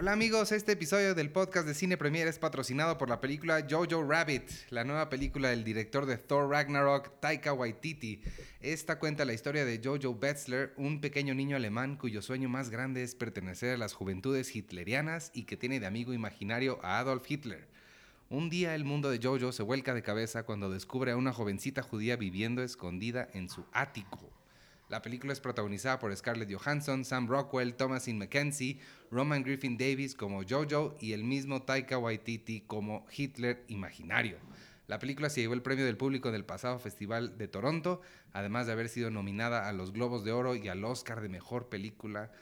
[0.00, 4.04] Hola amigos, este episodio del podcast de Cine Premier es patrocinado por la película Jojo
[4.08, 8.22] Rabbit, la nueva película del director de Thor Ragnarok, Taika Waititi.
[8.60, 13.02] Esta cuenta la historia de Jojo Betzler, un pequeño niño alemán cuyo sueño más grande
[13.02, 17.66] es pertenecer a las juventudes hitlerianas y que tiene de amigo imaginario a Adolf Hitler.
[18.30, 21.82] Un día el mundo de Jojo se vuelca de cabeza cuando descubre a una jovencita
[21.82, 24.37] judía viviendo escondida en su ático.
[24.88, 28.80] La película es protagonizada por Scarlett Johansson, Sam Rockwell, Thomasin McKenzie,
[29.10, 34.38] Roman Griffin Davis como Jojo y el mismo Taika Waititi como Hitler imaginario.
[34.86, 38.00] La película se llevó el premio del público del pasado Festival de Toronto,
[38.32, 41.68] además de haber sido nominada a los Globos de Oro y al Oscar de Mejor
[41.68, 42.32] Película.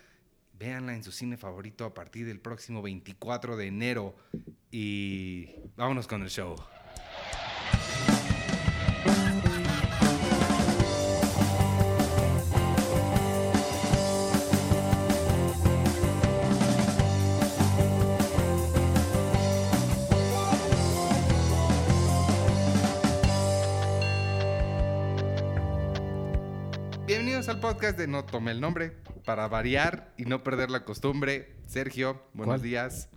[0.57, 4.15] Véanla en su cine favorito a partir del próximo 24 de enero.
[4.71, 6.55] Y vámonos con el show.
[27.57, 28.93] Al podcast de No Tome el Nombre,
[29.25, 31.57] para variar y no perder la costumbre.
[31.67, 32.63] Sergio, buenos ¿Cuál?
[32.63, 33.09] días.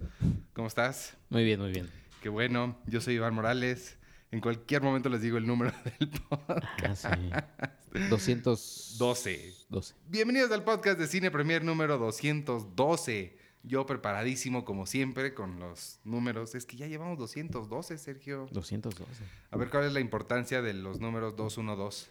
[0.54, 1.18] ¿Cómo estás?
[1.30, 1.90] Muy bien, muy bien.
[2.22, 2.78] Qué bueno.
[2.86, 3.98] Yo soy Iván Morales.
[4.32, 7.06] En cualquier momento les digo el número del podcast.
[7.06, 8.00] Ah, sí.
[8.10, 9.54] 212.
[9.68, 9.94] 12.
[10.08, 13.38] Bienvenidos al podcast de Cine Premier número 212.
[13.64, 16.56] Yo preparadísimo como siempre con los números.
[16.56, 18.48] Es que ya llevamos 212, Sergio.
[18.52, 19.06] 212.
[19.52, 22.08] A ver cuál es la importancia de los números 212.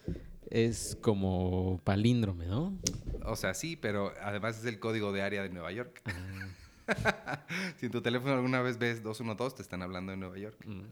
[0.50, 2.78] Es como palíndrome, ¿no?
[3.24, 6.02] O sea, sí, pero además es el código de área de Nueva York.
[6.06, 7.44] Ah,
[7.78, 10.56] si en tu teléfono alguna vez ves 212, te están hablando de Nueva York.
[10.66, 10.82] mm.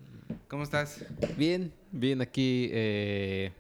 [0.49, 1.05] ¿Cómo estás?
[1.37, 2.69] Bien, bien aquí.
[2.73, 3.53] eh,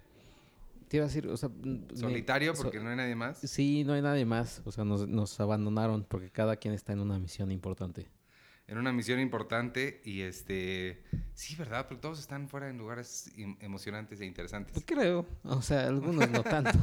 [0.89, 1.49] te iba a decir, o sea...
[1.49, 3.39] me- ¿Solitario so- porque no hay nadie más?
[3.39, 4.63] Sí, no hay nadie más.
[4.65, 8.09] O sea, nos, nos abandonaron porque cada quien está en una misión importante.
[8.69, 11.05] En una misión importante y este...
[11.35, 11.87] Sí, ¿verdad?
[11.87, 14.73] Porque todos están fuera en lugares em- emocionantes e interesantes.
[14.73, 15.25] Pues creo.
[15.45, 16.77] O sea, algunos no tanto.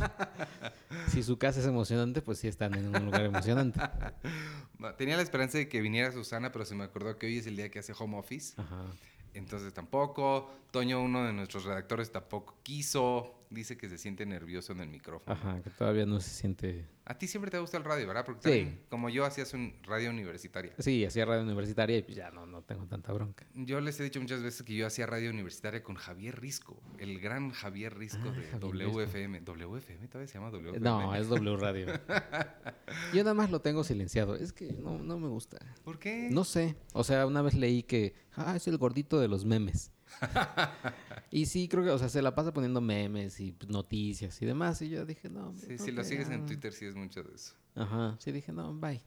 [1.09, 3.81] si su casa es emocionante, pues sí están en un lugar emocionante.
[4.97, 7.55] Tenía la esperanza de que viniera Susana, pero se me acordó que hoy es el
[7.57, 8.53] día que hace home office.
[8.61, 8.85] Ajá.
[9.33, 10.49] Entonces tampoco.
[10.71, 13.45] Toño, uno de nuestros redactores, tampoco quiso.
[13.49, 15.35] Dice que se siente nervioso en el micrófono.
[15.35, 16.87] Ajá, que todavía no se siente...
[17.05, 18.23] A ti siempre te gusta el radio, ¿verdad?
[18.25, 18.49] Porque Sí.
[18.59, 20.73] también, como yo hacías un radio universitaria.
[20.79, 23.45] Sí, hacía radio universitaria y pues ya no, no tengo tanta bronca.
[23.53, 27.19] Yo les he dicho muchas veces que yo hacía radio universitaria con Javier Risco, el
[27.19, 28.99] gran Javier Risco Ah, de Javier Risco.
[28.99, 29.41] WFM.
[29.41, 30.79] ¿WFM todavía se llama WFM?
[30.79, 31.87] No, es W Radio.
[33.13, 34.35] Yo nada más lo tengo silenciado.
[34.35, 35.57] Es que no, no me gusta.
[35.83, 36.29] ¿Por qué?
[36.31, 36.75] No sé.
[36.93, 39.91] O sea, una vez leí que ah, es el gordito de los memes.
[41.31, 44.81] y sí, creo que, o sea, se la pasa poniendo memes y noticias y demás.
[44.81, 45.53] Y yo dije, no.
[45.53, 47.53] Sí, si lo sigues en Twitter, sí es mucho de eso.
[47.75, 48.15] Ajá.
[48.19, 49.01] Sí, dije, no, bye.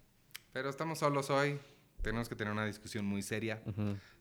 [0.53, 1.59] Pero estamos solos hoy.
[2.03, 3.62] Tenemos que tener una discusión muy seria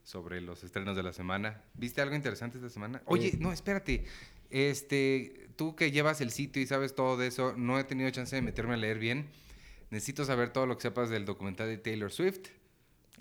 [0.04, 1.62] sobre los estrenos de la semana.
[1.76, 3.02] ¿Viste algo interesante esta semana?
[3.06, 3.38] Oye, Eh.
[3.40, 4.06] no, espérate.
[4.50, 8.36] Este, tú que llevas el sitio y sabes todo de eso, no he tenido chance
[8.36, 9.28] de meterme a leer bien.
[9.92, 12.48] Necesito saber todo lo que sepas del documental de Taylor Swift.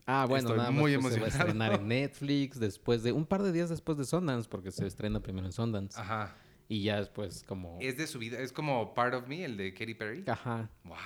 [0.06, 1.50] Ah, bueno, Estoy nada muy más pues, se va a emocionado.
[1.50, 5.20] estrenar en Netflix después de un par de días después de Sundance, porque se estrena
[5.20, 5.98] primero en Sundance.
[5.98, 6.36] Ajá.
[6.68, 7.78] Y ya después como...
[7.80, 10.24] Es de su vida, es como Part of Me, el de Katy Perry.
[10.26, 10.70] Ajá.
[10.84, 10.96] Wow.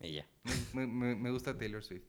[0.00, 0.26] Ya.
[0.72, 2.04] Me, me- me gusta Taylor Swift.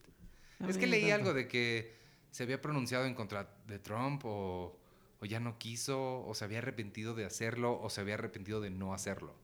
[0.60, 1.16] A es que leí tanto.
[1.16, 1.94] algo de que
[2.32, 4.80] se había pronunciado en contra de Trump o,
[5.20, 8.70] o ya no quiso, o se había arrepentido de hacerlo, o se había arrepentido de
[8.70, 9.36] no hacerlo.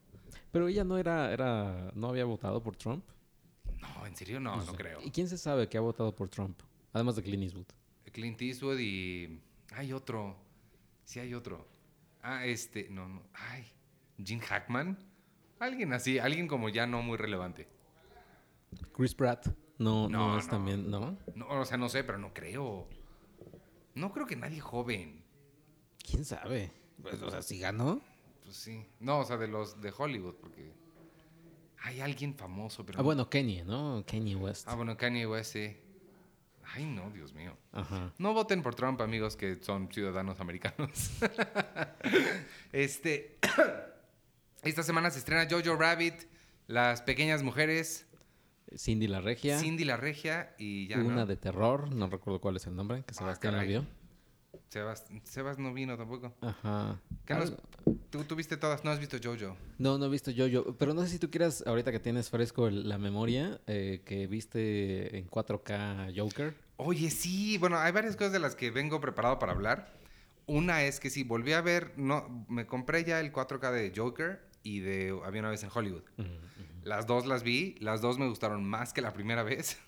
[0.50, 3.04] Pero ella no era, era, no había votado por Trump.
[3.80, 4.76] No, en serio no, no, sé.
[4.76, 5.00] creo.
[5.02, 6.60] ¿Y quién se sabe que ha votado por Trump?
[6.92, 7.66] Además de Clint Eastwood.
[8.12, 9.40] Clint Eastwood y...
[9.72, 10.36] Hay otro.
[11.04, 11.66] Sí hay otro.
[12.22, 12.88] Ah, este...
[12.90, 13.22] No, no.
[13.32, 13.64] Ay.
[14.22, 14.98] Gene Hackman.
[15.58, 17.68] Alguien así, alguien como ya no muy relevante.
[18.92, 19.48] Chris Pratt.
[19.78, 21.16] No, no, No, es también, ¿no?
[21.34, 22.88] No, o sea, no sé, pero no creo.
[23.94, 25.24] No creo que nadie joven.
[25.98, 26.70] ¿Quién sabe?
[27.02, 28.00] Pues, o sea, si ganó.
[28.42, 28.86] Pues sí.
[29.00, 30.72] No, o sea, de los de Hollywood, porque
[31.82, 32.98] hay alguien famoso, pero.
[32.98, 34.04] Ah, bueno, Kenny, ¿no?
[34.06, 34.66] Kenny West.
[34.68, 35.76] Ah, bueno, Kanye West, sí.
[36.72, 37.56] Ay, no, Dios mío.
[37.72, 38.12] Ajá.
[38.18, 41.10] No voten por Trump, amigos que son ciudadanos americanos.
[42.72, 43.38] este.
[44.62, 46.14] Esta semana se estrena Jojo Rabbit,
[46.66, 48.06] Las Pequeñas Mujeres,
[48.76, 49.58] Cindy la Regia.
[49.58, 50.98] Cindy la Regia y ya.
[50.98, 51.26] Una ¿no?
[51.26, 51.92] de terror.
[51.94, 53.02] No recuerdo cuál es el nombre.
[53.06, 53.68] Que Sebastián la caray.
[53.68, 53.86] vio.
[54.68, 56.32] Sebas, Sebas no vino tampoco.
[56.40, 57.00] Ajá.
[57.26, 57.62] ¿Qué nos- Algo-
[58.10, 59.56] ¿Tú, tú viste todas, no has visto Jojo.
[59.78, 60.76] No, no he visto yo.
[60.76, 64.26] Pero no sé si tú quieras, ahorita que tienes fresco el- la memoria, eh, que
[64.26, 66.54] viste en 4K Joker.
[66.76, 69.92] Oye, sí, bueno, hay varias cosas de las que vengo preparado para hablar.
[70.46, 74.40] Una es que sí, volví a ver, no, me compré ya el 4K de Joker
[74.62, 76.02] y de Había una vez en Hollywood.
[76.82, 79.78] Las dos las vi, las dos me gustaron más que la primera vez.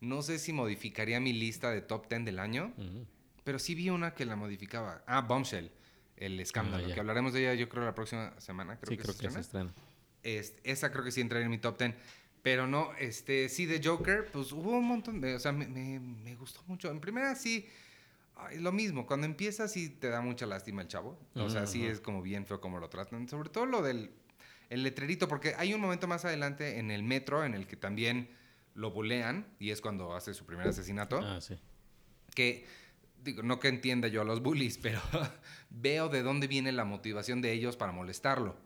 [0.00, 3.06] No sé si modificaría mi lista de top 10 del año, Ujú.
[3.44, 5.02] Pero sí vi una que la modificaba.
[5.06, 5.70] Ah, Bombshell,
[6.16, 6.94] el escándalo, Ah, ya.
[6.94, 8.76] que hablaremos de ella yo creo la próxima semana.
[8.78, 9.72] Creo sí, que creo se que se estrena.
[10.22, 11.94] Este, esa creo que sí entraría en mi top 10.
[12.42, 15.34] Pero no, este, sí, de Joker, pues hubo un montón de.
[15.34, 16.90] O sea, me, me- me gustó mucho.
[16.90, 17.68] En primera, sí.
[18.36, 21.18] ay, lo mismo, cuando empieza, sí te da mucha lástima el chavo.
[21.34, 21.90] O sea, sí Ujú.
[21.92, 23.28] es como bien feo como lo tratan.
[23.28, 24.10] Sobre todo lo del
[24.70, 28.30] el letrerito, porque hay un momento más adelante en el metro en el que también
[28.74, 31.58] lo bulean, y es cuando hace su primer asesinato Ah, sí.
[32.36, 32.64] que
[33.22, 35.00] digo, no que entienda yo a los bullies, pero
[35.70, 38.56] veo de dónde viene la motivación de ellos para molestarlo,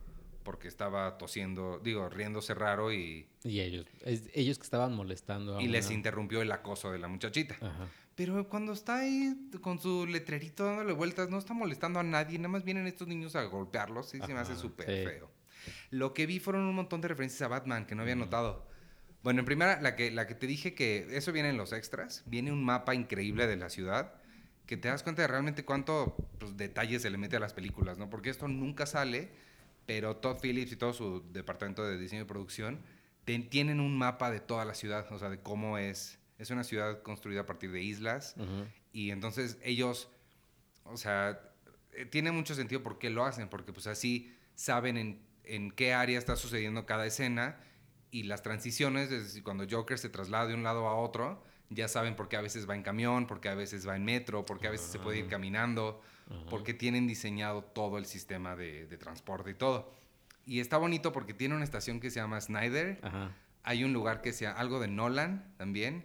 [0.43, 5.63] porque estaba tosiendo, digo, riéndose raro y, Y ellos, es- ellos que estaban molestando a
[5.63, 7.57] y les interrumpió el acoso de la muchachita.
[7.61, 7.89] Ajá.
[8.15, 12.49] Pero cuando está ahí con su letrerito dándole vueltas, no está molestando a nadie, nada
[12.51, 15.05] más vienen estos niños a golpearlos, sí, se me hace súper sí.
[15.05, 15.31] feo.
[15.91, 18.69] Lo que vi fueron un montón de referencias a Batman que no había notado.
[19.25, 22.23] Bueno, en primera, la que, la que te dije que eso viene en los extras,
[22.27, 24.15] viene un mapa increíble de la ciudad,
[24.67, 27.99] que te das cuenta de realmente cuánto pues, detalle se le mete a las películas,
[27.99, 28.09] ¿no?
[28.11, 29.31] Porque esto nunca sale,
[29.87, 32.81] pero Todd Phillips y todo su departamento de diseño y producción
[33.25, 36.19] te- tienen un mapa de toda la ciudad, o sea, de cómo es.
[36.39, 38.35] Es una ciudad construida a partir de islas,
[38.93, 40.09] y entonces ellos,
[40.85, 41.41] o sea,
[41.93, 45.93] eh, tiene mucho sentido por qué lo hacen, porque pues así saben en, en qué
[45.95, 47.61] área está sucediendo cada escena
[48.11, 51.89] y las transiciones, es decir, cuando Joker se traslada de un lado a otro, ya
[51.89, 54.45] saben por qué a veces va en camión, por qué a veces va en metro,
[54.45, 56.01] por qué a veces se puede ir caminando,
[56.31, 56.41] Ajá.
[56.51, 59.93] porque tienen diseñado todo el sistema de, de transporte y todo.
[60.47, 63.01] Y está bonito porque tiene una estación que se llama Snyder,
[63.63, 66.05] hay un lugar que sea algo de Nolan también,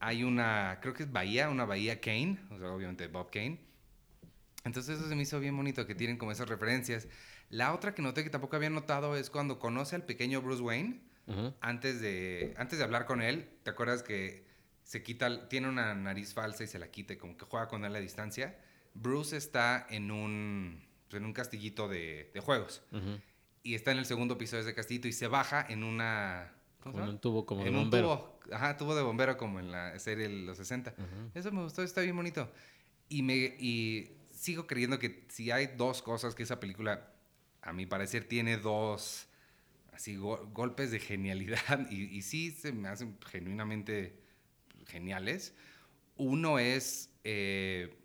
[0.00, 3.60] hay una, creo que es Bahía, una Bahía Kane, o sea, obviamente Bob Kane.
[4.64, 7.06] Entonces eso se me hizo bien bonito, que tienen como esas referencias.
[7.50, 11.00] La otra que noté que tampoco había notado es cuando conoce al pequeño Bruce Wayne,
[11.60, 14.45] antes de, antes de hablar con él, ¿te acuerdas que
[14.86, 17.84] se quita, tiene una nariz falsa y se la quita y como que juega con
[17.84, 18.56] él a distancia?
[18.94, 20.80] Bruce está en un,
[21.10, 23.20] pues, en un castillito de, de juegos Ujú.
[23.64, 26.52] y está en el segundo piso de ese castillito y se baja en una...
[26.80, 27.10] ¿cómo llama?
[27.10, 28.38] un tubo como de en un bombero.
[28.44, 30.92] tubo, ajá, tubo de bombero como en la serie de los 60.
[30.96, 31.30] Ujú.
[31.34, 32.48] Eso me gustó, está bien bonito.
[33.08, 37.12] Y, me, y sigo creyendo que si hay dos cosas que esa película,
[37.60, 39.26] a mi parecer, tiene dos
[39.92, 44.24] así go- golpes de genialidad y, y sí se me hacen genuinamente
[44.86, 45.54] geniales.
[46.16, 47.96] Uno es eh,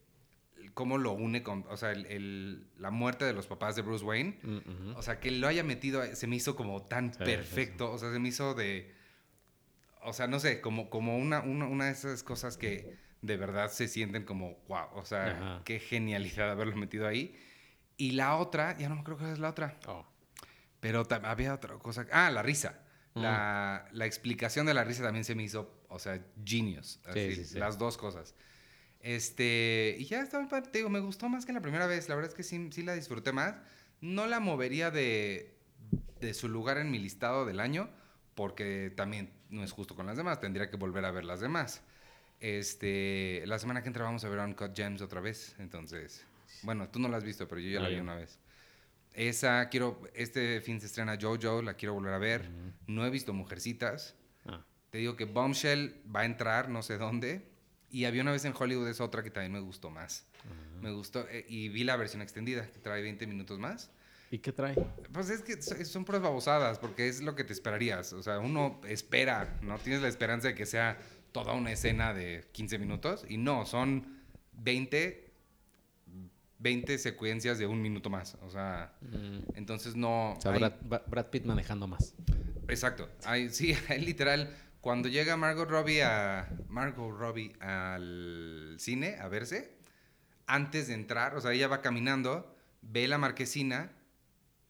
[0.74, 4.04] cómo lo une con, o sea, el- el- la muerte de los papás de Bruce
[4.06, 4.40] Wayne.
[4.44, 4.96] Mm.
[4.96, 7.92] O sea, que lo haya metido, se me hizo como tan Sí, perfecto.
[7.92, 8.94] O sea, se me hizo de.
[10.04, 13.70] O sea, no sé, como, como una, una, una de esas cosas que de verdad
[13.72, 14.88] se sienten como, wow.
[14.96, 15.62] O sea, Ajá.
[15.64, 17.38] qué genialidad haberlo metido ahí.
[17.98, 19.78] Y la otra, ya no me creo que es la otra.
[19.88, 20.08] Oh.
[20.80, 22.08] Pero había otra cosa.
[22.12, 22.80] Ah, la risa.
[23.14, 27.00] La, la explicación de la risa también se me hizo, o sea, genius.
[27.04, 27.60] Sí, así, sí, sí.
[27.60, 28.34] Las dos cosas.
[29.02, 32.08] Este, y ya estaba, te digo, me gustó más que la primera vez.
[32.10, 33.56] La verdad es que sí, sí la disfruté más.
[34.00, 35.56] No la movería de,
[36.20, 37.90] de su lugar en mi listado del año,
[38.36, 40.40] porque también no es justo con las demás.
[40.40, 41.82] Tendría que volver a ver las demás.
[42.40, 45.56] Este, la semana que entra vamos a ver Uncut Gems otra vez.
[45.60, 46.26] Entonces,
[46.64, 48.40] bueno, tú no la has visto, pero yo ya la vi una vez.
[49.14, 52.50] Esa quiero, este fin se estrena Jojo, la quiero volver a ver.
[52.88, 54.16] No he visto Mujercitas.
[54.92, 57.50] Te digo que Bombshell va a entrar, no sé dónde.
[57.90, 60.26] Y había una vez en Hollywood, es otra que también me gustó más.
[60.82, 61.28] Me gustó.
[61.30, 63.90] eh, y vi la versión extendida, que trae 20 minutos más.
[64.32, 64.76] ¿Y qué trae?
[65.12, 68.14] Pues es que so- son puras babosadas, porque es lo que te esperarías.
[68.14, 69.78] O sea, uno espera, ¿no?
[69.78, 70.98] Tienes la esperanza de que sea
[71.34, 73.26] toda una escena de 15 minutos.
[73.28, 74.20] Y no, son
[74.54, 75.30] 20,
[76.60, 78.36] 20 secuencias de un minuto más.
[78.42, 79.40] O sea, Mm.
[79.56, 80.34] entonces no...
[80.34, 82.14] O sea, hay- Brad, Brad Pitt manejando más.
[82.68, 83.10] Exacto.
[83.26, 84.56] Hay, sí, hay literal.
[84.82, 89.72] Cuando llega Margot Robbie a Margot Robbie al cine a verse,
[90.48, 93.92] antes de entrar, o sea, ella va caminando, ve la marquesina,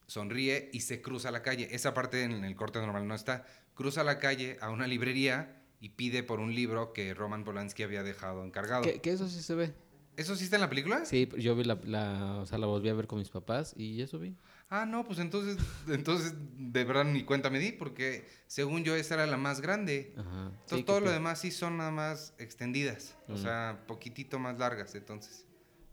[0.08, 1.70] sonríe y se cruza la calle.
[1.72, 3.46] Esa parte en el corte normal no está.
[3.74, 8.04] Cruza la calle a una librería y pide por un libro que Roman Polanski había
[8.04, 8.84] dejado encargado.
[8.84, 9.74] Que, que eso sí se ve.
[10.18, 11.06] ¿Eso sí está en la película?
[11.06, 14.02] Sí, yo vi la, la- o sea, la volví a ver con mis papás y
[14.02, 14.36] eso vi.
[14.74, 15.58] Ah, no, pues entonces,
[15.90, 20.14] entonces de verdad ni cuenta me di, porque según yo esa era la más grande.
[20.18, 20.46] Ajá.
[20.48, 23.38] Entonces Sí, todo lo demás sí son nada más extendidas, o Mm.
[23.38, 25.46] sea, poquitito más largas, entonces.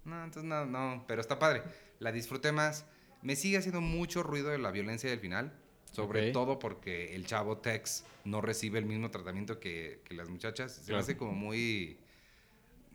[0.04, 1.64] No, entonces no, no, pero está padre.
[1.98, 2.84] La disfruté más.
[3.20, 5.52] Me sigue haciendo mucho ruido de la violencia del final,
[5.90, 10.70] sobre todo porque el chavo Tex no recibe el mismo tratamiento que, que las muchachas.
[10.84, 11.98] Se me hace como muy,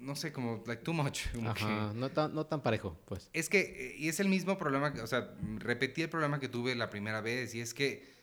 [0.04, 1.28] no sé, como like too much.
[1.34, 3.30] como que- Ajá, no tan, no tan parejo, pues.
[3.34, 6.76] es que, eh, y es el mismo problema, o sea, repetí el problema que tuve
[6.76, 8.14] la primera vez, y es que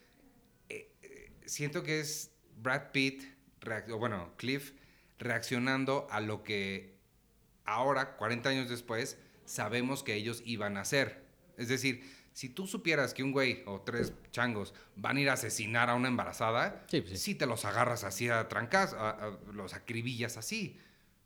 [0.68, 3.25] eh, eh, siento que es Brad Pitt
[3.92, 4.72] o bueno, Cliff
[5.18, 6.96] reaccionando a lo que
[7.64, 11.22] ahora, 40 años después, sabemos que ellos iban a hacer.
[11.58, 15.34] Es decir, si tú supieras que un güey o tres changos van a ir a
[15.34, 17.32] asesinar a una embarazada, Sí, pues sí.
[17.32, 20.78] sí te los agarras así a trancas, a- a- los acribillas así.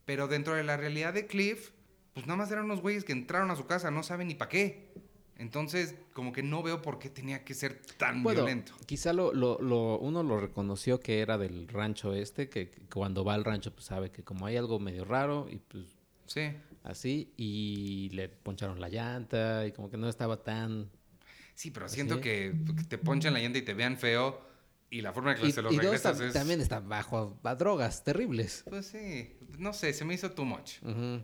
[0.05, 1.71] Pero dentro de la realidad de Cliff,
[2.13, 4.49] pues nada más eran unos güeyes que entraron a su casa, no saben ni para
[4.51, 4.93] qué.
[5.37, 8.73] Entonces, como que no veo por qué tenía que ser tan Bueno, violento.
[8.87, 13.25] quizá lo, lo- lo- uno lo reconoció que era del rancho este, que, que cuando
[13.25, 15.87] va al rancho pues sabe que como hay algo medio raro y pues
[16.27, 16.53] Sí.
[16.85, 20.89] así, y le poncharon la llanta y como que no estaba tan...
[21.57, 22.21] Sí, pero siento ¿Sí?
[22.21, 24.41] que, que te ponchan la llanta y te vean feo
[24.95, 26.33] y la forma en que Y, se los y regresas es...
[26.33, 28.63] también está bajo a, drogas terribles.
[28.69, 30.75] Pues sí, no sé, se me hizo too much.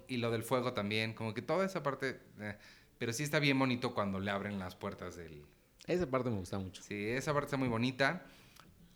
[0.09, 2.21] Y lo del fuego también, como que toda esa parte...
[2.41, 2.59] eh,
[2.99, 5.47] pero sí está bien bonito cuando le abren las puertas del...
[5.87, 6.83] Esa parte me gusta mucho.
[6.83, 8.27] Sí, esa parte está muy bonita.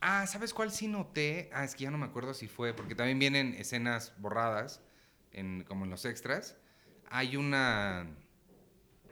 [0.01, 1.51] Ah, ¿sabes cuál sí noté?
[1.53, 4.83] Ah, es que ya no me acuerdo si fue, porque también vienen escenas borradas,
[5.31, 6.57] en, como en los extras.
[7.11, 8.09] Hay una...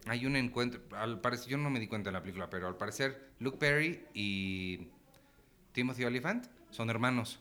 [0.06, 2.76] Hay un encuentro, al parecer, yo no me di cuenta en la película, pero al
[2.76, 4.90] parecer Luke Perry y
[5.72, 7.40] Timothy Olyphant son hermanos.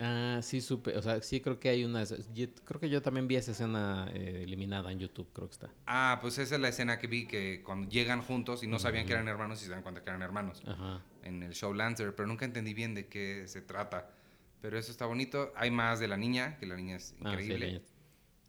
[0.00, 2.04] Ah, sí supe, o sea, sí creo que hay una...
[2.04, 5.70] yo- creo que yo también vi esa escena eh, eliminada en YouTube, creo que está.
[5.86, 9.06] Ah, pues esa es la escena que vi que cuando llegan juntos y no sabían
[9.06, 11.02] que eran hermanos y se dan cuenta que eran hermanos Ajá.
[11.24, 14.08] en el show Lancer, pero nunca entendí bien de qué se trata.
[14.60, 15.52] Pero eso está bonito.
[15.56, 17.72] Hay más de la niña, que la niña es Ah, sí, increíble.
[17.72, 17.80] la-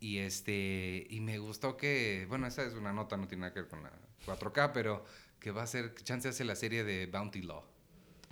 [0.02, 3.62] Y este y me gustó que, bueno, esa es una nota, no tiene nada que
[3.62, 3.92] ver con la
[4.28, 5.04] 4K, pero
[5.40, 7.64] que va a ser, chance hace la serie de Bounty Law.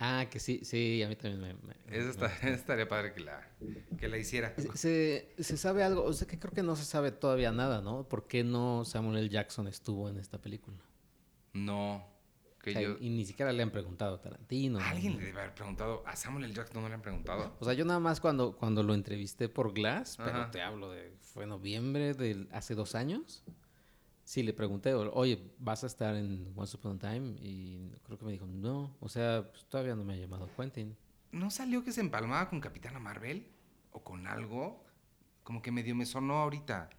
[0.00, 1.54] Ah, que sí, sí, a mí también me...
[1.54, 3.48] me- está- estaría padre que la,
[3.98, 4.54] que la hiciera.
[4.74, 8.08] Se, se sabe algo, o sea que creo que no se sabe todavía nada, ¿no?
[8.08, 9.28] ¿Por qué no Samuel L.
[9.28, 10.76] Jackson estuvo en esta película?
[11.52, 12.06] No,
[12.62, 12.96] que O sea, yo...
[13.00, 14.78] Y ni siquiera le han preguntado a Tarantino.
[14.78, 16.54] Alguien le debe haber preguntado, a Samuel L.
[16.54, 17.56] Jackson no le han preguntado.
[17.58, 20.50] O sea, yo nada más cuando, cuando lo entrevisté por Glass, pero Ajá.
[20.52, 23.42] te hablo de, fue noviembre del hace dos años.
[24.28, 27.36] Sí, le pregunté, oye, ¿vas a estar en Once Upon a Time?
[27.40, 30.94] Y creo que me dijo, no, o sea, pues, todavía no me ha llamado Quentin.
[31.32, 33.48] ¿No salió que se empalmaba con Capitana Marvel?
[33.90, 34.84] ¿O con algo?
[35.44, 36.90] Como que medio me sonó ahorita.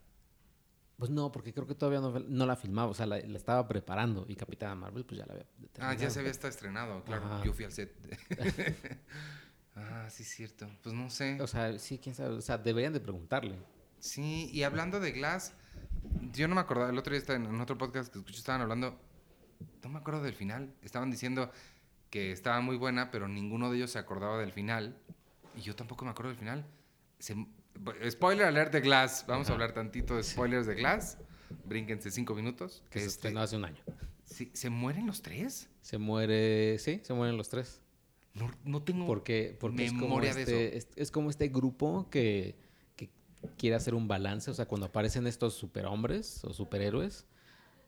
[0.98, 3.68] Pues no, porque creo que todavía no, no la filmaba, o sea, la, la estaba
[3.68, 6.10] preparando y Capitana Marvel pues ya la había Ah, ya terminado.
[6.10, 7.26] se había estado estrenado, claro.
[7.28, 7.46] Ajá.
[7.46, 7.94] Yo fui al set.
[9.76, 10.68] ah, sí, es cierto.
[10.82, 11.40] Pues no sé.
[11.42, 13.60] O sea, sí, quién sabe, o sea, deberían de preguntarle.
[14.00, 15.54] Sí, y hablando de Glass,
[16.34, 19.00] yo no me acordaba, el otro día en, otro podcast que escuché, estaban hablando,
[19.84, 20.74] no me acuerdo del final.
[20.82, 21.52] Estaban diciendo
[22.10, 24.98] que estaba muy buena, pero ninguno de ellos se acordaba del final.
[25.56, 26.66] Y yo tampoco me acuerdo del final.
[27.20, 27.36] Se-
[28.10, 29.26] spoiler alert de Glass.
[29.28, 31.18] Vamos a hablar tantito de spoilers de Glass.
[31.66, 32.84] Brínquense cinco minutos.
[32.90, 33.82] Que se Este, estrenó hace un año.
[34.24, 35.70] ¿sí- ¿Se mueren los tres?
[35.82, 37.82] Se muere, sí, se mueren los tres.
[38.34, 42.10] No, no tengo Porque, porque es como memoria de este, es, es como este grupo
[42.12, 42.56] que
[43.58, 44.52] quiere hacer un balance.
[44.52, 47.26] O sea, cuando aparecen estos superhombres o superhéroes,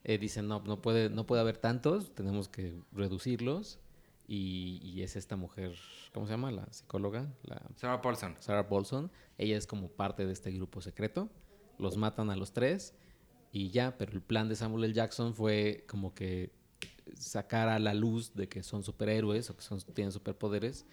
[0.04, 3.80] eh, dicen, no, no puede, no puede haber tantos, tenemos que reducirlos.
[4.28, 5.76] Y, y es esta mujer,
[6.14, 6.52] ¿cómo se llama?
[6.52, 8.38] La psicóloga, la Sarah Paulson.
[8.40, 9.12] Sarah Paulson.
[9.38, 11.30] Ella es como parte de este grupo secreto.
[11.78, 12.94] Los matan a los tres
[13.52, 14.94] y ya, pero el plan de Samuel L.
[14.94, 16.52] Jackson fue como que
[17.18, 20.86] sacar a la luz de que son superhéroes o que son, tienen superpoderes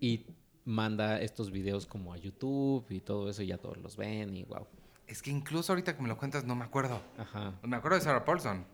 [0.00, 0.26] y
[0.68, 4.44] manda estos videos como a YouTube y todo eso y ya todos los ven y
[4.44, 4.66] wow.
[5.06, 7.00] Es que incluso ahorita que me lo cuentas no me acuerdo.
[7.16, 7.54] Ajá.
[7.62, 8.66] Me acuerdo de Sarah Paulson.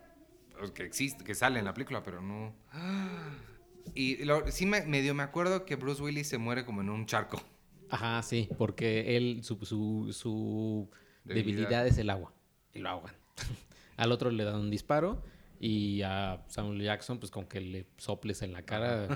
[0.58, 2.52] pues, Que existe, que sale en la película, pero no.
[3.94, 7.06] Y lo- sí me, medio me acuerdo que Bruce Willis se muere como en un
[7.06, 7.40] charco.
[7.90, 10.88] Ajá, sí, porque él, su, su, su
[11.24, 11.54] Debilidad.
[11.68, 11.86] debilidad.
[11.86, 12.32] es el agua
[12.72, 13.14] y lo ahogan.
[13.96, 15.22] Al otro le dan un disparo
[15.60, 19.06] y a Samuel Jackson, pues con que le soples en la cara,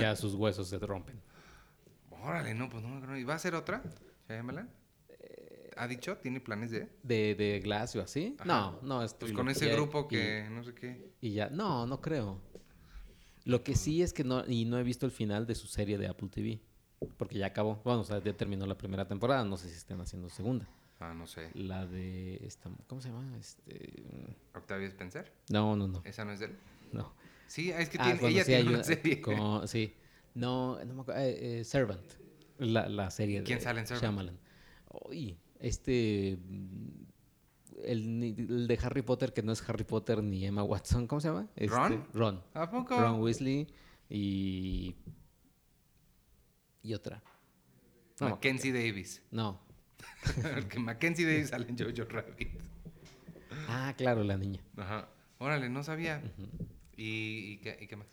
[0.00, 1.20] ya sus huesos se rompen.
[2.24, 3.16] Órale, no, pues no me acuerdo.
[3.16, 3.82] ¿Y va a ser otra?
[4.28, 4.70] Shyamalan?
[5.76, 6.16] ¿Ha dicho?
[6.18, 6.88] ¿Tiene planes de...?
[7.02, 8.36] ¿De, de Glass o así?
[8.38, 8.44] Ajá.
[8.46, 9.02] No, no.
[9.02, 11.12] Es Pues con ese grupo y- que no sé qué.
[11.20, 12.40] Y, ya, no, no creo.
[13.44, 15.98] Lo que sí es que no, y no he visto el final de su serie
[15.98, 16.60] de Apple TV.
[17.18, 17.80] Porque ya acabó.
[17.84, 19.44] Bueno, o sea, ya terminó la primera temporada.
[19.44, 20.66] No sé si estén haciendo segunda.
[21.00, 21.50] Ah, no sé.
[21.54, 23.36] La de esta, ¿cómo se llama?
[23.36, 23.92] Este,
[24.54, 25.30] ¿Octavia Spencer?
[25.50, 26.56] no, no, no, ¿Esa no es de él?
[26.92, 27.12] no.
[27.48, 29.20] Sí, es que Ah, tiene, ella sí tiene una serie.
[29.20, 29.92] con- sí.
[30.34, 31.20] No, no me acuerdo.
[31.22, 32.04] eh, eh, Servant.
[32.58, 34.02] La, la serie de ¿Quién sale en Servant?
[34.04, 34.38] Shyamalan.
[35.08, 36.38] Uy, este...
[36.40, 37.04] mm,
[37.84, 41.06] El, el de Harry Potter, que no es Harry Potter ni Emma Watson.
[41.06, 41.48] ¿Cómo se llama?
[41.56, 42.06] Este, ¿Ron?
[42.12, 42.42] Ron.
[42.54, 42.98] ¿A poco?
[43.00, 43.66] Ron Weasley
[44.08, 44.94] y...
[46.82, 47.22] Y otra.
[48.20, 49.22] No, Mackenzie Davis.
[49.30, 49.60] no.
[50.54, 52.60] Porque Mackenzie Davis sale en Jojo Rabbit.
[53.68, 54.60] Ah, claro, la niña.
[54.76, 55.08] Ajá.
[55.38, 56.22] Órale, no sabía.
[56.96, 58.06] ¿Y, y qué, y qué más?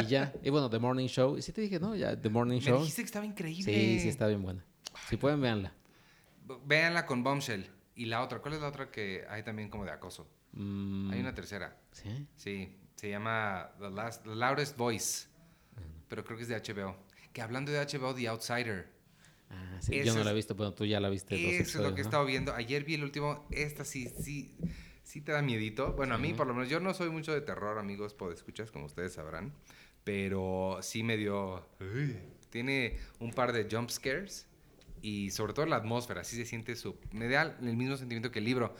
[0.00, 0.32] Y ya.
[0.42, 1.36] Y bueno, The Morning Show.
[1.38, 2.78] Y sí te dije, no, ya, The Morning Me Show.
[2.80, 3.72] dijiste que estaba increíble.
[3.72, 4.64] Sí, sí, está bien buena.
[5.08, 5.72] Si pueden, véanla.
[6.66, 7.66] Véanla con Bombshell.
[7.94, 10.28] Y la otra, ¿cuál es la otra que hay también como de acoso?
[10.52, 11.76] Mm, Hay una tercera.
[11.92, 12.26] ¿Sí?
[12.36, 15.26] Sí, se llama The, Last, The Loudest Voice.
[16.08, 16.96] Pero creo que es de HBO.
[17.32, 18.88] Que hablando de HBO, The Outsider.
[19.50, 19.96] Ah, sí.
[19.96, 21.58] Esa Yo no la he visto, pero tú ya la viste.
[21.60, 22.08] Eso es lo que he ¿no?
[22.08, 22.54] estado viendo.
[22.54, 23.46] Ayer vi el último.
[23.50, 24.56] Esta sí, sí,
[25.08, 25.94] sí te da miedito.
[25.94, 26.34] Bueno, a mí Sí.
[26.34, 29.54] por lo menos, yo no soy mucho de terror, amigos, escuchas como ustedes sabrán.
[30.04, 31.66] Pero sí me dio...
[31.80, 32.16] Uy.
[32.50, 34.46] Tiene un par de jump scares.
[35.00, 36.98] Y sobre todo la atmósfera, sí se siente su...
[37.12, 38.74] Me da el mismo sentimiento que el libro.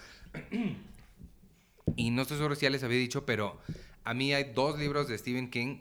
[1.96, 3.58] y no estoy seguro si ya les había dicho, pero
[4.04, 5.78] a mí hay dos libros de Stephen King,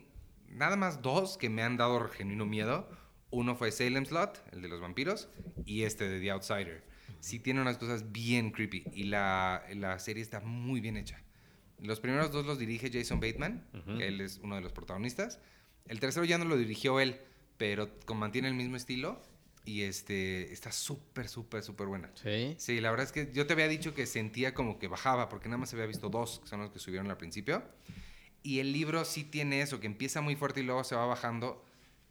[0.48, 2.88] nada más dos que me han dado genuino miedo.
[3.30, 5.28] Uno fue Salem's Lot, el de los vampiros,
[5.66, 6.87] y este de The Outsider.
[7.20, 11.20] Sí tiene unas cosas bien creepy y la, la serie está muy bien hecha.
[11.80, 13.90] Los primeros dos los dirige Jason Bateman, Ujú.
[14.00, 15.40] él es uno de los protagonistas.
[15.86, 17.20] El tercero ya no lo dirigió él,
[17.56, 19.22] pero mantiene el mismo estilo
[19.64, 22.10] y este está súper, súper, súper buena.
[22.14, 22.54] Sí.
[22.58, 25.48] Sí, la verdad es que yo te había dicho que sentía como que bajaba, porque
[25.48, 27.62] nada más había visto dos, que son los que subieron al principio.
[28.42, 31.64] Y el libro sí tiene eso, que empieza muy fuerte y luego se va bajando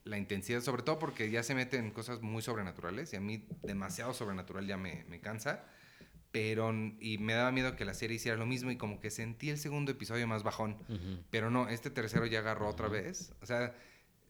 [0.07, 3.45] la intensidad, sobre todo porque ya se mete en cosas muy sobrenaturales, y a mí
[3.63, 5.65] demasiado sobrenatural ya me, me cansa.
[6.31, 9.49] Pero, y me daba miedo que la serie hiciera lo mismo, y como que sentí
[9.49, 10.73] el segundo episodio más bajón.
[10.89, 11.23] Ujú.
[11.31, 13.33] Pero no, este tercero ya agarró otra vez.
[13.41, 13.73] O sea,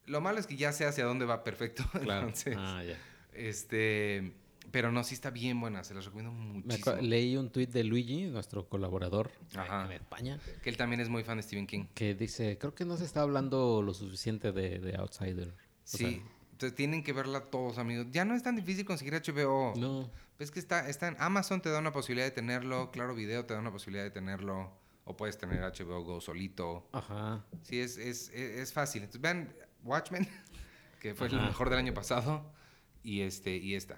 [0.05, 1.83] lo malo es que ya sé hacia dónde va perfecto.
[2.01, 2.27] Claro.
[2.27, 2.97] Entonces, Ah, ya.
[3.33, 4.31] este,
[4.71, 6.95] pero no, sí está bien buena, se los recomiendo Me muchísimo.
[6.95, 9.85] acu- leí un tuit de Luigi, nuestro colaborador Ajá.
[9.87, 11.85] en España, Que él también es muy fan de Stephen King.
[11.93, 15.53] que dice, creo que no se está hablando lo suficiente de, de Outsider.
[15.93, 16.09] O Sí, sea,
[16.51, 18.07] entonces tienen que verla todos, amigos.
[18.11, 19.73] Ya no es tan difícil conseguir HBO.
[19.77, 20.09] no.
[20.39, 22.91] Es que está, está en Amazon, te da una posibilidad de tenerlo.
[22.91, 24.71] Claro Video te da una posibilidad de tenerlo.
[25.05, 26.87] O puedes tener HBO Go solito.
[26.91, 27.43] Ajá.
[27.63, 29.01] Sí, es, es, es, es fácil.
[29.01, 29.51] Entonces vean
[29.83, 30.27] Watchmen,
[30.99, 31.47] que fue lo Ajá.
[31.47, 32.53] mejor del año pasado.
[33.01, 33.95] Y este, y esta.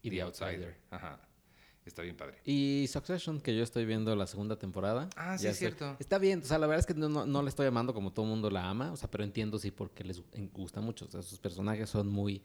[0.00, 0.50] Y The The Outsider.
[0.52, 0.76] Outsider.
[0.90, 1.20] Ajá.
[1.84, 2.38] Está bien padre.
[2.44, 5.08] Y Succession, que yo estoy viendo la segunda temporada.
[5.16, 5.96] Ah, sí, es estoy- cierto.
[6.00, 8.12] Está bien, o sea, la verdad es que no, no, no la estoy amando como
[8.12, 11.04] todo el mundo la ama, o sea, pero entiendo sí porque les gusta mucho.
[11.04, 12.42] O sea, sus personajes son muy.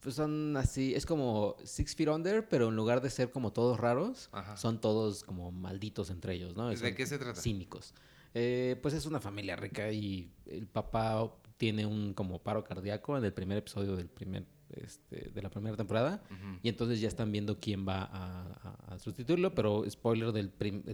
[0.00, 3.78] Pues son así, es como Six Feet Under, pero en lugar de ser como todos
[3.78, 4.56] raros, Ajá.
[4.56, 6.68] son todos como malditos entre ellos, ¿no?
[6.70, 7.40] ¿De Son qué se trata?
[7.40, 7.94] Cínicos.
[8.34, 13.24] Eh, pues es una familia rica y el papá tiene un como paro cardíaco en
[13.24, 14.44] el primer episodio del primer,
[14.76, 16.22] este, de la primera temporada.
[16.62, 18.42] Y entonces ya están viendo quién va a,
[18.88, 20.50] a- a sustituirlo, pero spoiler del,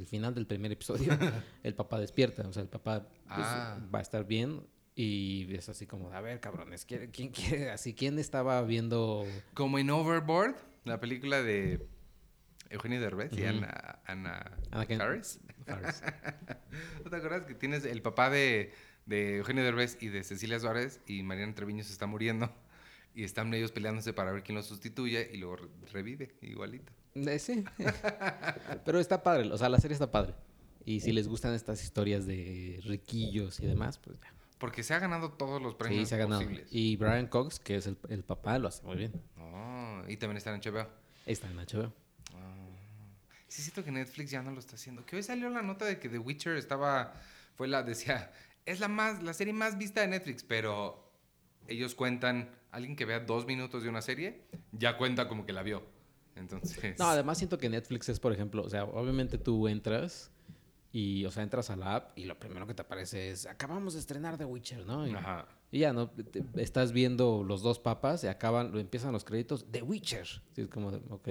[0.06, 1.12] final del primer episodio,
[1.62, 3.78] el papá despierta, o sea, el papá pues, Ah.
[3.94, 7.70] va a estar bien y es así como, a ver, cabrones, ¿quién, quién quiere?
[7.70, 9.24] Así, ¿quién estaba viendo?
[9.54, 11.86] Como en Overboard, la película de
[12.70, 13.44] Eugenio Derbez y.
[13.44, 15.40] Ana, Ana Ana Harris.
[17.04, 18.72] ¿No te acuerdas que tienes el papá de,
[19.06, 22.50] de Eugenio Derbez y de Cecilia Suárez y Mariana Treviño se está muriendo
[23.18, 26.92] y están ellos peleándose para ver quién lo sustituye y luego re- revive igualito?
[27.14, 27.64] Eh, sí,
[28.84, 30.34] pero está padre, o sea, la serie está padre.
[30.84, 34.32] Y si les gustan estas historias de riquillos y demás, pues ya.
[34.58, 36.40] Porque se ha ganado todos los premios Sí, se ha ganado.
[36.40, 36.68] posibles.
[36.70, 39.12] Y Brian Cox, que es el, el papá, lo hace muy bien.
[39.38, 40.86] Oh, y también está en HBO.
[41.26, 41.92] Está en HBO.
[42.34, 42.54] Ah.
[43.48, 45.04] Sí, siento que Netflix ya no lo está haciendo.
[45.04, 47.14] Que hoy salió la nota de que The Witcher estaba,
[47.56, 48.32] fue la, decía,
[48.64, 51.07] es la más, la serie más vista de Netflix, pero
[51.68, 55.62] ellos cuentan, alguien que vea dos minutos de una serie, ya cuenta como que la
[55.62, 55.82] vio.
[56.36, 56.98] Entonces.
[56.98, 60.30] No, además siento que Netflix es, por ejemplo, o sea, obviamente tú entras
[60.92, 63.94] y, o sea, entras a la app y lo primero que te aparece es, acabamos
[63.94, 65.06] de estrenar The Witcher, ¿no?
[65.06, 65.46] Y, Ajá.
[65.72, 66.08] y ya, ¿no?
[66.10, 70.26] Te- estás viendo los dos papas y acaban, empiezan los créditos, The Witcher.
[70.54, 71.28] Sí, es como, ok,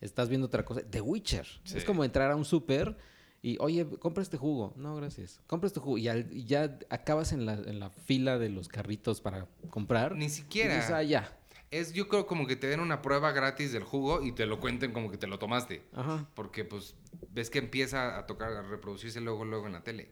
[0.00, 1.46] estás viendo otra cosa, The Witcher.
[1.64, 1.78] Sí.
[1.78, 2.96] Es como entrar a un súper
[3.42, 4.72] y, oye, compra este jugo.
[4.76, 5.40] No, gracias.
[5.46, 8.68] Compra este jugo y, al- y ya acabas en la, en la fila de los
[8.68, 10.14] carritos para comprar.
[10.16, 10.74] Ni Y siquiera.
[10.76, 11.36] dices, ah, ya.
[11.70, 14.58] Es, yo creo como que te den una prueba gratis del jugo y te lo
[14.60, 15.82] cuenten como que te lo tomaste.
[15.94, 16.28] Ajá.
[16.34, 16.96] Porque pues
[17.32, 20.10] ves que empieza a tocar, a reproducirse luego, luego en la tele.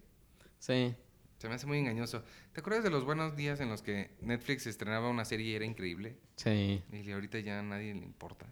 [0.58, 0.94] Sí.
[1.38, 2.22] Se me hace muy engañoso.
[2.52, 5.64] ¿Te acuerdas de los buenos días en los que Netflix estrenaba una serie y era
[5.64, 6.16] increíble?
[6.36, 6.82] Sí.
[6.92, 8.46] Y ahorita ya a nadie le importa.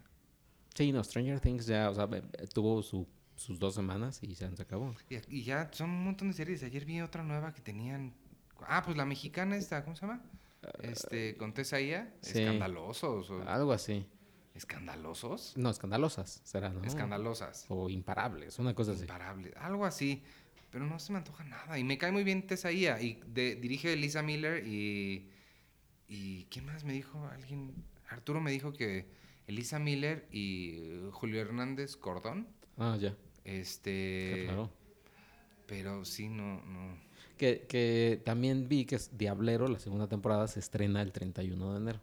[0.75, 2.21] Sí, no, Stranger Things ya, o sea, eh,
[2.53, 3.07] tuvo su-
[3.37, 4.93] sus dos semanas y se acabó.
[5.09, 6.61] Y, y ya son un montón de series.
[6.63, 8.13] Ayer vi otra nueva que tenían.
[8.67, 10.21] Ah, pues la mexicana esta, ¿cómo se llama?
[10.81, 12.13] Este, con Tessa Ia.
[12.21, 12.39] sí.
[12.39, 13.29] Escandalosos.
[13.29, 14.05] o- Algo así.
[14.55, 15.53] ¿Escandalosos?
[15.55, 16.83] No, escandalosas será, ¿no?
[16.83, 17.65] Escandalosas.
[17.69, 19.01] O imparables, una cosa así.
[19.01, 19.55] Imparables.
[19.57, 20.23] Algo así.
[20.71, 21.79] Pero no se me antoja nada.
[21.79, 22.99] Y me cae muy bien Tessa Ia.
[23.01, 25.29] Y de- dirige Lisa Miller y...
[26.09, 27.25] ¿Y quién más me dijo?
[27.27, 27.73] Alguien...
[28.09, 29.05] Arturo me dijo que
[29.47, 32.47] Elisa Miller y eh, Julio Hernández Cordón.
[32.77, 33.15] Ah, ya.
[33.47, 34.43] Este...
[34.45, 34.69] claro.
[35.65, 36.97] Pero sí, no, no.
[37.37, 41.77] Que, que también vi que es Diablero, la segunda temporada, se estrena el 31 de
[41.77, 41.99] enero.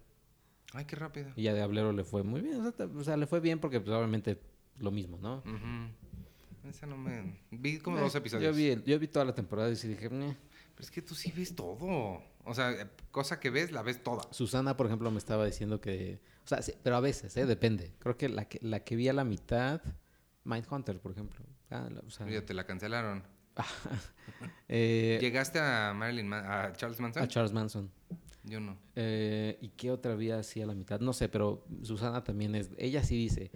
[0.73, 1.31] Ay, qué rápido.
[1.37, 2.61] Y a Diablero le fue muy bien.
[2.61, 4.39] O sea, te- o sea, le fue bien porque pues, obviamente
[4.81, 5.39] lo mismo, ¿no?
[5.39, 6.69] Ujú.
[6.69, 7.39] Esa no me...
[7.51, 8.53] Vi como Eh, dos episodios.
[8.53, 10.35] Yo vi, el- yo vi toda la temporada y sí dije, "Meh".
[10.75, 12.23] Pero es que tú sí ves todo.
[12.45, 14.27] O sea, eh, cosa que ves, la ves toda.
[14.33, 16.19] Susana, por ejemplo, me estaba diciendo que...
[16.45, 17.47] O sea, sí, pero a veces, ¿eh?
[17.47, 17.93] Depende.
[17.99, 19.81] Creo que la que, la que vi a la mitad,
[20.45, 21.45] Mindhunter, por ejemplo.
[21.71, 23.23] Ah, la- o sea, Ya te la cancelaron.
[24.69, 27.23] eh, ¿Llegaste a Marilyn Ma- a Charles Manson?
[27.23, 27.91] a Charles Manson.
[28.45, 28.77] Yo no.
[28.95, 31.01] Eh, ¿Y qué otra vi así a la mitad?
[31.01, 32.71] No sé, pero Susana también es...
[32.77, 33.51] Ella sí dice,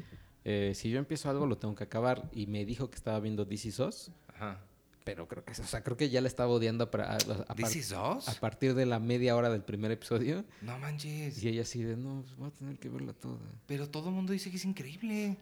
[0.44, 2.28] eh, si yo empiezo algo lo tengo que acabar.
[2.32, 4.60] Y me dijo que estaba viendo DC SOS, Ajá.
[5.04, 8.74] pero creo que, o sea, creo que ya la estaba odiando a, a- a partir
[8.74, 10.44] de la media hora del primer episodio.
[10.62, 11.42] No manches.
[11.42, 13.40] Y ella así de, no, pues voy a tener que verla toda.
[13.66, 15.36] Pero todo el mundo dice que es increíble.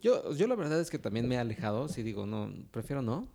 [0.00, 3.28] Yo, yo la verdad es que también me he alejado, sí digo, no, prefiero no,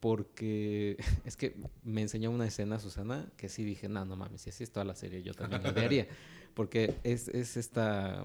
[0.00, 4.50] porque es que me enseñó una escena Susana que sí dije, no, no mames, si
[4.50, 6.06] así es toda la serie, yo también la odiaría.
[6.54, 8.24] Porque es, es esta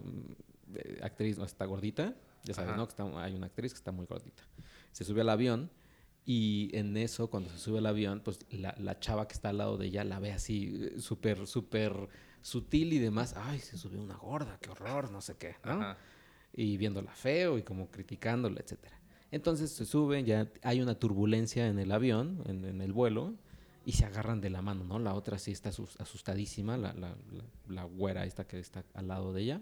[0.76, 2.78] eh, actriz, no, esta gordita, ya sabes, Ajá.
[2.78, 2.88] ¿no?
[2.88, 4.42] Que está- hay una actriz que está muy gordita.
[4.94, 5.70] Se sube al avión
[6.26, 9.58] y en eso, cuando se sube al avión, pues la, la chava que está al
[9.58, 12.08] lado de ella la ve así, súper, súper
[12.42, 13.34] sutil y demás.
[13.36, 15.72] Ay, se subió una gorda, qué horror, no sé qué, ¿no?
[15.74, 15.98] Ajá.
[16.54, 19.00] Y viéndola feo y como criticándola, etcétera.
[19.32, 23.34] Entonces se suben, ya hay una turbulencia en el avión, en, en el vuelo,
[23.86, 25.00] y se agarran de la mano, ¿no?
[25.00, 29.08] La otra sí está asus- asustadísima, la, la, la, la güera esta que está al
[29.08, 29.62] lado de ella.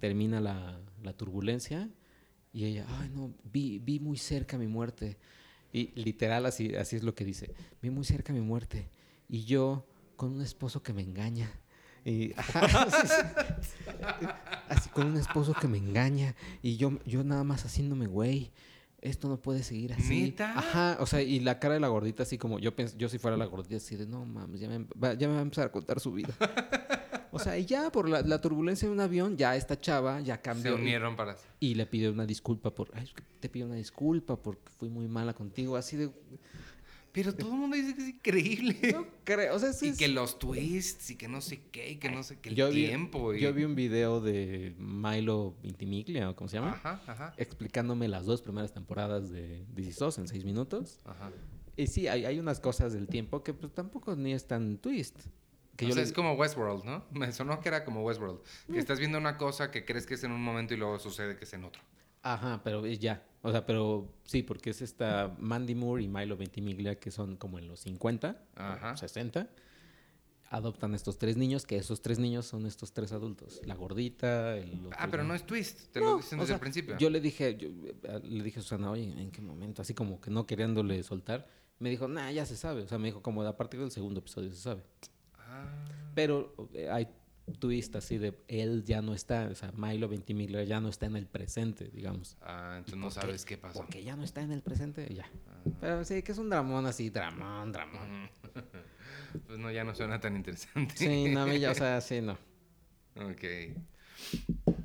[0.00, 1.88] Termina la turbulencia
[2.52, 5.18] y ella, ay no, vi, vi muy cerca mi muerte.
[5.72, 8.88] Y literal así, así es lo que dice, vi muy cerca mi muerte.
[9.28, 11.50] Y yo con un esposo que me engaña.
[12.04, 12.86] Y, ajá,
[14.68, 18.50] así con un esposo que me engaña y yo, yo nada más haciéndome güey.
[19.00, 20.22] Esto no puede seguir así.
[20.22, 20.58] ¿Neta?
[20.58, 23.36] Ajá, o sea, y la cara de la gordita así como yo yo si fuera
[23.36, 25.70] la gordita así de no mames, ya me, va, ya me va a empezar a
[25.70, 26.34] contar su vida.
[27.30, 30.34] o sea, y ya por la, la turbulencia de un avión, ya esta chava ya
[30.34, 30.76] Se cambió.
[30.76, 31.36] y- unieron para...
[31.60, 34.88] y le pidió una disculpa por, ay, es que te pido una disculpa porque fui
[34.88, 36.10] muy mala contigo, así de,
[37.20, 38.76] Pero todo el mundo dice que es increíble.
[38.92, 41.90] no creo, o sea, sí Y es- que los twists y que no sé qué,
[41.90, 43.34] y que no sé qué, el yo vi, tiempo.
[43.34, 47.34] y- yo vi un video de Milo Vintimiglia, o cómo se llama, Ajá, ajá.
[47.36, 51.00] explicándome las dos primeras temporadas de DC SOS en seis minutos.
[51.04, 51.30] Ajá.
[51.76, 55.18] Y sí, hay, hay unas cosas del tiempo que pues tampoco ni es tan twist.
[55.76, 57.04] Que o yo sea, le- es como Westworld, ¿no?
[57.12, 58.40] Me sonó que era como Westworld.
[58.72, 61.36] Que estás viendo una cosa que crees que es en un momento y luego sucede
[61.36, 61.82] que es en otro.
[62.32, 63.22] Ajá, pero es ya.
[63.42, 67.58] O sea, pero sí, porque es esta Mandy Moore y Milo Ventimiglia que son como
[67.58, 68.96] en los 50, Ajá.
[68.96, 69.48] 60.
[70.50, 73.60] Adoptan estos tres niños, que esos tres niños son estos tres adultos.
[73.66, 75.92] La gordita, el otro Ah, pero no es twist.
[75.92, 76.96] Te lo dicen o desde sea, el principio.
[76.98, 79.82] Yo le dije, yo, eh, le dije a Susana, oye, ¿en qué momento?
[79.82, 81.46] Así como que no queriéndole soltar.
[81.80, 82.82] Me dijo, nah, ya se sabe.
[82.82, 84.82] O sea, me dijo, como a partir del segundo episodio se sabe.
[85.34, 87.08] Ah, Pero eh, hay
[87.52, 91.16] twist así de él ya no está, o sea, Milo Ventimiglia ya no está en
[91.16, 92.36] el presente, digamos.
[92.42, 93.78] ah, entonces no sabes qué pasó.
[93.80, 95.26] Porque ya no está en el presente, ya.
[95.48, 95.70] Ah.
[95.80, 98.30] Pero sí, que es un dramón así, dramón, dramón.
[99.46, 100.94] Pues no, ya no suena tan interesante.
[100.96, 102.32] Sí, no, a mí ya, o sea, sí, no.
[103.16, 103.44] Ok.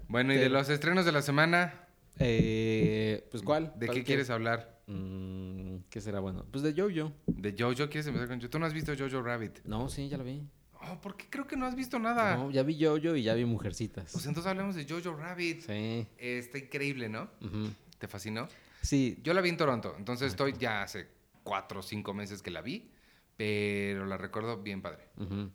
[0.10, 1.88] Bueno, y de los estrenos de la semana,
[2.20, 3.74] Eh, pues, ¿cuál?
[3.78, 4.82] ¿de ¿Cuál qué quieres hablar?
[4.88, 6.46] Mm, ¿Qué será bueno?
[6.52, 7.14] Pues de Jojo.
[7.26, 7.88] ¿De Jojo?
[7.90, 8.50] ¿Quieres empezar con Jojo?
[8.50, 9.60] ¿Tú no has visto Jojo Rabbit?
[9.64, 10.44] No, sí, ya lo vi.
[10.92, 12.36] Oh, ¿por qué creo que no has visto nada?
[12.38, 14.12] No, ya vi Jojo y ya vi Mujercitas.
[14.12, 15.62] Pues entonces hablemos de Jojo Rabbit.
[15.62, 15.72] Sí.
[15.72, 17.30] Eh, Está increíble, ¿no?
[17.42, 17.70] ujú.
[17.98, 18.48] ¿Te fascinó?
[18.82, 21.08] Sí, Yo la vi en Toronto, entonces estoy ya hace
[21.44, 22.90] cuatro o cinco meses que la vi,
[23.38, 25.08] pero la recuerdo bien padre.
[25.18, 25.50] Ujú.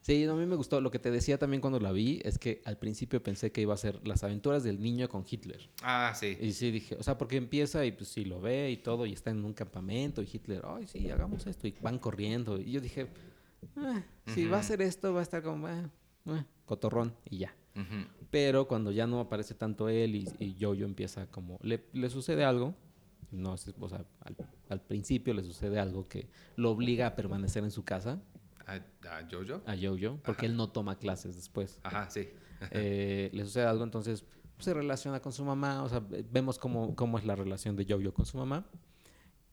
[0.00, 0.80] Sí, no, a mí me gustó.
[0.80, 3.72] Lo que te decía también cuando la vi es que al principio pensé que iba
[3.72, 5.68] a ser las aventuras del niño con Hitler.
[5.82, 6.36] Ah, sí.
[6.40, 9.12] Y sí dije, o sea, porque empieza y pues sí lo ve y todo y
[9.12, 12.58] está en un campamento y Hitler, ay, sí, hagamos esto y van corriendo.
[12.58, 13.06] Y yo dije,
[13.76, 15.90] "Ah, si va a hacer esto va a estar como, "Ah,
[16.26, 17.54] ah, cotorrón y ya.
[18.30, 22.44] Pero cuando ya no aparece tanto él y, y Jojo empieza como, le, le sucede
[22.44, 22.74] algo,
[23.30, 24.36] no o sea, al,
[24.68, 28.20] al principio le sucede algo que lo obliga a permanecer en su casa,
[28.66, 29.62] ¿A, a Jojo?
[29.66, 31.78] a Jojo, porque él no toma clases después.
[31.82, 32.28] Ajá, sí.
[32.70, 34.22] Eh, le sucede algo, entonces
[34.54, 37.74] pues, se relaciona con su mamá, o sea, ve- vemos cómo, cómo es la relación
[37.74, 38.64] de Jojo con su mamá.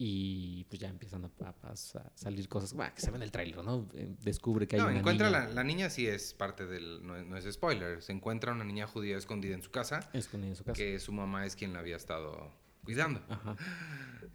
[0.02, 3.24] Y pues ya empiezan a, a- a sa- salir cosas bueno, que se ve en
[3.24, 3.86] el trailer, ¿no?
[3.94, 7.06] Eh, Descubre que hay No, una encuentra niña la, la niña sí es parte del...
[7.06, 8.02] No es, no es spoiler.
[8.02, 10.78] Se encuentra una niña judía escondida en su casa escondida en su casa.
[10.78, 12.50] que su mamá es quien la había estado
[12.86, 13.22] cuidando.
[13.28, 13.58] Ajá.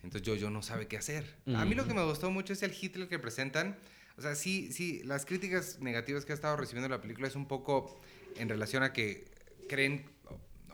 [0.02, 1.24] Entonces Jojo no sabe qué hacer.
[1.56, 3.78] A mí lo que me gustó mucho es el Hitler que presentan.
[4.18, 7.46] O sea, sí, sí, las críticas negativas que ha estado recibiendo la película es un
[7.48, 7.98] poco
[8.36, 9.24] en relación a que
[9.66, 10.04] creen,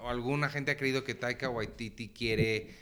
[0.02, 2.74] o alguna gente ha creído que Taika Waititi quiere,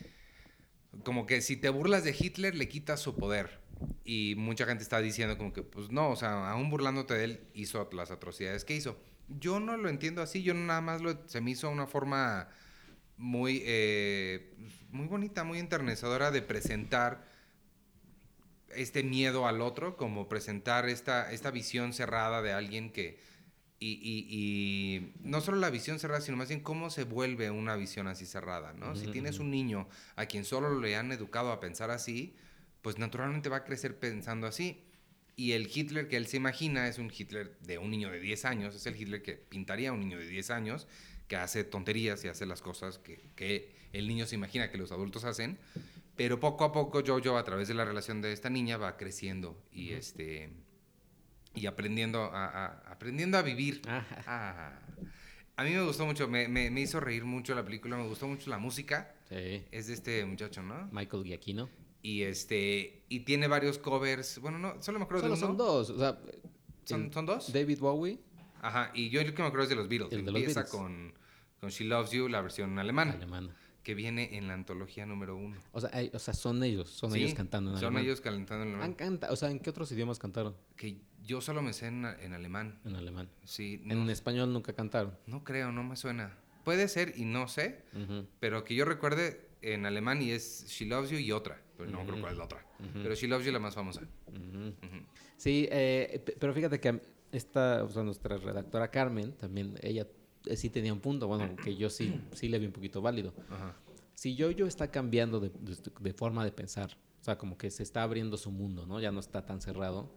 [1.05, 3.61] como que si te burlas de Hitler le quitas su poder.
[4.05, 7.40] y mucha gente está diciendo como que, pues no, o sea, aún burlándote de él,
[7.55, 8.98] hizo las atrocidades que hizo.
[9.29, 12.48] Yo no lo entiendo así, yo nada más se me hizo una forma
[13.16, 14.55] muy, eh,
[14.90, 17.24] muy bonita, muy enternecedora de presentar
[18.74, 23.20] este miedo al otro, como presentar esta, esta visión cerrada de alguien que...
[23.81, 27.77] Y, y- y no solo la visión cerrada, sino más bien cómo se vuelve una
[27.77, 28.97] visión así cerrada, ¿no?
[28.97, 32.35] Si tienes un niño a quien solo le han educado a pensar así,
[32.83, 34.83] pues naturalmente va a crecer pensando así.
[35.37, 38.45] Y el Hitler que él se imagina es un Hitler de un niño de 10
[38.45, 40.88] años, es el Hitler que pintaría a un niño de 10 años,
[41.29, 44.91] que hace tonterías y hace las cosas que, que el niño se imagina que los
[44.91, 45.57] adultos hacen.
[46.17, 49.57] Pero poco a poco Jojo, a través de la relación de esta niña, va creciendo
[49.73, 50.51] y, este,
[51.59, 53.83] y aprendiendo, a, a- aprendiendo a vivir.
[53.87, 54.23] Ajá.
[54.27, 54.79] Ah.
[55.57, 58.27] A mí me gustó mucho, me, me- me hizo reír mucho la película, me gustó
[58.29, 59.12] mucho la música.
[59.29, 59.64] Sí.
[59.73, 60.88] Es de este muchacho, ¿no?
[60.92, 61.68] Michael Giacchino.
[62.01, 64.38] Y este y tiene varios covers.
[64.38, 65.47] Bueno, no, solo me acuerdo Solo de uno.
[65.49, 65.90] son dos.
[65.90, 66.18] O sea,
[66.85, 67.53] ¿Son, dos?
[67.53, 68.18] David Bowie,
[68.62, 70.12] Ajá, y yo el que me acuerdo es de los Beatles.
[70.12, 70.81] El de los Empieza Beatles.
[70.81, 71.12] con,
[71.61, 73.51] con She Loves You, la versión alemana, alemán.
[73.83, 75.57] que viene en la antología número uno.
[75.73, 78.62] O sea, hay- o sea, son ellos, son Sí, ellos cantando en Son ellos calentando
[78.64, 78.94] en Han alemán.
[78.94, 80.57] canta- o sea, ¿en qué otros idiomas cantaron?
[80.77, 80.97] Que
[81.29, 82.81] yo solo me sé en, en alemán.
[82.85, 83.29] En alemán.
[83.45, 85.14] Sí, En español nunca cantaron.
[85.27, 86.37] no creo, no me suena.
[86.64, 87.85] Puede ser y no sé,
[88.41, 91.62] pero que yo recuerde en alemán y es She Loves You y otra.
[91.77, 92.23] Pero no me acuerdo Ujú.
[92.23, 92.67] cuál es la otra.
[92.95, 94.03] Pero She Loves You es la más famosa.
[95.37, 97.01] Sí, eh, pe- pero fíjate que
[97.33, 100.07] esta, o sea, nuestra redactora Carmen, también ella
[100.47, 103.35] eh, sí tenía un punto, bueno, que yo sí, sí le vi un poquito válido.
[103.51, 103.77] Ajá.
[104.14, 107.83] Si Jojo está cambiando de, de- de forma de pensar, o sea, como que se
[107.83, 109.01] está abriendo su mundo, ¿no?
[109.01, 110.12] Ya no está tan cerrado.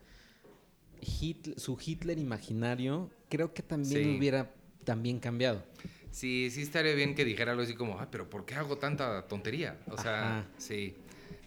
[1.02, 4.18] Hitler- su Hitler imaginario creo que también Sí.
[4.18, 4.52] hubiera
[4.84, 5.64] también cambiado.
[6.12, 9.28] Sí, sí estaría bien que dijera algo así como, ah, pero ¿por qué hago tanta
[9.28, 9.80] tontería?
[9.88, 10.48] O sea, Ajá.
[10.58, 10.96] sí,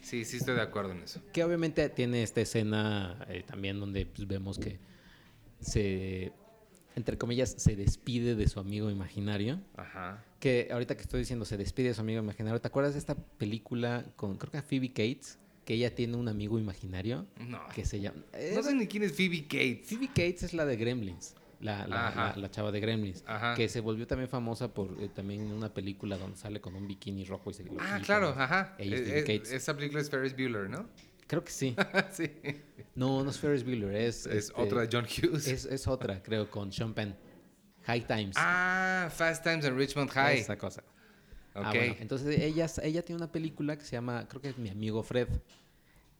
[0.01, 1.21] sí, sí estoy de acuerdo en eso.
[1.33, 4.79] Que obviamente tiene esta escena eh, también donde pues, vemos que
[5.59, 6.31] se,
[6.95, 9.59] entre comillas, se despide de su amigo imaginario.
[9.75, 10.23] Ajá.
[10.39, 13.15] Que ahorita que estoy diciendo se despide de su amigo imaginario, ¿te acuerdas de esta
[13.15, 17.59] película con, creo que a Phoebe Cates, que ella tiene un amigo imaginario No.
[17.73, 18.21] que se llama...
[18.53, 19.87] No sé ni quién es Phoebe Cates.
[19.89, 23.55] Phoebe Cates es la de Gremlins, la, la, la- la chava de Gremlins, Ajá.
[23.55, 27.25] que se volvió también famosa por eh, también una película donde sale con un bikini
[27.25, 28.75] rojo y se lo Ah, claro, ajá.
[28.77, 29.51] Ella es Eh, eh, Cates.
[29.51, 30.87] esa película es Ferris Bueller, ¿no?
[31.27, 31.75] Creo que sí.
[32.11, 32.29] sí.
[32.93, 34.27] No, no es Ferris Bueller, es...
[34.27, 35.47] Es este, otra de John Hughes.
[35.47, 37.15] Es, es otra, creo, con Sean Penn.
[37.85, 38.35] High Times.
[38.37, 40.39] Ah, Fast Times en Richmond High.
[40.39, 40.83] Esa cosa.
[41.55, 44.69] Ah, bueno, entonces ella, ella tiene una película que se llama, creo que es Mi
[44.69, 45.29] amigo Fred.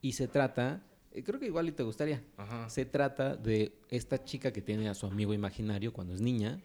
[0.02, 2.24] Y se trata, eh, creo que igual y te gustaría.
[2.38, 2.70] Ajá.
[2.70, 6.62] Se trata de esta chica que tiene a su amigo imaginario cuando es niña,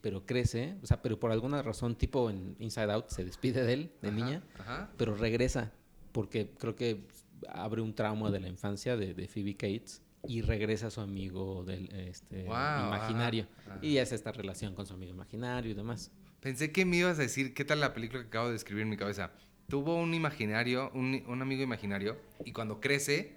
[0.00, 3.72] pero crece, o sea, pero por alguna razón, tipo en Inside Out, se despide de
[3.72, 4.90] él, de Ajá, niña, Ajá.
[4.96, 5.72] pero regresa,
[6.12, 7.06] porque creo que
[7.48, 11.64] abre un trauma de la infancia de, de Phoebe Cates y regresa a su amigo
[11.64, 13.46] del este, imaginario.
[13.82, 16.10] Y es esta relación con su amigo imaginario y demás.
[16.44, 18.90] Pensé que me ibas a decir, ¿qué tal la película que acabo de escribir en
[18.90, 19.30] mi cabeza?
[19.66, 23.32] Tuvo un imaginario, un, un amigo imaginario, y cuando crece,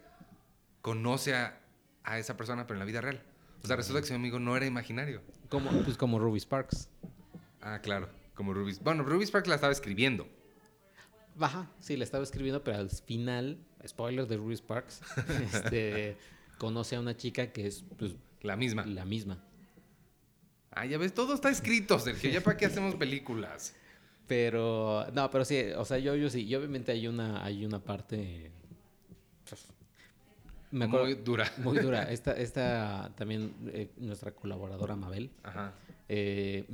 [0.82, 1.58] conoce a,
[2.04, 3.24] a esa persona, pero en la vida real.
[3.64, 5.22] O sea, resulta que su amigo no era imaginario.
[5.48, 6.90] Como, pues como Ruby Sparks.
[7.62, 8.76] Ah, claro, como Ruby.
[8.84, 10.28] Bueno, Ruby Sparks la estaba escribiendo.
[11.38, 15.00] Baja, sí, le estaba escribiendo, pero al final, spoiler de Ruby Sparks,
[15.54, 16.18] este,
[16.58, 18.86] conoce a una chica que es pues, La misma.
[18.86, 19.42] la misma.
[20.80, 22.30] Ah, ya ves, todo está escrito, Sergio.
[22.30, 23.74] ¿Ya para qué hacemos películas?
[24.28, 27.80] Pero, no, pero sí, o sea, yo, yo sí, y obviamente hay una, hay una
[27.80, 28.52] parte,
[29.50, 29.66] pues,
[30.72, 31.52] me acuerdo, Muy muy, dura.
[31.82, 32.04] dura.
[32.12, 35.74] Esta, esta también, eh, nuestra colaboradora Mabel, Ajá.
[36.10, 36.66] eh,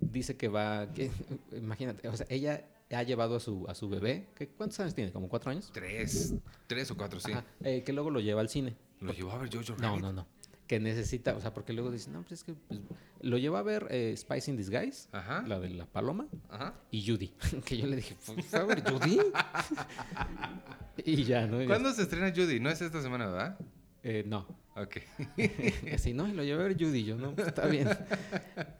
[0.00, 1.10] dice que va, que,
[1.56, 5.12] imagínate, o sea, ella ha llevado a su, a su bebé, que, ¿cuántos años tiene?
[5.12, 5.70] ¿Como cuatro años?
[5.72, 6.34] Tres.
[6.66, 7.30] Tres o cuatro, sí.
[7.30, 8.74] Ajá, eh, que luego lo lleva al cine.
[9.00, 10.02] Lo llevó a ver Jojo No, Rabbit.
[10.02, 10.26] no, no.
[10.68, 12.78] Que necesita, o sea, porque luego dicen, no, pues es que pues,
[13.22, 15.42] lo lleva a ver eh, Spice in Disguise, Ajá.
[15.46, 16.74] la de la paloma, Ajá.
[16.92, 17.32] y Judy.
[17.64, 19.18] que yo le dije, ¿fue a ver Judy?
[21.04, 21.62] y ya, ¿no?
[21.62, 22.60] Y ¿Cuándo se estrena Judy?
[22.60, 23.58] No es esta semana, ¿verdad?
[24.02, 24.46] eh, no.
[24.76, 24.98] Ok.
[25.94, 27.02] Así, no, y lo lleva a ver Judy.
[27.04, 27.88] Yo, no, pues, está bien.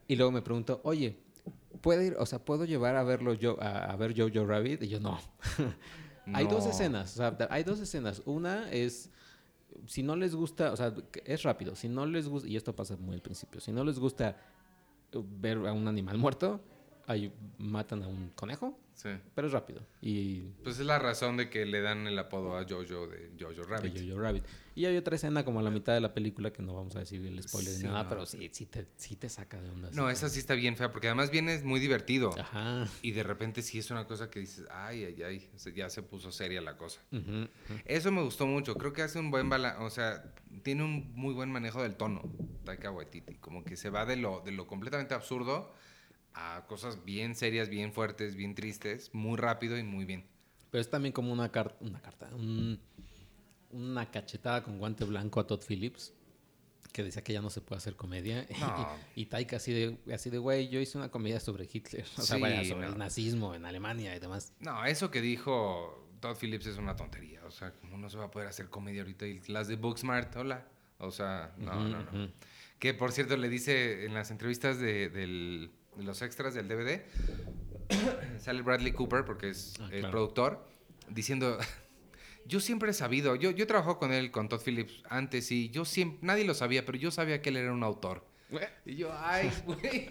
[0.07, 1.19] y luego me preguntó, oye,
[1.81, 4.83] ¿puedo ir, o sea, ¿puedo llevar a verlo yo, a, a ver Jojo Rabbit?
[4.85, 5.19] Y yo, no.
[6.35, 6.71] Hay dos No.
[6.71, 8.23] escenas, o sea, hay dos escenas.
[8.27, 9.11] Una es,
[9.87, 12.97] si no les gusta, o sea, es rápido, si no les gusta, y esto pasa
[12.97, 14.37] muy al principio, si no les gusta
[15.13, 16.61] ver a un animal muerto,
[17.07, 19.11] ahí matan a un conejo, Sí.
[19.33, 19.81] pero es rápido.
[20.03, 23.63] Y Pues es la razón de que le dan el apodo a Jojo de Jojo
[23.63, 23.95] Rabbit.
[23.95, 24.45] de Jojo Rabbit.
[24.75, 27.01] Y hay otra escena como a la mitad de la película que no vamos a
[27.01, 28.09] decir el spoiler Sí, ni nada, no.
[28.09, 29.91] pero sí, sí te, sí te saca de onda.
[29.93, 32.35] No, esa sí está bien fea, porque además viene muy divertido.
[32.39, 32.89] Ajá.
[33.03, 36.31] Y de repente sí es una cosa que dices, ay, ay, ay, ya se puso
[36.33, 37.01] seria la cosa.
[37.85, 40.25] Eso me gustó mucho, creo que hace un buen balance, o sea,
[40.63, 42.23] tiene un muy buen manejo del tono,
[42.65, 45.73] Taika Waititi, como que se va de lo, de lo completamente absurdo
[46.41, 50.25] a cosas bien serias, bien fuertes, bien tristes, muy rápido y muy bien.
[50.71, 52.79] Pero es también como una, car- una carta, un-
[53.71, 56.15] una cachetada con guante blanco a Todd Phillips,
[56.93, 58.47] que decía que ya no se puede hacer comedia.
[58.61, 58.97] No.
[59.15, 62.23] y, y Taika así de, así de, güey, yo hice una comedia sobre Hitler, o
[62.23, 62.93] sea, Sí, vaya, sobre no.
[62.93, 64.53] el nazismo en Alemania y demás.
[64.61, 68.25] No, eso que dijo Todd Phillips es una tontería, o sea, como no se va
[68.27, 70.67] a poder hacer comedia ahorita y las de Booksmart, hola,
[70.99, 72.29] o sea, no, no, no.
[72.79, 77.03] Que por cierto le dice en las entrevistas de, del- de los extras del DVD,
[78.39, 80.11] sale Bradley Cooper, porque es Ah, el claro.
[80.13, 80.65] productor,
[81.09, 81.59] diciendo,
[82.47, 85.71] yo siempre he sabido, yo, yo he trabajado con él, con Todd Phillips antes y
[85.71, 88.25] yo siempre, nadie lo sabía, pero yo sabía que él era un autor.
[88.87, 90.09] Y yo, ay, güey,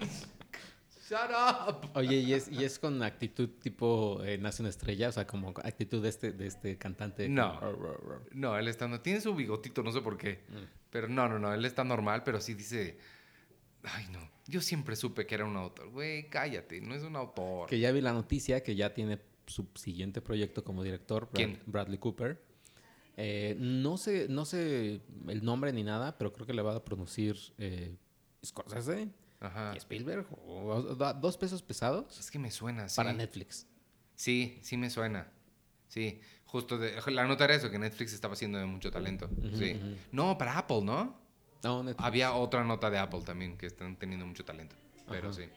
[1.08, 1.90] shut up.
[1.94, 5.48] Oye, y es, y es con actitud tipo eh, Nace una estrella, o sea, como
[5.50, 7.28] actitud de este, de este cantante.
[7.28, 7.58] No.
[8.32, 10.44] No, él está, no, tiene su bigotito, no sé por qué.
[10.90, 12.96] Pero no, no, no, él está normal, pero sí dice,
[13.94, 15.90] ay no, yo siempre supe que era un autor.
[15.90, 17.68] Güey, cállate, no es un autor.
[17.68, 21.60] Que ya vi la noticia que ya tiene su siguiente proyecto como director, Brad- ¿Quién?
[21.66, 22.42] Bradley Cooper.
[23.16, 26.84] Eh, no sé, no sé el nombre ni nada, pero creo que le va a
[26.84, 27.96] producir eh,
[28.46, 29.08] Scorsese
[29.40, 29.72] Ajá.
[29.74, 30.82] y Spielberg, o,
[31.20, 32.96] dos pesos pesados Es que me suena, sí.
[32.96, 33.66] para Netflix.
[34.14, 35.32] Sí, sí me suena.
[35.88, 39.28] Sí, justo de, la nota era eso, que Netflix estaba haciendo de mucho talento.
[39.56, 39.80] sí.
[40.12, 41.18] No, para Apple, ¿no?
[41.64, 41.84] No.
[41.98, 44.76] Había otra nota de Apple también, que están teniendo mucho talento.
[45.08, 45.38] Pero Ajá.
[45.40, 45.48] sí.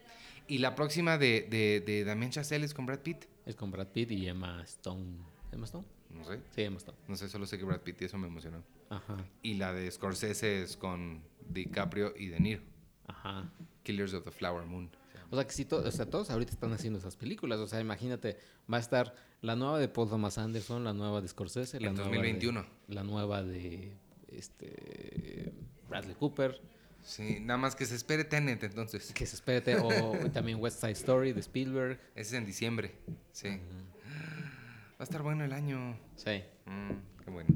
[0.47, 3.25] Y la próxima de, de, de Damien Chazelle es con Brad Pitt.
[3.45, 5.17] Es con Brad Pitt y Emma Stone.
[5.51, 5.85] ¿Emma Stone?
[6.09, 6.39] No sé.
[6.55, 6.97] Sí, Emma Stone.
[7.07, 8.63] No sé, solo sé que Brad Pitt y eso me emocionó.
[8.89, 12.61] Ajá, Y la de Scorsese es con DiCaprio y De Niro.
[13.07, 13.49] ajá.
[13.83, 14.89] Killers of the Flower Moon.
[15.29, 17.59] O sea, que si to- o sea, todos ahorita están haciendo esas películas.
[17.59, 18.37] O sea, imagínate,
[18.71, 21.93] va a estar la nueva de Paul Thomas Anderson, la nueva de Scorsese, la En
[21.95, 22.61] nueva 2021.
[22.87, 23.93] De, la nueva de
[24.27, 25.53] este
[25.91, 26.60] Bradley Cooper,
[27.04, 29.12] Sí, nada más que se espere Tenet entonces.
[29.13, 29.89] que se espere, o
[30.34, 31.99] también West Side Story de Spielberg.
[32.13, 32.93] Ese es en diciembre.
[33.32, 33.49] Sí.
[33.49, 35.97] Va a estar bueno el año.
[36.15, 36.43] Sí.
[36.67, 37.49] Mm, qué bueno.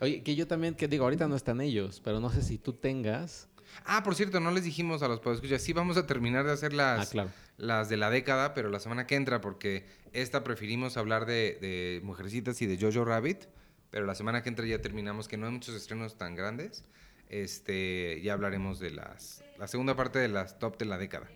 [0.00, 2.72] Oye, que yo también, que digo, ahorita no están ellos, pero no sé si tú
[2.74, 3.48] tengas.
[3.84, 5.60] Ah, por cierto, no les dijimos a los podescuchas.
[5.62, 7.30] Sí, vamos a terminar de hacer las, Ah, claro.
[7.56, 12.00] las de la década, pero la semana que entra, porque esta preferimos hablar de, de
[12.04, 13.46] Mujercitas y de Jojo Rabbit.
[13.90, 16.84] Pero la semana que entra ya terminamos, que no hay muchos estrenos tan grandes.
[17.32, 21.28] Este, ya hablaremos de las la segunda parte de las top de la década.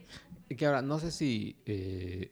[0.49, 2.31] Y que ahora, no sé si, eh,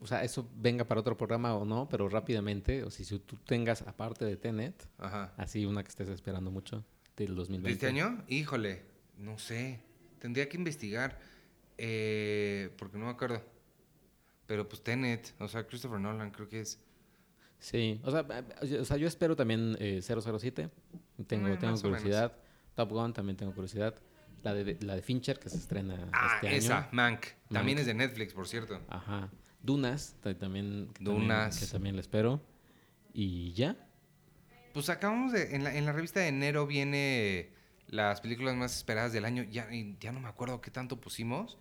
[0.00, 3.36] o sea, eso venga para otro programa o no, pero rápidamente, o si, si tú
[3.46, 5.32] tengas, aparte de Tenet, Ajá.
[5.36, 6.84] así una que estés esperando mucho
[7.16, 7.68] del 2020.
[7.68, 8.22] ¿De este año?
[8.28, 8.82] Híjole,
[9.18, 9.80] no sé.
[10.18, 11.18] Tendría que investigar.
[11.78, 13.42] eh, porque no me acuerdo.
[14.46, 16.78] Pero pues Tenet, o sea, Christopher Nolan creo que es.
[17.58, 18.24] Sí, o sea,
[18.62, 20.68] eh, o sea yo espero también eh, 007,
[21.26, 22.32] tengo, Eh, tengo curiosidad.
[22.76, 23.94] Top Gun también tengo curiosidad.
[24.44, 26.88] La de, la de Fincher que se estrena Ah, este esa, año.
[26.92, 27.26] Mank.
[27.50, 28.80] También es de Netflix, por cierto.
[28.88, 29.28] Ajá.
[29.60, 31.58] Dunas, ta- también, que también- Dunas.
[31.58, 32.40] que también la espero.
[33.12, 33.76] Y ya.
[34.72, 35.56] Pues acabamos de.
[35.56, 37.50] En la, en la revista de enero viene
[37.88, 39.42] las películas más esperadas del año.
[39.44, 41.58] Ya, ya no me acuerdo qué tanto pusimos.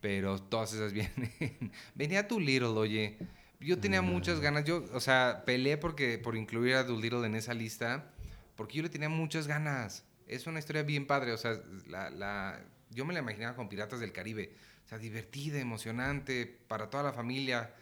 [0.00, 1.70] Pero todas esas vienen.
[1.94, 3.18] Venía Doolittle, oye.
[3.60, 4.64] Yo tenía muchas ganas.
[4.64, 8.10] Yo, o sea, peleé porque, por incluir a Doolittle en esa lista.
[8.56, 10.04] Porque yo le tenía muchas ganas.
[10.26, 11.32] Es una historia bien padre.
[11.32, 14.52] O sea, la, la, yo me la imaginaba con Piratas del Caribe.
[14.84, 17.74] O sea, divertida, emocionante, para toda la familia.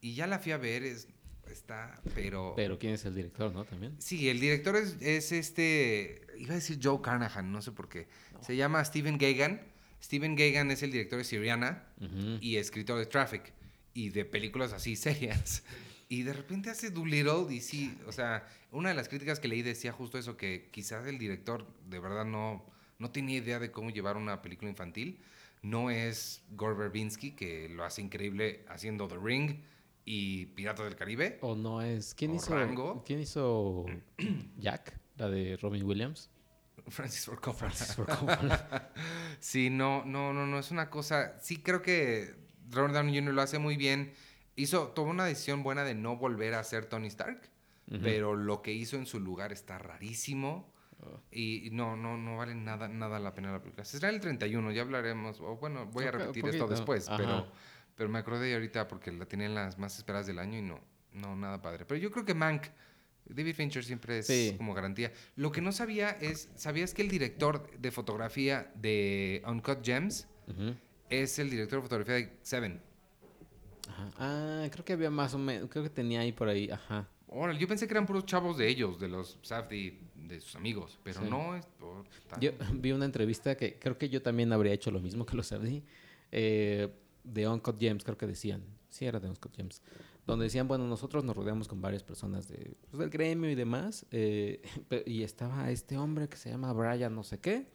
[0.00, 0.82] Y ya la fui a ver.
[0.82, 1.08] Es,
[1.50, 2.54] está, pero...
[2.56, 3.64] Pero quién es el director, ¿no?
[3.64, 3.94] También.
[3.98, 6.26] Sí, el director es, es este.
[6.38, 8.08] Iba a decir Joe Carnahan, no sé por qué.
[8.40, 9.60] Se llama Steven Gagan.
[10.02, 12.38] Steven Gagan es el director de Syriana Ujú.
[12.40, 13.52] y escritor de Traffic
[13.94, 15.62] y de películas así serias.
[16.08, 19.62] Y de repente hace Doolittle y sí, o sea, una de las críticas que leí
[19.62, 22.64] decía justo eso, que quizás el director de verdad no,
[22.98, 25.20] no tenía idea de cómo llevar una película infantil.
[25.62, 29.60] No es Gore Verbinski, que lo hace increíble haciendo The Ring
[30.04, 31.38] y Piratas del Caribe.
[31.42, 32.14] O no es.
[32.14, 32.56] ¿Quién ¿O hizo?
[32.58, 33.04] Rango?
[33.06, 33.86] ¿Quién hizo
[34.58, 34.98] Jack?
[35.16, 36.30] La de Robin Williams.
[36.88, 37.70] Francis Ford Coppola.
[37.70, 38.90] Francis Ford Coppola.
[39.38, 41.38] Sí, no, no, no, no, es una cosa.
[41.40, 42.34] Sí, creo que
[42.70, 43.34] Robert Downey Jr.
[43.34, 44.12] lo hace muy bien.
[44.56, 47.48] Hizo, tomó una decisión buena de no volver a ser Tony Stark,
[48.00, 50.72] Pero lo que hizo en su lugar está rarísimo.
[51.00, 51.20] Oh.
[51.32, 53.84] Y no, no, no vale nada, nada la pena la película.
[53.84, 55.40] Se será el 31, ya hablaremos.
[55.40, 57.16] O bueno, voy a repetir esto después, Ajá.
[57.16, 57.46] pero,
[57.96, 60.80] Pero me acordé ahorita porque la tenía en las más esperadas del año y no,
[61.12, 61.84] no, nada padre.
[61.84, 62.66] Pero yo creo que Mank,
[63.26, 64.54] David Fincher siempre es Sí.
[64.56, 65.12] como garantía.
[65.36, 70.26] Lo que no sabía es, ¿sabías que el director de fotografía de Uncut Gems
[71.10, 72.80] es el director de fotografía de Seven?
[73.88, 74.10] Ajá.
[74.18, 77.08] Ah, creo que había más o menos, creo que tenía ahí por ahí, ajá.
[77.34, 80.98] Órale, yo pensé que eran puros chavos de ellos, de los Safdie, de sus amigos,
[81.02, 81.26] pero Sí.
[81.30, 82.04] no es por...
[82.40, 85.50] Yo vi una entrevista que creo que yo también habría hecho lo mismo que los
[85.52, 85.82] Abdi,
[86.30, 86.88] eh,
[87.24, 89.80] de Uncut Gems, creo que decían, sí era de Uncut Gems,
[90.26, 94.06] donde decían, bueno, nosotros nos rodeamos con varias personas de, pues, del gremio y demás,
[94.10, 94.60] eh,
[95.06, 97.66] y estaba este hombre que se llama Brian no sé qué,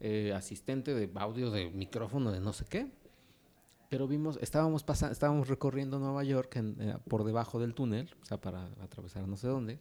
[0.00, 2.86] eh, asistente de audio, de micrófono, de no sé qué,
[3.94, 8.24] pero vimos, estábamos pasando, estábamos recorriendo Nueva York en, eh, por debajo del túnel, o
[8.24, 9.78] sea, para atravesar no sé dónde,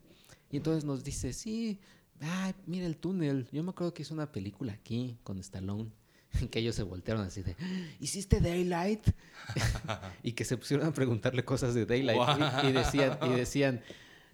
[0.51, 1.79] y entonces nos dice, sí,
[2.21, 3.47] ay, mira el túnel.
[3.51, 5.91] Yo me acuerdo que hizo una película aquí con Stallone.
[6.51, 7.55] Que ellos se voltearon así de,
[7.99, 9.07] ¿hiciste Daylight?
[10.23, 12.21] y que se pusieron a preguntarle cosas de Daylight.
[12.63, 13.81] Y, y decían, y decían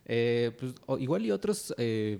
[0.05, 2.19] eh, pues, o- igual y otros, eh,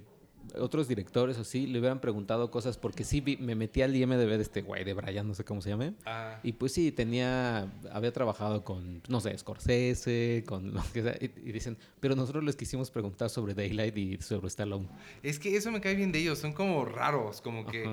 [0.57, 4.37] otros directores o sí le hubieran preguntado cosas porque sí vi- me metí al IMDB
[4.37, 5.93] de este güey de Brian, no sé cómo se llame.
[6.05, 11.15] Ah, Y pues sí, tenía, había trabajado con, no sé, Scorsese, con lo que sea.
[11.19, 14.87] Y, y dicen, pero nosotros les quisimos preguntar sobre Daylight y sobre Stallone.
[15.23, 17.83] es que eso me cae bien de ellos, son como raros, como que...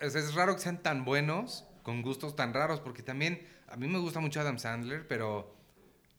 [0.00, 3.86] Sea, es raro que sean tan buenos, con gustos tan raros, porque también a mí
[3.88, 5.54] me gusta mucho Adam Sandler, pero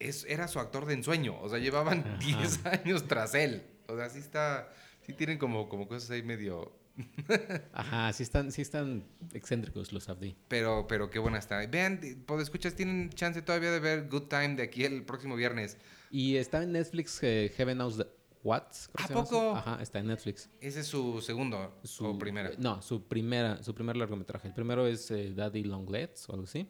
[0.00, 2.16] es, era su actor de ensueño, o sea, llevaban Ajá.
[2.18, 3.62] 10 años tras él.
[3.86, 4.68] O sea, sí está,
[5.06, 6.72] sí tienen como, como cosas ahí medio...
[7.72, 10.36] Ajá, sí están, sí están excéntricos los Abdi.
[10.48, 11.64] Pero, pero qué buena está.
[11.66, 12.00] Vean,
[12.42, 15.78] escuchas, tienen chance todavía de ver Good Time de aquí el próximo viernes.
[16.10, 18.06] Y está en Netflix eh, Heaven Knows the-
[18.44, 18.64] What.
[18.94, 19.54] ¿A poco?
[19.54, 20.50] Ajá, está en Netflix.
[20.60, 22.50] Ese es su segundo Su, o primera.
[22.58, 24.48] No, su primera, su primer largometraje.
[24.48, 26.68] El primero es eh, Daddy Long Legs o algo así.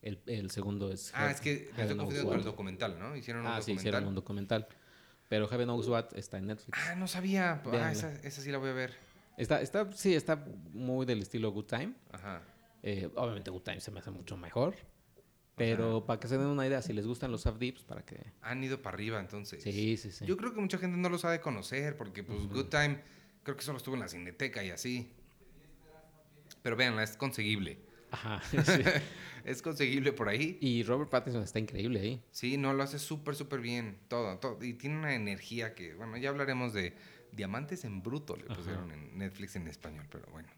[0.00, 1.12] El, el segundo es.
[1.14, 3.14] Ah, Heaven- es que me estoy confundiendo con el documental, ¿no?
[3.14, 4.66] Hicieron un Ah, sí, hicieron un documental.
[5.34, 6.78] Pero Heaven Knows What está en Netflix.
[6.78, 7.60] Ah, no sabía.
[7.72, 8.94] Ah, esa, esa sí la voy a ver.
[9.36, 11.92] Está, está, sí, está muy del estilo Good Time.
[12.12, 12.40] Ajá.
[12.84, 14.76] Eh, obviamente Good Time se me hace mucho mejor.
[15.56, 18.32] Pero para que se den una idea, si les gustan los Abdips, para que...
[18.42, 19.60] Han ido para arriba, entonces.
[19.60, 20.24] Sí, sí, sí.
[20.24, 23.00] Yo creo que mucha gente no lo sabe conocer, porque pues Good Time
[23.42, 25.10] creo que solo estuvo en la cineteca y así.
[26.62, 27.80] Pero véanla, es conseguible.
[28.14, 28.82] Ajá, sí.
[29.44, 30.56] Es conseguible por ahí.
[30.62, 32.22] Y Robert Pattinson está increíble ahí.
[32.30, 33.98] Sí, no, lo hace súper, súper bien.
[34.08, 34.64] Todo, todo.
[34.64, 36.94] Y tiene una energía que, bueno, ya hablaremos de
[37.30, 38.54] Diamantes en Bruto, le Ajá.
[38.54, 40.48] pusieron en Netflix en español, pero bueno.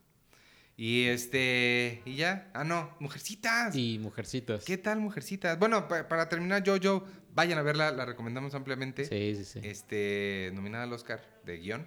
[0.77, 2.49] Y este, y ya.
[2.55, 3.75] Ah, no, Mujercitas.
[3.75, 4.65] Y Mujercitas.
[4.65, 5.59] ¿Qué tal, Mujercitas?
[5.59, 7.05] Bueno, pa- para terminar, Jojo,
[7.35, 9.05] vayan a verla, la recomendamos ampliamente.
[9.07, 9.61] Sí, sí, sí.
[9.65, 11.87] Este, nominada al Oscar de guion.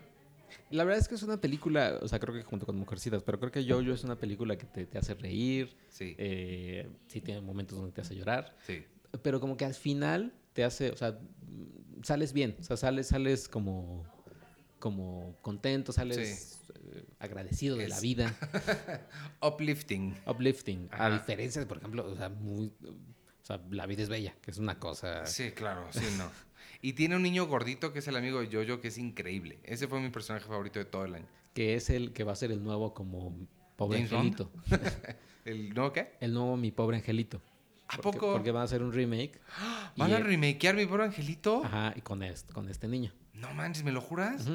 [0.72, 3.40] La verdad es que es una película, o sea, creo que junto con Mujercitas, pero
[3.40, 7.42] creo que Jojo es una película que te, te hace reír, Sí, eh, sí tiene
[7.42, 8.84] momentos donde te hace llorar, sí.
[9.22, 11.18] pero como que al final te hace, o sea,
[12.04, 14.06] sales bien, o sea, sales, sales como,
[14.80, 16.60] como contento, sales
[16.94, 18.36] eh, agradecido de la vida,
[19.42, 20.16] Uplifting.
[20.26, 22.74] uplifting, a diferencia de, por ejemplo, o sea, muy,
[23.42, 25.26] o sea, La vida es bella, que es una cosa...
[25.26, 26.30] Sí, claro, sí, no.
[26.82, 29.60] Y tiene un niño gordito que es el amigo de Jojo, que es increíble.
[29.64, 31.26] Ese fue mi personaje favorito de todo el año.
[31.54, 33.36] que es el que va a ser el nuevo como
[33.76, 34.52] pobre James angelito.
[35.46, 36.14] ¿El no qué?
[36.22, 37.42] El nuevo mi pobre angelito.
[37.88, 38.34] ¿A Porque- poco?
[38.34, 39.40] Porque van a hacer un remake.
[39.98, 41.64] ¿Van y a remakear mi pobre angelito?
[41.66, 43.12] Ajá, y con este, con este niño.
[43.34, 44.46] No manches, ¿me lo juras?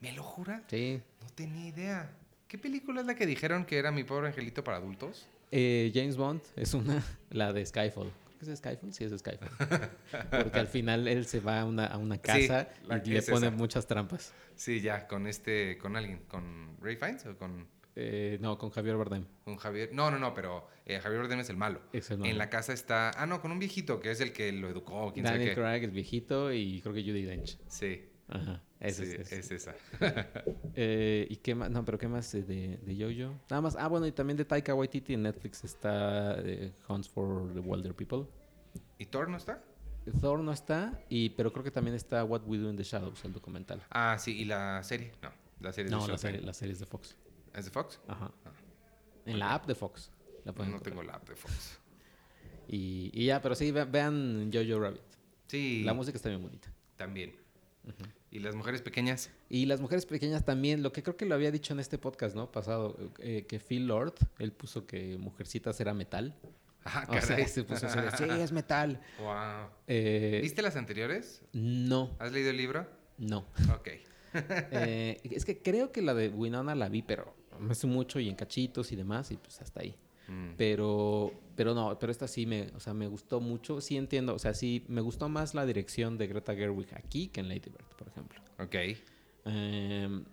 [0.00, 0.62] ¿Me lo juras?
[0.68, 1.00] Sí.
[1.22, 2.16] No tenía idea.
[2.48, 5.26] ¿Qué película es la que dijeron que era mi pobre angelito para adultos?
[5.50, 8.10] Eh, James Bond es una, la de Skyfall.
[8.46, 9.48] Que es Skyfall, sí es Skyfall.
[10.30, 12.68] Porque al final él se va a una, a una casa
[13.04, 13.56] y le es pone esa.
[13.56, 14.32] muchas trampas.
[14.54, 17.66] Sí, ya, con este, con alguien, con Ray Fiennes o con,
[17.96, 19.24] Eh, no, con Javier Bardem.
[19.44, 19.90] con Javier.
[19.92, 21.80] No, no, no, pero eh, Javier Bardem es el malo.
[21.92, 24.68] El En la casa está, ah, no, con un viejito que es el que lo
[24.68, 25.60] educó, quién sabe Daniel qué.
[25.60, 27.58] Craig, el viejito, y creo que Judy Dench.
[27.68, 29.32] Sí, Ajá, ese sí, es.
[29.32, 29.74] es esa.
[30.76, 31.70] Eh, ¿Y qué más?
[31.70, 33.34] No, pero ¿qué más de, de Jojo?
[33.48, 33.76] Nada más.
[33.76, 37.94] Ah, bueno, y también de Taika Waititi en Netflix está eh, Hunts for the Wilder
[37.94, 38.26] People.
[38.98, 39.62] ¿Y Thor no está?
[40.20, 43.24] Thor no está, y, pero creo que también está What We Do in the Shadows,
[43.24, 43.82] el documental.
[43.90, 45.12] Ah, sí, ¿y la serie?
[45.22, 45.30] No,
[45.60, 46.18] la serie de No, la Showtime.
[46.32, 47.16] serie, la serie es de Fox.
[47.54, 48.00] ¿Es de Fox?
[48.08, 48.30] Ajá.
[48.44, 48.50] Ah.
[49.24, 50.10] En la app de Fox.
[50.44, 50.82] La No, encontrar.
[50.82, 51.78] tengo la app de Fox.
[52.68, 55.00] Y, y ya, pero sí, ve- vean Jojo Rabbit.
[55.46, 56.68] Sí, La música está bien bonita.
[56.96, 57.34] también.
[58.34, 59.30] ¿Y las mujeres pequeñas?
[59.48, 62.34] Y las mujeres pequeñas también, lo que creo que lo había dicho en este podcast,
[62.34, 62.50] ¿no?
[62.50, 66.34] Pasado, eh, que Phil Lord, él puso que Mujercitas era metal.
[66.84, 67.46] Ah, O sea, caray.
[67.46, 69.00] se puso así de, sí, es metal.
[69.20, 69.68] Wow.
[69.86, 71.42] Eh, ¿Viste las anteriores?
[71.52, 72.86] No, ¿Has leído el libro?
[73.18, 73.46] no.
[73.72, 73.88] Ok.
[74.72, 78.28] Eh, es que creo que la de Winona la vi, pero me hace mucho y
[78.28, 79.94] en cachitos y demás, y pues hasta ahí.
[80.26, 80.54] Mm.
[80.58, 83.80] Pero pero no, pero esta sí me, o sea, me gustó mucho.
[83.80, 87.40] Sí entiendo, o sea, sí me gustó más la dirección de Greta Gerwig aquí que
[87.40, 88.40] en Lady Bird, por ejemplo.
[88.58, 88.74] Ok.
[89.44, 90.24] Em,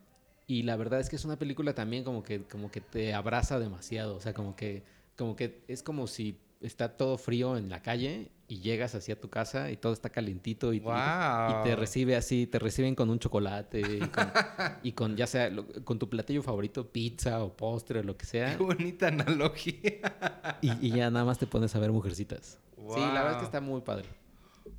[0.47, 3.59] y la verdad es que es una película también como que, como que te abraza
[3.59, 4.15] demasiado.
[4.15, 4.83] O sea, como que,
[5.17, 9.29] como que es como si está todo frío en la calle y llegas hacia tu
[9.29, 11.63] casa y todo está calientito y, y- y Wow.
[11.63, 14.31] te recibe así, te reciben con un chocolate y con,
[14.83, 15.49] y con ya sea
[15.85, 18.57] con tu platillo favorito, pizza o postre o lo que sea.
[18.57, 20.57] Qué bonita analogía.
[20.61, 22.59] Y, y ya nada más te pones a ver mujercitas.
[22.75, 23.39] Sí, la verdad es Wow.
[23.39, 24.05] que está muy padre.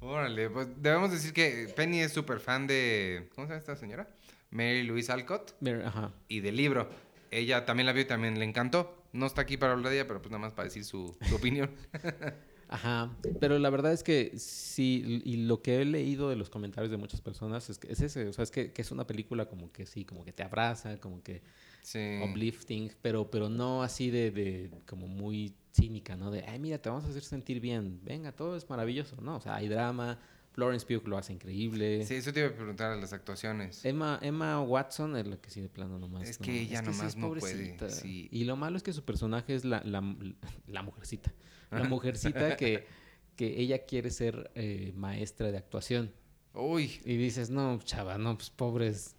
[0.01, 3.31] Órale, pues debemos decir que Penny es súper fan de.
[3.35, 4.07] ¿Cómo se llama esta señora?
[4.51, 6.11] Mary Louise Alcott Mira, Ajá.
[6.29, 6.91] y del libro.
[7.31, 9.03] Ella también la vio y también le encantó.
[9.14, 11.37] No está aquí para hablar de ella, pero pues nada más para decir su, su
[11.37, 11.70] opinión.
[12.73, 16.91] Ajá, pero la verdad es que sí, y lo que he leído de los comentarios
[16.91, 19.45] de muchas personas es que es ese, o sea, es que, que es una película
[19.47, 21.43] como que sí, como que te abraza, como que
[21.83, 21.99] Sí.
[22.23, 26.31] uplifting, pero, pero no así de, de como muy cínica, ¿no?
[26.31, 29.37] De, ay, mira, te vamos a hacer sentir bien, venga, todo es maravilloso, ¿no?
[29.37, 30.18] O sea, hay drama,
[30.53, 32.07] Florence Pugh lo hace increíble.
[32.07, 33.85] Sí, eso te iba a preguntar a las actuaciones.
[33.85, 36.29] Emma, Emma Watson es la que sí de plano nomás.
[36.29, 38.29] Es que ella sí nomás es no puede, sí.
[38.31, 40.03] Y lo malo es que su personaje es la, la,
[40.66, 41.33] la mujercita.
[41.73, 42.87] La mujercita que,
[43.37, 46.12] que ella quiere ser eh, maestra de actuación.
[46.55, 47.01] Uy.
[47.05, 49.16] Y dices, no, chava, no, pues pobres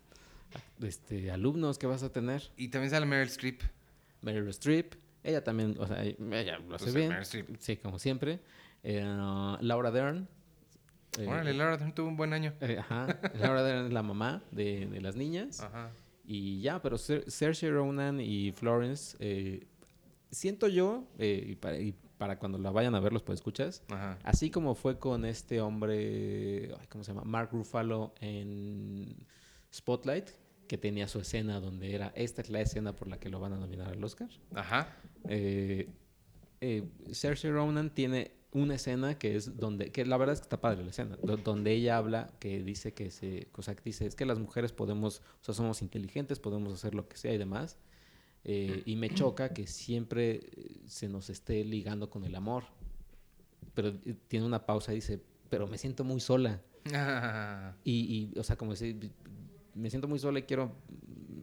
[0.81, 2.43] este, alumnos que vas a tener.
[2.57, 3.61] Y también sale Meryl Streep.
[4.21, 4.93] Meryl Streep,
[5.23, 7.09] ella también, o sea, ella lo hace Pues, bien.
[7.09, 7.47] Meryl Streep.
[7.59, 8.39] Sí, como siempre.
[8.83, 9.01] Eh,
[9.61, 10.27] Laura Dern.
[11.17, 12.53] eh, Órale, Laura Dern tuvo un buen año.
[12.61, 13.07] eh, ajá.
[13.39, 15.59] Laura Dern es la mamá de, de las niñas.
[15.61, 15.91] Ajá.
[16.25, 19.65] Y ya, pero Cer- Saoirse Ronan y Florence, eh,
[20.31, 21.93] siento yo, eh, y, para, y
[22.23, 24.17] para cuando la vayan a ver los escuchas, Ajá.
[24.23, 27.25] así como fue con este hombre, ay, ¿cómo se llama?
[27.25, 29.13] Mark Ruffalo en
[29.73, 30.29] Spotlight,
[30.69, 33.51] que tenía su escena donde era, esta es la escena por la que lo van
[33.51, 34.29] a nominar al Oscar.
[34.55, 34.87] Ajá.
[35.27, 35.89] Eh,
[36.61, 40.61] eh, Saoirse Ronan tiene una escena que es donde, que la verdad es que está
[40.61, 44.05] padre la escena, do- donde ella habla, que dice que se, o sea, que dice,
[44.05, 47.37] es que las mujeres podemos, o sea, somos inteligentes, podemos hacer lo que sea y
[47.37, 47.77] demás.
[48.45, 52.65] Eh, y me choca que siempre eh, se nos esté ligando con el amor.
[53.73, 56.61] Pero eh, tiene una pausa y dice, pero me siento muy sola.
[56.93, 59.11] Ah, Y, y, o sea, como decir,
[59.73, 60.73] me siento muy sola y quiero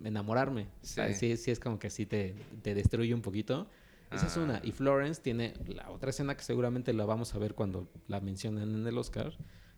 [0.05, 0.69] enamorarme.
[0.83, 1.01] Sí.
[1.15, 3.69] Sí, sí es como que sí te, te destruye un poquito.
[4.13, 4.57] Esa es una.
[4.57, 4.61] Ah.
[4.65, 8.75] Y Florence tiene la otra escena que seguramente la vamos a ver cuando la mencionen
[8.75, 9.33] en el Oscar,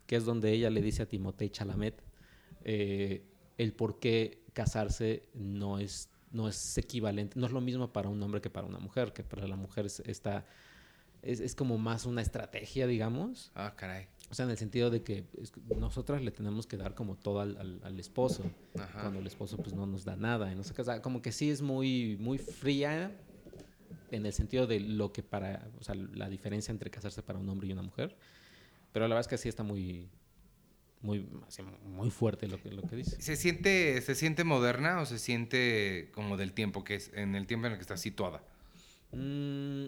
[0.06, 2.02] que es donde ella le dice a Timothée Chalamet
[2.64, 3.22] eh,
[3.58, 8.22] el por qué casarse no es, no es equivalente, no es lo mismo para un
[8.22, 10.44] hombre que para una mujer, que para la mujer es, está,
[11.22, 13.50] es, es como más una estrategia, digamos.
[13.54, 14.06] Ah, caray.
[14.30, 17.40] O sea, en el sentido de que es- nosotras le tenemos que dar como todo
[17.40, 18.44] al, al- al esposo,
[18.78, 19.00] Ajá.
[19.02, 20.50] cuando el esposo pues no nos da nada.
[20.74, 23.10] Qué, o sea, como que sí es muy, muy fría
[24.10, 27.48] en el sentido de lo que para, o sea, la diferencia entre casarse para un
[27.48, 28.16] hombre y una mujer.
[28.92, 30.08] Pero la verdad es que sí está muy,
[31.02, 31.26] muy,
[31.84, 33.20] muy fuerte lo que, lo que dice.
[33.20, 37.46] ¿Se siente, ¿Se siente moderna o se siente como del tiempo que es, en el
[37.46, 38.42] tiempo en el que está situada?
[39.12, 39.86] Mm,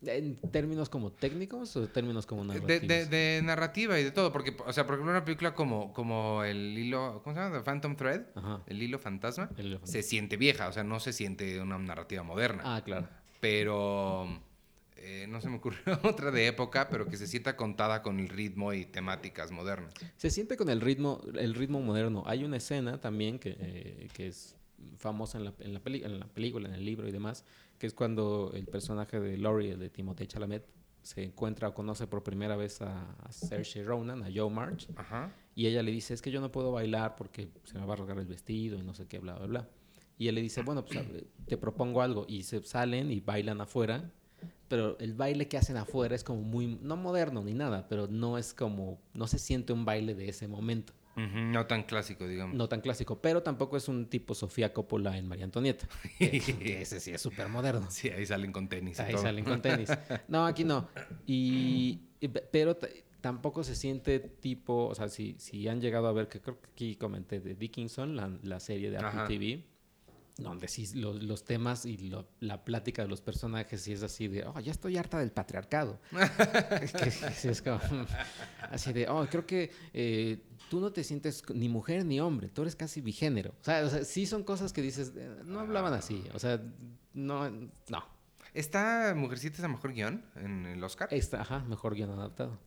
[0.00, 2.86] ¿En términos como técnicos o términos como narrativos?
[2.86, 6.44] de- de narrativa y de todo, porque, o sea, por ejemplo, una película como, como
[6.44, 7.58] El Hilo, ¿cómo se llama?
[7.58, 8.62] The Phantom Thread, Ajá.
[8.68, 12.62] El Hilo Fantasma, El se siente vieja, o sea, no se siente una narrativa moderna.
[12.64, 13.08] Ah, claro.
[13.40, 14.40] Pero
[14.98, 18.28] eh, no se me ocurrió otra de época, pero que se sienta contada con el
[18.28, 19.94] ritmo y temáticas modernas.
[20.16, 22.22] Se siente con el ritmo, el ritmo moderno.
[22.26, 24.56] Hay una escena también que, eh, que es
[24.96, 27.44] famosa en la, en, la peli- en la película, en el libro y demás,
[27.78, 30.64] que es cuando el personaje de Laurie, el de Timothée Chalamet,
[31.02, 35.32] se encuentra o conoce por primera vez a, a Saoirse Ronan, a Joe March, Ajá.
[35.54, 37.96] y ella le dice, es que yo no puedo bailar porque se me va a
[37.96, 39.68] rasgar el vestido y no sé qué, bla, bla, bla.
[40.18, 40.98] Y él le dice, bueno, pues
[41.46, 42.26] te propongo algo.
[42.28, 44.10] Y se salen y bailan afuera.
[44.68, 48.36] Pero el baile que hacen afuera es como muy, no moderno ni nada, pero no
[48.38, 50.92] es como, no se siente un baile de ese momento.
[51.16, 52.54] No tan clásico, digamos.
[52.56, 55.88] No tan clásico, pero tampoco es un tipo Sofía Coppola en María Antonieta.
[56.16, 57.90] Que, que ese sí es súper moderno.
[57.90, 59.00] Sí, ahí salen con tenis.
[59.00, 59.22] Ahí todo.
[59.22, 59.90] salen con tenis.
[60.28, 60.88] No, aquí no.
[61.26, 62.76] Y, y- pero
[63.20, 66.68] tampoco se siente tipo, o sea, si, si han llegado a ver, que creo que
[66.70, 69.26] aquí comenté de Dickinson, la, la serie de Apple Ajá.
[69.26, 69.64] TV,
[70.38, 74.28] donde sí los, los temas y lo- la plática de los personajes sí es así
[74.28, 75.98] de, oh, ya estoy harta del patriarcado.
[76.12, 77.80] Que es como,
[78.70, 80.38] así de, oh, creo que eh,
[80.70, 83.50] tú no te sientes ni mujer ni hombre, tú eres casi bigénero.
[83.60, 86.62] O sea, o sea, sí son cosas que dices, eh, no hablaban así, o sea,
[87.14, 88.04] no, no.
[88.54, 91.08] ¿Está Mujercitas a mejor guion en el Oscar?
[91.12, 92.58] Está, ajá, mejor guion adaptado.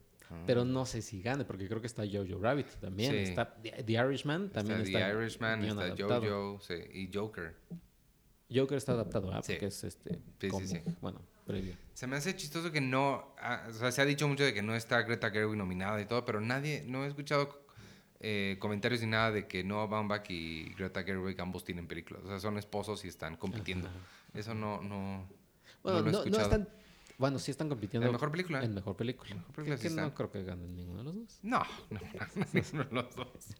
[0.45, 3.11] Pero no sé si gane, porque creo que está Jojo Rabbit también.
[3.11, 3.17] Sí.
[3.17, 5.11] Está The, Irishman también está está.
[5.11, 6.21] The Irishman, está adaptado.
[6.21, 7.55] Jojo sí, y Joker.
[8.53, 9.41] Joker está adaptado, ¿ah?
[9.41, 9.53] Sí.
[9.53, 10.15] Porque es este.
[10.15, 10.81] Sí, sí, como- sí.
[11.01, 11.75] Bueno, previo.
[11.93, 14.61] Se me hace chistoso que no, ah, o sea, se ha dicho mucho de que
[14.61, 17.61] no está Greta Gerwig nominada y todo, pero nadie, no he escuchado
[18.19, 22.23] eh, comentarios ni nada de que Noah Baumbach y Greta Gerwig ambos tienen películas.
[22.23, 23.87] O sea, son esposos y están compitiendo.
[23.87, 23.97] Ajá.
[24.33, 25.27] Eso no, no,
[25.83, 26.69] Bueno, no lo he no, están.
[27.21, 28.07] Bueno, sí están compitiendo.
[28.07, 28.63] ¿En mejor película?
[28.63, 29.35] En mejor película.
[29.35, 31.39] Mejor película Que sí no creo que ganen ninguno de los dos.
[31.43, 31.59] No,
[31.91, 33.55] no, no, ninguno de los dos.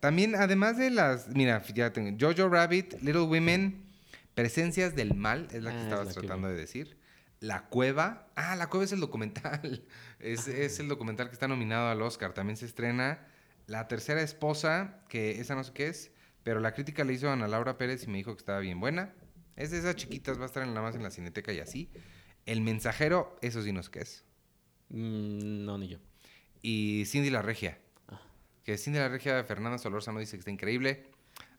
[0.00, 3.86] También, además de las, mira, ya tengo Jojo Rabbit, Little Women,
[4.34, 6.98] Presencias del Mal, es la que Ah, es estabas la tratando de decir.
[7.40, 9.86] La Cueva, ah, La Cueva es el documental,
[10.20, 13.26] es, es el documental que está nominado al Oscar, también se estrena.
[13.66, 16.10] La Tercera Esposa, que esa no sé qué es,
[16.42, 18.78] pero la crítica le hizo a Ana Laura Pérez y me dijo que estaba bien
[18.78, 19.14] buena.
[19.56, 21.88] Es de esas chiquitas, va a estar en la más en la cineteca y así.
[22.46, 24.24] El Mensajero, eso sí no sé qué es.
[24.88, 25.98] Mm, no, ni yo.
[26.62, 27.78] Y Cindy la Regia.
[28.08, 28.20] Ah.
[28.64, 31.10] Que Cindy la Regia, Fernanda Solórzano dice que está increíble.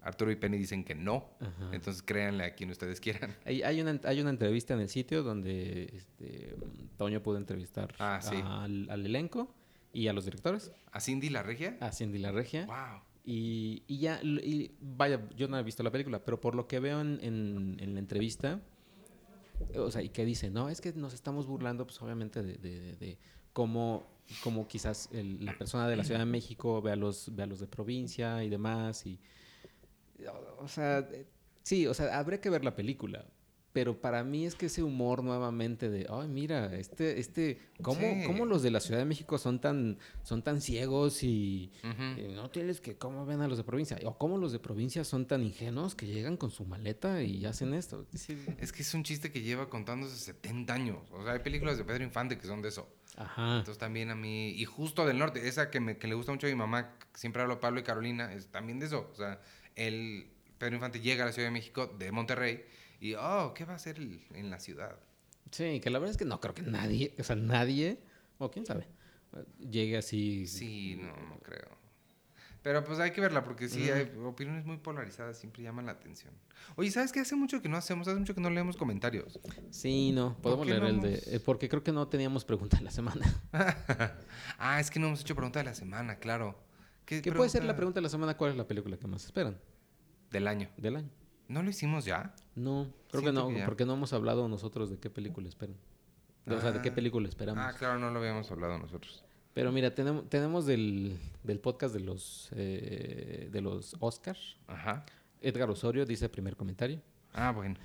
[0.01, 1.29] Arturo y Penny dicen que no.
[1.39, 1.69] Ajá.
[1.71, 3.35] Entonces créanle a quien ustedes quieran.
[3.45, 6.55] Hay, hay una, hay una entrevista en el sitio donde este,
[6.97, 8.35] Toño pudo entrevistar Ah, sí.
[8.43, 9.53] al, al elenco
[9.93, 11.77] y a los directores, ¿A Cindy la Regia?
[11.79, 12.65] a Cindy La Regia.
[12.65, 13.01] Wow.
[13.25, 16.79] Y, y ya, y vaya, yo no he visto la película, pero por lo que
[16.79, 18.59] veo en, en- en la entrevista,
[19.77, 22.95] o sea, y que dice, no, es que nos estamos burlando, pues obviamente, de, de-
[22.95, 23.17] de-
[23.53, 24.03] cómo,
[24.43, 27.59] cómo quizás la persona de la Ciudad de México ve a los, ve a los
[27.59, 29.05] de provincia y demás.
[29.05, 29.19] Y,
[30.27, 31.25] o, o sea, eh,
[31.63, 33.25] sí, o sea, habría que ver la película.
[33.73, 38.23] Pero para mí es que ese humor nuevamente de, ay, mira, este, este, ¿cómo, Sí.
[38.27, 41.71] cómo los de la Ciudad de México son tan, son tan ciegos y,
[42.35, 43.97] no tienes que cómo ven a los de provincia.
[44.05, 47.73] O cómo los de provincia son tan ingenuos que llegan con su maleta y hacen
[47.73, 48.05] esto.
[48.13, 48.37] Sí.
[48.59, 50.99] Es que es un chiste que lleva contándose 70 años.
[51.11, 52.87] O sea, hay películas de Pedro Infante que son de eso.
[53.17, 53.57] Ajá.
[53.57, 56.45] Entonces también a mí, y justo del norte, esa que, me, que le gusta mucho
[56.45, 59.09] a mi mamá, siempre hablo Pablo y Carolina, es también de eso.
[59.11, 59.41] O sea,
[59.75, 60.27] el
[60.59, 62.63] Pedro Infante llega a la Ciudad de México de Monterrey
[63.03, 64.95] y, oh, ¿qué va a hacer el- en la ciudad?
[65.51, 67.99] Sí, que la verdad es que no creo que nadie, o sea, nadie,
[68.37, 68.87] o quién sabe,
[69.59, 70.47] llegue así.
[70.47, 71.69] Sí, no, no creo.
[72.61, 76.33] Pero pues hay que verla porque sí, hay opiniones muy polarizadas, siempre llaman la atención.
[76.77, 77.19] Oye, ¿sabes qué?
[77.19, 79.37] Hace mucho que no hacemos, hace mucho que no leemos comentarios.
[79.69, 81.21] Sí, no, podemos leer no el de.
[81.35, 83.25] eh, porque creo que no teníamos pregunta de la semana.
[84.59, 86.57] ah, es que no hemos hecho pregunta de la semana, claro.
[87.05, 88.37] ¿Qué ¿Qué puede ser la pregunta de la semana?
[88.37, 89.59] ¿Cuál es la película que más esperan
[90.31, 90.69] Del año.
[90.77, 91.09] del año?
[91.49, 92.33] ¿No lo hicimos ya?
[92.55, 95.75] No, creo que no, que porque no hemos hablado nosotros de qué película esperan.
[96.45, 96.95] O sea, de qué Ah.
[96.95, 97.63] película esperamos.
[97.65, 99.23] Ah, claro, no lo habíamos hablado nosotros.
[99.53, 104.57] Pero mira, tenemos, tenemos del, del podcast de los, eh, de los Oscars.
[104.67, 105.05] Ajá.
[105.41, 107.01] Edgar Osorio dice primer comentario.
[107.33, 107.75] Ah, bueno.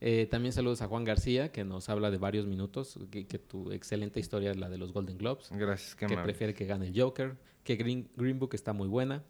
[0.00, 3.70] Eh, también saludos a Juan García, que nos habla de varios minutos, que, que tu
[3.72, 7.00] excelente historia es la de los Golden Globes, Gracias, qué que prefiere que gane el
[7.00, 9.22] Joker, que Green, Green Book está muy buena.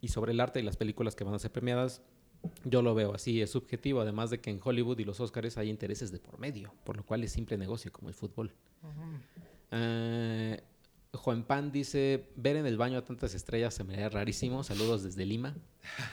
[0.00, 2.02] Y sobre el arte y las películas que van a ser premiadas,
[2.64, 5.70] yo lo veo así, es subjetivo, además de que en Hollywood y los Oscars hay
[5.70, 8.52] intereses de por medio, por lo cual es simple negocio como el fútbol.
[9.70, 10.60] Eh,
[11.16, 14.62] Juan Pan dice, ver en el baño a tantas estrellas se me haría rarísimo.
[14.62, 15.56] Saludos desde Lima.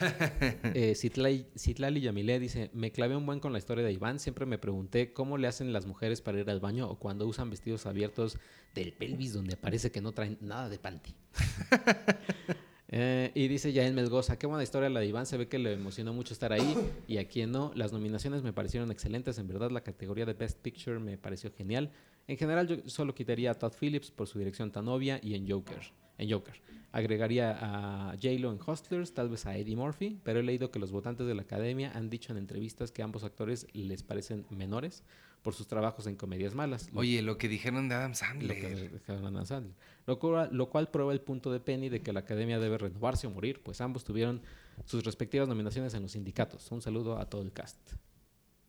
[0.74, 4.18] eh, Citlali, Citlali Yamilé dice, me clavé un buen con la historia de Iván.
[4.18, 7.50] Siempre me pregunté cómo le hacen las mujeres para ir al baño o cuando usan
[7.50, 8.38] vestidos abiertos
[8.74, 11.14] del pelvis donde parece que no traen nada de panty.
[12.96, 15.72] Eh, y dice Yael Melgoza, qué buena historia la de Iván, se ve que le
[15.72, 16.76] emocionó mucho estar ahí
[17.08, 20.60] y a quien no, las nominaciones me parecieron excelentes, en verdad la categoría de Best
[20.60, 21.90] Picture me pareció genial.
[22.28, 25.50] En general yo solo quitaría a Todd Phillips por su dirección tan obvia y en
[25.50, 25.80] Joker.
[26.18, 26.54] En Joker.
[26.92, 30.92] Agregaría a J-Lo en Hustlers, tal vez a Eddie Murphy, pero he leído que los
[30.92, 35.02] votantes de la academia han dicho en entrevistas que ambos actores les parecen menores
[35.44, 36.90] por sus trabajos en comedias malas.
[36.92, 38.60] lo Oye, lo que dijeron de Adam lo Sandler.
[38.60, 39.74] que dejaron a Adam Sandler.
[40.06, 43.26] Lo cual, lo cual prueba el punto de Penny de que la academia debe renovarse
[43.26, 44.42] o morir, pues ambos tuvieron
[44.86, 46.68] sus respectivas nominaciones en los sindicatos.
[46.72, 47.78] Un saludo a todo el cast.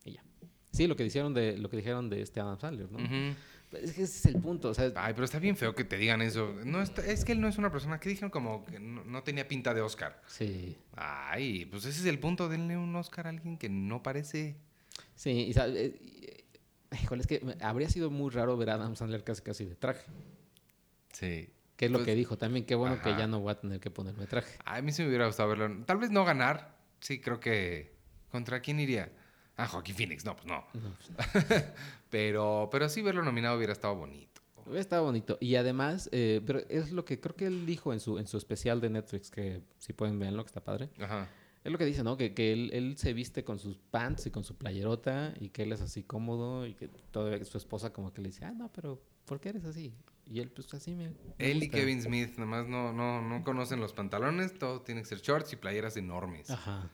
[0.03, 0.23] Y ya.
[0.71, 2.99] Sí, lo que dijeron de, lo que dijeron de este Adam Sandler, ¿no?
[2.99, 3.35] Ujú.
[3.71, 4.69] Es que ese es el punto.
[4.69, 6.53] O sea, Ay, pero está bien feo que te digan eso.
[6.65, 9.23] No está- es que él no es una persona que dijeron como que no, no
[9.23, 10.21] tenía pinta de Oscar.
[10.27, 10.77] sí.
[10.95, 12.47] Ay, pues ese es el punto.
[12.49, 14.55] Denle un Oscar a alguien que no parece.
[15.15, 16.14] Sí, y, eh, y-
[17.01, 20.05] híjole, es que habría sido muy raro ver a Adam Sandler casi casi de traje.
[21.13, 21.49] Sí.
[21.77, 22.65] Que es lo Pues, que dijo también.
[22.65, 24.57] Qué bueno que ya no voy a tener que ponerme traje.
[24.65, 25.83] A mí sí me hubiera gustado verlo.
[25.85, 26.77] Tal vez no ganar.
[26.99, 27.93] Sí, creo que.
[28.31, 29.11] ¿Contra quién iría?
[29.57, 30.25] Ah, Joaquín Phoenix.
[30.25, 30.65] No, pues no.
[30.73, 30.95] No,
[31.41, 31.65] pues,
[32.09, 34.41] Pero, pero sí verlo nominado hubiera estado bonito.
[34.73, 35.37] Está bonito.
[35.41, 38.37] Y además, eh, pero es lo que creo que él dijo en su, en su
[38.37, 40.89] especial de Netflix, que si pueden verlo, que está padre.
[40.99, 41.27] Ajá.
[41.65, 42.15] Es lo que dice, ¿no?
[42.15, 45.63] Que, que él, él se viste con sus pants y con su playerota y que
[45.63, 48.71] él es así cómodo y que todavía su esposa como que le dice, ah, no,
[48.71, 49.93] pero ¿por qué eres así?
[50.27, 51.09] Y él, pues así me.
[51.09, 51.77] me Él y gusta".
[51.79, 54.53] Kevin Smith nomás no, no, no conocen los pantalones.
[54.57, 56.49] Todo tiene que ser shorts y playeras enormes.
[56.51, 56.89] Ajá.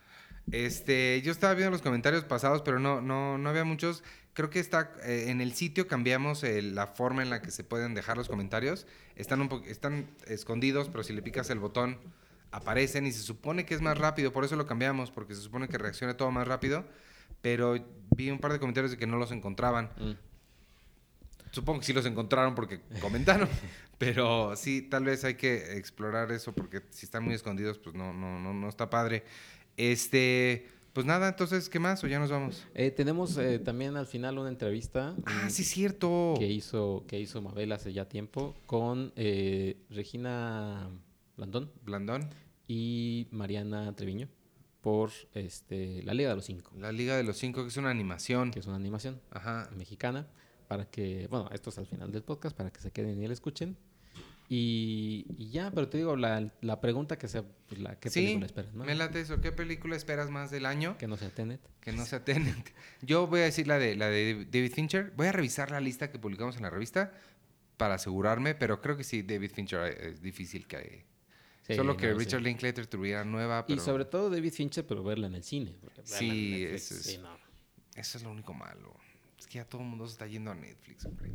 [0.51, 4.03] Este, yo estaba viendo los comentarios pasados, pero no, no, no había muchos.
[4.34, 7.63] Creo que está eh, en el sitio cambiamos el- la forma en la que se
[7.63, 8.88] pueden dejar los comentarios.
[9.15, 11.97] Están un están escondidos, pero si le picas el botón
[12.52, 15.68] aparecen y se supone que es más rápido, por eso lo cambiamos, porque se supone
[15.68, 16.86] que reacciona todo más rápido.
[17.41, 17.76] Pero
[18.16, 19.89] vi un par de comentarios de que no los encontraban.
[19.97, 20.12] Mm.
[21.52, 23.49] Supongo que sí los encontraron porque comentaron,
[23.97, 28.14] pero sí, tal vez hay que explorar eso porque si están muy escondidos, pues no,
[28.14, 29.24] no, no, no está padre.
[29.76, 32.04] Este, pues nada, entonces, ¿qué más?
[32.04, 32.66] ¿O ya nos vamos?
[32.74, 36.36] Eh, tenemos eh, también al final una entrevista Ah, sí, cierto.
[36.38, 40.89] que hizo que hizo Mabel hace ya tiempo con eh, Regina
[41.42, 42.30] Blandón Blandón,
[42.68, 44.30] y Mariana Treviño
[44.82, 47.89] por este La Liga de los Cinco, la Liga de los Cinco, que es una
[47.89, 48.52] animación.
[48.52, 49.70] que es una animación Ajá.
[49.76, 50.28] mexicana
[50.68, 53.34] para que, bueno, esto es al final del podcast para que se queden y la
[53.34, 53.76] escuchen.
[54.50, 58.22] Y, y ya, pero te digo, la, la pregunta que sea, pues, la, ¿qué sí,
[58.22, 58.74] película esperas?
[58.74, 58.84] no?
[58.84, 59.39] me late eso.
[59.39, 60.98] ¿Qué película esperas más del año?
[60.98, 61.62] Que no sea Tenet.
[61.80, 62.74] Que no sea Tenet.
[63.02, 65.14] Yo voy a decir la de, la de David Fincher.
[65.16, 67.14] Voy a revisar la lista que publicamos en la revista
[67.78, 71.10] para asegurarme, pero creo que sí, David Fincher eh, es difícil que...
[71.62, 72.26] Sí, Solo que no, sí.
[72.26, 75.76] Richard Linklater tuviera nueva, Y sobre todo David Fincher, pero verla en el cine.
[76.03, 77.38] Sí, Netflix, eso es- sí, no.
[77.95, 78.95] eso es lo único malo.
[79.38, 81.32] Es que ya todo el mundo se está yendo a Netflix, hombre.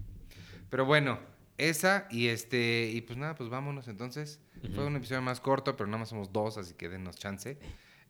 [0.69, 1.19] Pero bueno,
[1.59, 4.41] esa y este, y pues nada, pues vámonos entonces.
[4.75, 7.59] Fue un episodio más corto, pero nada más somos dos, así que denos chance.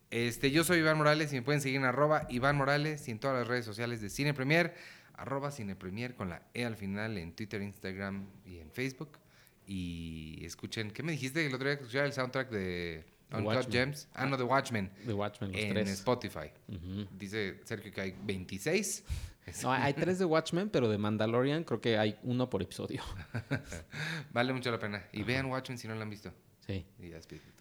[0.09, 3.19] Este, yo soy Iván Morales y me pueden seguir en arroba Iván Morales y en
[3.19, 4.73] todas las redes sociales de Cine Premier,
[5.13, 9.19] arroba Cine Premier con la E al final en Twitter, Instagram y en Facebook.
[9.67, 13.03] Y escuchen, ¿qué me dijiste el otro día que escuchaba el soundtrack de
[13.33, 13.69] Uncut.
[13.69, 14.07] Gems?
[14.13, 14.89] Ah, no, The Watchmen.
[15.05, 15.89] The Watchmen, los En tres.
[15.89, 16.51] Spotify.
[17.17, 19.03] Dice Sergio que hay 26.
[19.63, 23.01] No, hay tres de Watchmen, pero de Mandalorian creo que hay uno por episodio.
[24.33, 25.07] Vale mucho la pena.
[25.13, 26.33] Y vean Watchmen si no lo han visto.
[26.65, 26.85] Sí.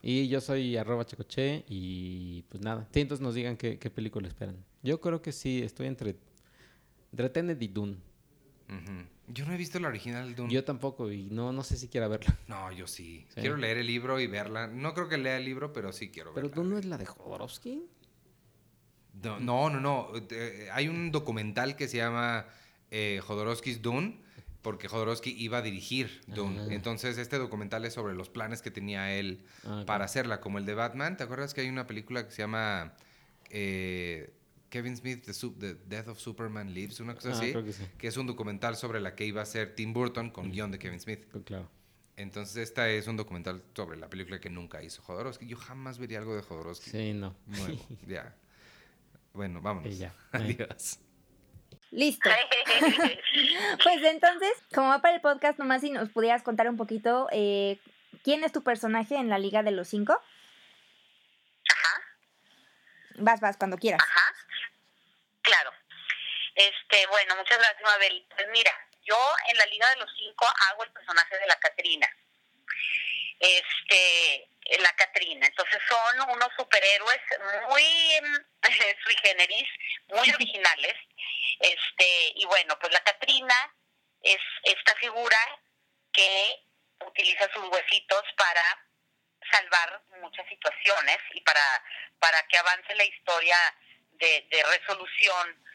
[0.03, 2.89] Y yo soy arroba checoche y pues nada.
[2.93, 4.57] Sí, entonces nos digan qué, qué película esperan.
[4.83, 6.17] Yo creo que sí, estoy entre,
[7.13, 7.99] entre Tenet y Dune.
[9.29, 10.53] Yo no he visto la original Dune.
[10.53, 12.37] Yo tampoco y no, no sé si quiera verla.
[12.49, 13.27] No, yo sí.
[13.35, 13.41] Sí.
[13.41, 14.67] Quiero leer el libro y verla.
[14.67, 16.63] No creo que lea el libro, pero sí quiero Pero verla.
[16.63, 17.83] Dune no es la de Jodorowsky.
[19.23, 19.81] No, no, no.
[19.81, 20.09] no.
[20.31, 22.47] Eh, hay un documental que se llama
[22.91, 24.21] eh, Jodorowsky's Dune,
[24.63, 26.61] porque Jodorowsky iba a dirigir Dune.
[26.61, 26.67] Ah.
[26.71, 30.67] Entonces, este documental es sobre los planes que tenía él Ah, para hacerla, como el
[30.67, 31.17] de Batman.
[31.17, 32.95] ¿Te acuerdas que hay una película que se llama
[33.51, 34.33] eh,
[34.71, 37.53] Kevin Smith, The, Su- The Death of Superman Lives, una cosa Ah, así?
[37.53, 37.85] creo que sí.
[37.99, 40.79] que es un documental sobre la que iba a hacer Tim Burton con guion de
[40.79, 41.25] Kevin Smith.
[41.31, 41.71] Pues Claro.
[42.17, 45.47] Entonces, esta es un documental sobre la película que nunca hizo Jodorowsky.
[45.47, 47.37] Yo jamás vería algo de Jodorowsky Sí, no.
[47.47, 47.77] nuevo.
[48.07, 48.35] ya.
[49.35, 49.93] Bueno, vámonos.
[49.95, 50.15] Y ya.
[50.33, 50.99] Adiós.
[51.91, 52.31] Listo.
[53.83, 57.79] Pues entonces, como va para el podcast, nomás si nos pudieras contar un poquito eh,
[58.25, 60.15] quién es tu personaje en la Liga de los Cinco.
[61.69, 62.01] Ajá,
[63.19, 64.01] Vas, vas, cuando quieras.
[64.03, 64.26] ajá.
[66.57, 68.27] Este, bueno, muchas gracias, Mabel.
[68.35, 72.11] Pues mira, yo en la Liga de los Cinco hago el personaje de la Catrina.
[73.39, 74.49] Este,
[74.79, 75.47] la Catrina.
[75.47, 77.21] Entonces son unos superhéroes
[77.69, 77.85] muy
[78.23, 78.63] mm,
[79.05, 79.69] sui generis,
[80.09, 80.95] muy originales.
[81.61, 83.75] Este, y bueno, pues la Catrina
[84.23, 85.39] es esta figura
[86.11, 86.65] que
[87.07, 88.63] utiliza sus huesitos para
[89.53, 91.85] salvar muchas situaciones y para,
[92.19, 93.59] para que avance la historia
[94.13, 95.66] de, de resolución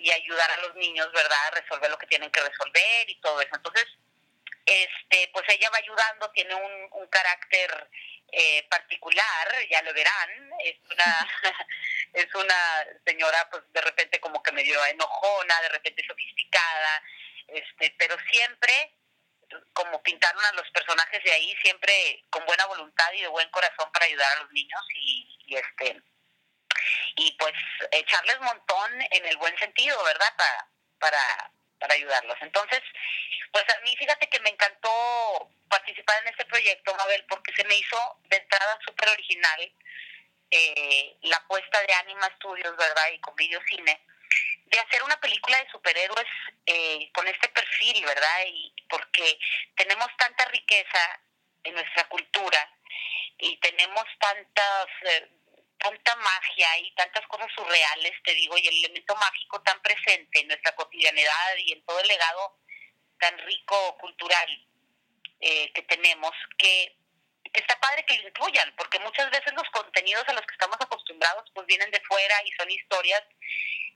[0.00, 3.40] y ayudar a los niños, ¿verdad?, a resolver lo que tienen que resolver y todo
[3.40, 3.54] eso.
[3.54, 3.86] Entonces,
[4.64, 7.88] este, pues ella va ayudando, tiene un, un carácter
[8.32, 11.28] eh, particular, ya lo verán, es una,
[12.12, 17.02] es una señora pues de repente como que medio enojona, de repente sofisticada,
[17.48, 18.94] este, pero siempre
[19.72, 23.90] como pintaron a los personajes de ahí, siempre con buena voluntad y de buen corazón
[23.92, 26.00] para ayudar a los niños y, y este
[27.16, 27.54] y pues
[27.92, 30.34] echarles montón en el buen sentido, ¿verdad?
[30.36, 32.36] Para, para, para ayudarlos.
[32.40, 32.80] Entonces,
[33.52, 37.76] pues a mí fíjate que me encantó participar en este proyecto, Mabel, porque se me
[37.76, 39.72] hizo de entrada súper original
[40.50, 43.10] eh, la apuesta de Anima Studios, ¿verdad?
[43.12, 44.00] Y con Videocine,
[44.66, 46.26] de hacer una película de superhéroes
[46.66, 48.44] eh, con este perfil, ¿verdad?
[48.46, 49.38] Y porque
[49.76, 51.20] tenemos tanta riqueza
[51.64, 52.68] en nuestra cultura
[53.38, 55.28] y tenemos tantas eh,
[55.80, 60.48] tanta magia y tantas cosas surreales, te digo, y el elemento mágico tan presente en
[60.48, 62.58] nuestra cotidianidad y en todo el legado
[63.18, 64.48] tan rico cultural
[65.40, 66.96] eh, que tenemos, que,
[67.52, 71.50] está padre que lo incluyan, porque muchas veces los contenidos a los que estamos acostumbrados
[71.52, 73.22] pues vienen de fuera y son historias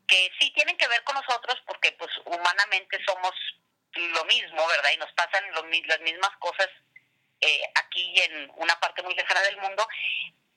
[0.09, 3.33] que sí tienen que ver con nosotros porque pues humanamente somos
[3.95, 4.91] lo mismo, ¿verdad?
[4.93, 6.69] Y nos pasan lo las mismas cosas
[7.41, 9.87] eh, aquí en una parte muy lejana del mundo.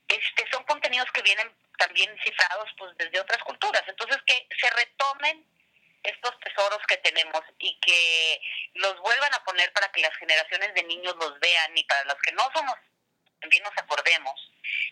[0.07, 3.83] Este, son contenidos que vienen también cifrados pues desde otras culturas.
[3.87, 5.45] Entonces que se retomen
[6.03, 8.41] estos tesoros que tenemos y que
[8.75, 12.15] los vuelvan a poner para que las generaciones de niños los vean y para los
[12.21, 12.75] que no somos,
[13.41, 14.33] también nos acordemos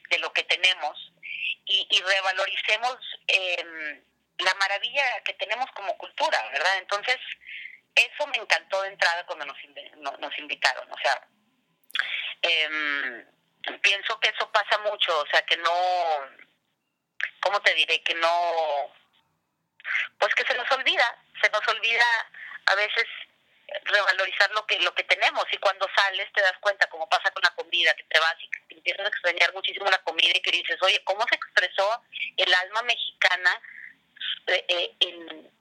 [0.09, 1.13] de lo que tenemos
[1.65, 2.97] y, y revaloricemos
[3.27, 4.03] eh,
[4.39, 6.77] la maravilla que tenemos como cultura, ¿verdad?
[6.79, 7.17] Entonces,
[7.95, 9.57] eso me encantó de entrada cuando nos,
[10.37, 11.27] invitaron, o sea,
[12.41, 13.25] eh,
[13.81, 15.71] pienso que eso pasa mucho, o sea, que no,
[17.41, 18.01] ¿cómo te diré?
[18.03, 18.93] Que no,
[20.19, 22.05] pues que se nos olvida, se nos olvida
[22.67, 23.05] a veces
[23.83, 27.41] revalorizar lo que lo que tenemos y cuando sales te das cuenta como pasa con
[27.43, 30.51] la comida que te vas y te empiezas a extrañar muchísimo la comida y que
[30.51, 32.03] dices oye cómo se expresó
[32.37, 33.61] el alma mexicana
[34.47, 35.51] eh, eh, en,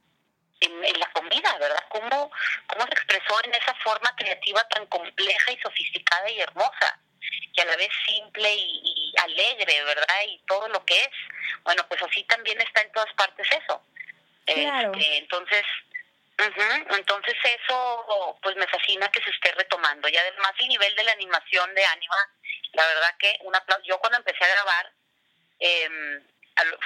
[0.60, 2.30] en, la comida verdad cómo
[2.66, 7.00] cómo se expresó en esa forma creativa tan compleja y sofisticada y hermosa
[7.52, 10.22] y a la vez simple y, alegre, ¿verdad?
[10.26, 11.10] Y todo lo que es.
[11.62, 13.82] Bueno, pues así también está en todas partes eso.
[14.44, 14.92] Claro.
[14.92, 15.64] Este, entonces,
[16.90, 20.08] entonces eso pues me fascina que se esté retomando.
[20.08, 22.30] Y además el nivel de la animación de Anima,
[22.72, 23.84] la verdad que un aplauso.
[23.86, 24.92] Yo cuando empecé a grabar,
[25.60, 26.20] eh,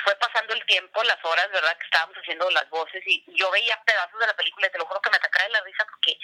[0.04, 1.76] fue pasando el tiempo, las horas, ¿verdad?
[1.78, 4.86] Que estábamos haciendo las voces y yo veía pedazos de la película y te lo
[4.86, 6.18] juro que me atacaba de la risa porque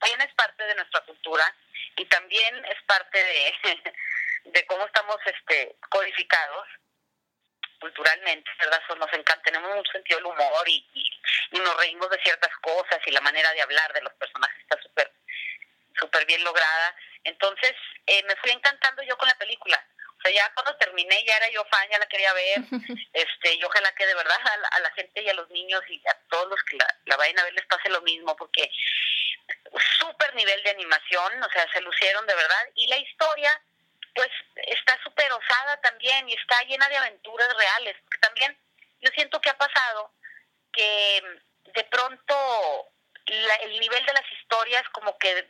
[0.00, 1.54] también es parte de nuestra cultura
[1.96, 3.92] y también es parte de,
[4.44, 6.66] de cómo estamos este codificados
[7.78, 8.80] culturalmente, ¿verdad?
[8.84, 12.98] Eso nos encanta, tenemos mucho sentido del humor y, y, nos reímos de ciertas cosas
[13.06, 15.10] y la manera de hablar de los personajes está súper
[15.98, 16.96] súper bien lograda.
[17.24, 17.74] Entonces,
[18.06, 19.84] eh, me fui encantando yo con la película.
[20.20, 22.58] O sea, ya cuando terminé ya era yo fan, ya la quería ver.
[23.14, 24.38] este Y ojalá que de verdad
[24.70, 27.38] a la, gente y a los niños y a todos los que la, la vayan
[27.38, 28.70] a ver les pase lo mismo, porque
[29.98, 32.68] súper nivel de animación, o sea, se lucieron de verdad.
[32.74, 33.62] Y la historia,
[34.14, 37.96] pues, está súper osada también y está llena de aventuras reales.
[38.20, 38.58] También
[39.00, 40.12] yo siento que ha pasado
[40.72, 41.22] que
[41.64, 42.86] de pronto
[43.26, 45.48] el nivel de las historias como que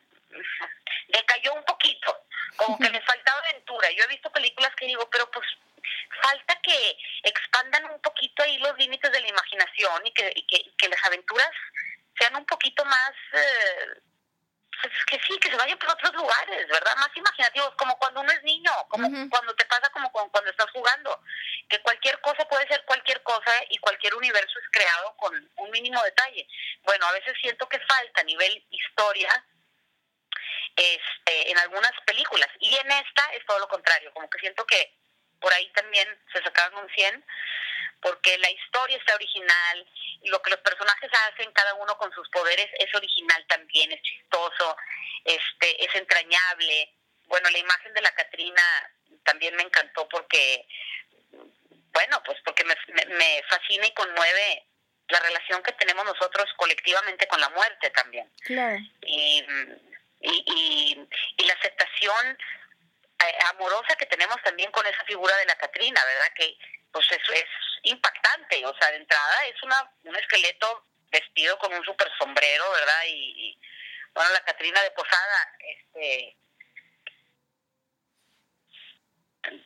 [1.08, 2.26] decayó un poquito,
[2.56, 3.90] como que les faltaba aventura.
[3.90, 5.46] Yo he visto películas que digo, pero pues
[6.22, 10.88] falta que expandan un poquito ahí los límites de la imaginación y que, que, que
[10.88, 11.50] las aventuras
[12.18, 14.00] sean un poquito más, eh,
[14.82, 16.96] pues que sí, que se vayan por otros lugares, ¿verdad?
[16.96, 21.22] Más imaginativos, como cuando uno es niño, como cuando te pasa como cuando, estás jugando,
[21.68, 26.02] que cualquier cosa puede ser cualquier cosa y cualquier universo es creado con un mínimo
[26.02, 26.46] detalle.
[26.82, 29.44] Bueno, a veces siento que falta a nivel historia
[30.76, 34.94] este, en algunas películas y en esta es todo lo contrario, como que siento que
[35.40, 37.24] por ahí también se sacaron un 100
[38.00, 39.86] porque la historia está original,
[40.24, 44.76] lo que los personajes hacen cada uno con sus poderes es original también, es chistoso,
[45.24, 46.94] este, es entrañable.
[47.26, 48.62] Bueno, la imagen de la Catrina
[49.24, 50.66] también me encantó porque,
[51.92, 52.74] bueno, pues porque me,
[53.06, 54.66] me, fascina y conmueve
[55.08, 58.30] la relación que tenemos nosotros colectivamente con la muerte también.
[58.44, 58.78] Claro.
[59.02, 59.44] Y,
[60.20, 61.06] y,
[61.36, 62.38] y, la aceptación
[63.24, 66.32] eh, amorosa que tenemos también con esa figura de la Catrina, ¿verdad?
[66.34, 66.56] Que
[66.92, 67.44] pues eso es
[67.84, 73.02] impactante, o sea, de entrada es una un esqueleto vestido con un super sombrero, ¿verdad?
[73.06, 73.58] Y,
[74.14, 76.36] bueno, la Catrina de Posada, este,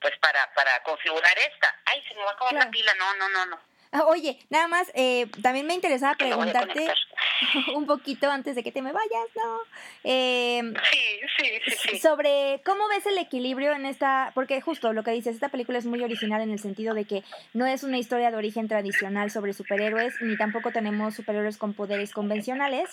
[0.01, 1.81] pues para, para configurar esta.
[1.87, 3.74] Ay, se me va a acabar la pila, no, no, no, no.
[3.97, 6.89] Ah, oye, nada más, eh, también me interesaba preguntarte
[7.77, 9.61] un poquito antes de que te me vayas, ¿no?
[10.03, 15.13] Em, sí, sí, sí, Sobre cómo ves el equilibrio en esta, porque justo lo que
[15.13, 17.23] dices, esta película es muy original en el sentido de que
[17.53, 22.13] no es una historia de origen tradicional sobre superhéroes, ni tampoco tenemos superhéroes con poderes
[22.13, 22.91] convencionales,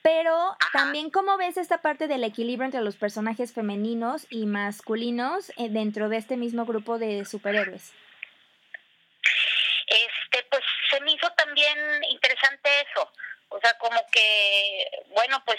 [0.00, 5.68] pero también cómo ves esta parte del equilibrio entre los personajes femeninos y masculinos eh,
[5.68, 7.92] dentro de este mismo grupo de superhéroes
[9.86, 13.12] este pues se me hizo también interesante eso
[13.48, 15.58] o sea como que bueno pues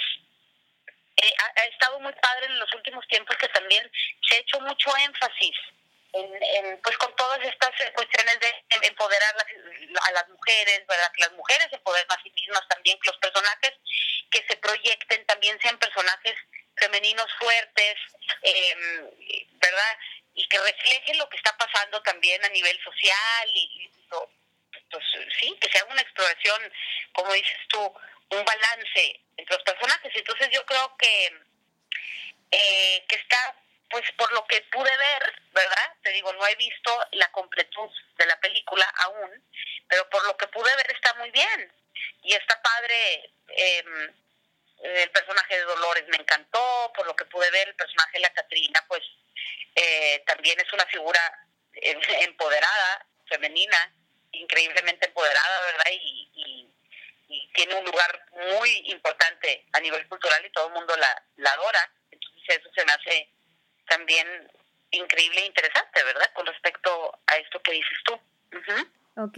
[1.18, 3.90] eh, ha, estado muy padre en los últimos tiempos que también
[4.28, 5.56] se ha hecho mucho énfasis
[6.14, 11.12] en, pues con todas estas cuestiones de, empoderar a las mujeres, ¿verdad?
[11.14, 13.74] Que las mujeres se empoderen a sí mismas también, que los personajes
[14.32, 16.36] que se proyecten también sean personajes
[16.78, 17.96] femeninos fuertes,
[18.44, 18.76] eh,
[19.54, 19.98] ¿verdad?
[20.36, 23.90] Y que reflejen lo que está pasando también a nivel social y,
[24.92, 25.04] pues
[25.40, 26.74] sí, que sea una exploración,
[27.14, 27.80] como dices tú,
[28.30, 30.12] un balance entre los personajes.
[30.14, 31.26] Entonces yo creo que,
[32.52, 33.56] eh, que está,
[33.90, 35.94] pues por lo que pude ver, ¿verdad?
[36.04, 39.32] Te digo, no he visto la completud de la película aún,
[39.88, 41.74] pero por lo que pude ver está muy bien.
[42.24, 43.32] Y está padre.
[43.48, 43.84] Eh,
[44.84, 48.34] el personaje de Dolores me encantó, por lo que pude ver, el personaje de la
[48.34, 49.02] Catrina, pues
[49.76, 51.20] eh, también es una figura
[51.74, 53.94] em, empoderada, femenina,
[54.32, 55.92] increíblemente empoderada, ¿verdad?
[55.92, 56.72] Y, y,
[57.54, 58.26] tiene un lugar
[58.60, 61.92] muy importante a nivel cultural y todo el mundo la, la adora.
[62.12, 63.30] Entonces eso se me hace
[63.88, 64.52] también
[64.92, 66.32] increíble e interesante, ¿verdad?
[66.34, 68.14] Con respecto a esto que dices tú.
[69.18, 69.38] Ok,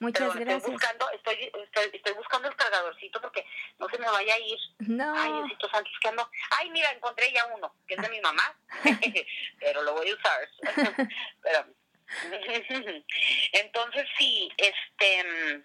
[0.00, 0.56] muchas gracias.
[0.56, 1.52] Estoy buscando, estoy,
[1.92, 3.44] estoy, buscando el cargadorcito porque
[3.78, 4.58] no se me vaya a ir.
[4.80, 5.14] No.
[5.16, 6.30] Ay, Diosito Santos, que ando.
[6.58, 8.58] Ay, mira, encontré ya uno, que es de mi mamá,
[9.60, 10.48] pero lo voy a usar.
[11.42, 11.66] pero,
[13.52, 15.64] entonces sí, este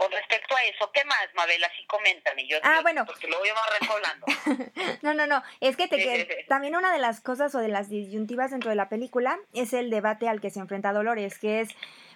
[0.00, 1.62] con respecto a eso, ¿qué más, Mabel?
[1.62, 2.46] Así coméntame.
[2.46, 3.04] Yo, ah, bueno.
[3.04, 5.42] Porque luego yo me no, no, no.
[5.60, 8.88] Es que, te, también una de las cosas o de las disyuntivas dentro de la
[8.88, 11.68] película es el debate al que se enfrenta Dolores, que es,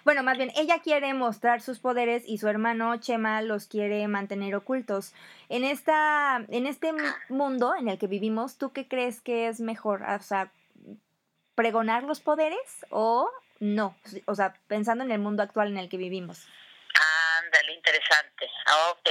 [0.05, 4.53] bueno, más bien, ella quiere mostrar sus poderes y su hermano Chema los quiere mantener
[4.53, 5.13] ocultos.
[5.49, 6.93] En, esta, en este
[7.27, 10.03] mundo en el que vivimos, ¿tú qué crees que es mejor?
[10.03, 10.51] O sea,
[11.55, 13.97] pregonar los poderes o no?
[14.27, 16.45] O sea, pensando en el mundo actual en el que vivimos.
[17.39, 18.45] Ándale, interesante.
[18.91, 19.09] Ok.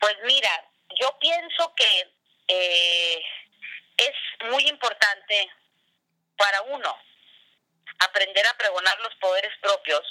[0.00, 0.50] Pues mira,
[1.00, 2.12] yo pienso que
[2.48, 3.22] eh,
[3.98, 5.48] es muy importante
[6.36, 6.92] para uno
[7.98, 10.02] aprender a pregonar los poderes propios,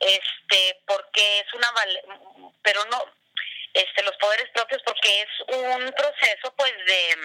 [0.00, 1.68] este, porque es una,
[2.62, 3.04] pero no,
[3.74, 7.16] este, los poderes propios porque es un proceso, pues, de,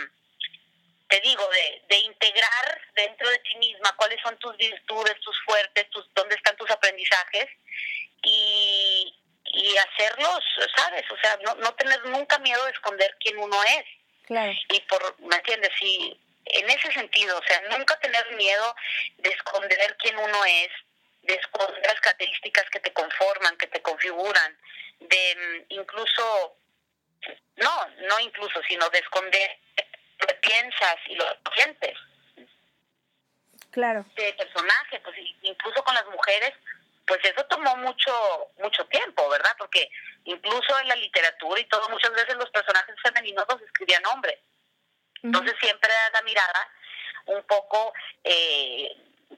[1.10, 5.90] te digo, de, de integrar dentro de ti misma cuáles son tus virtudes, tus fuertes,
[5.90, 7.48] tus, dónde están tus aprendizajes
[8.24, 9.16] y,
[9.46, 10.44] y hacerlos,
[10.76, 11.04] ¿sabes?
[11.12, 13.86] O sea, no, no tener nunca miedo de esconder quién uno es.
[14.26, 14.54] Claro.
[14.70, 15.72] Y por, ¿me entiendes?
[15.82, 18.76] Y en ese sentido, o sea, nunca tener miedo
[19.18, 20.70] de esconder quién uno es,
[21.24, 24.58] de esconder las características que te conforman, que te configuran,
[25.00, 26.58] de mm, incluso,
[27.58, 29.58] no, no incluso, sino de esconder
[30.20, 31.98] lo que piensas y lo que sientes.
[33.72, 34.06] Claro.
[34.16, 36.54] De personaje, pues incluso con las mujeres,
[37.08, 39.56] pues eso tomó mucho mucho tiempo, ¿verdad?
[39.58, 39.90] Porque
[40.26, 44.40] incluso en la literatura y todo, muchas veces los personajes femeninos los escribían hombres.
[45.24, 46.70] Entonces siempre era la mirada
[47.26, 47.94] un poco,
[48.24, 48.90] eh,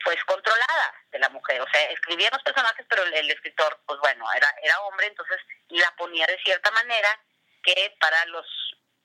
[0.04, 1.62] pues, controlada de la mujer.
[1.62, 5.38] O sea, escribían los personajes, pero el, escritor, pues bueno, era, era hombre, entonces
[5.70, 7.20] la ponía de cierta manera
[7.64, 8.46] que para los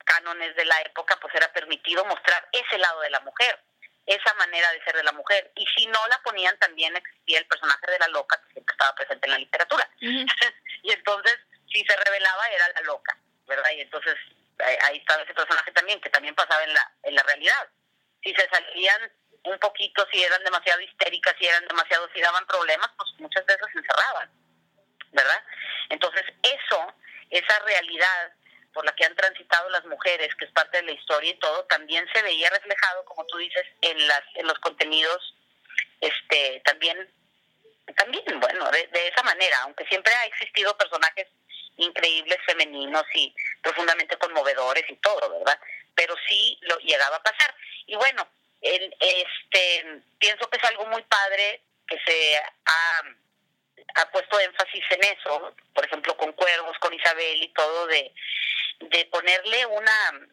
[0.04, 3.60] cánones de la época, pues era permitido mostrar ese lado de la mujer
[4.06, 5.52] esa manera de ser de la mujer.
[5.56, 8.94] Y si no la ponían, también existía el personaje de la loca que siempre estaba
[8.94, 9.88] presente en la literatura.
[10.00, 11.38] y entonces,
[11.72, 13.16] si se revelaba, era la loca,
[13.46, 13.70] ¿verdad?
[13.76, 14.16] Y entonces
[14.82, 17.68] ahí estaba ese personaje también, que también pasaba en la, en la realidad.
[18.22, 19.12] Si se salían
[19.44, 23.66] un poquito, si eran demasiado histéricas, si eran demasiado, si daban problemas, pues muchas veces
[23.72, 24.30] se encerraban,
[25.12, 25.42] ¿verdad?
[25.88, 26.94] Entonces, eso,
[27.30, 28.32] esa realidad
[28.72, 31.64] por la que han transitado las mujeres, que es parte de la historia y todo,
[31.64, 35.34] también se veía reflejado, como tú dices, en las en los contenidos,
[36.00, 37.12] este, también,
[37.96, 41.26] también, bueno, de, esa manera, aunque siempre ha existido personajes
[41.76, 45.58] increíbles femeninos y profundamente conmovedores y todo, ¿verdad?
[45.94, 47.54] Pero sí lo llegaba a pasar.
[47.86, 48.26] Y bueno,
[48.60, 53.02] el, este, pienso que es algo muy padre que se ha
[53.94, 58.12] ha puesto énfasis en eso, por ejemplo con Cuervos, con Isabel y todo, de,
[58.80, 60.28] de ponerle una,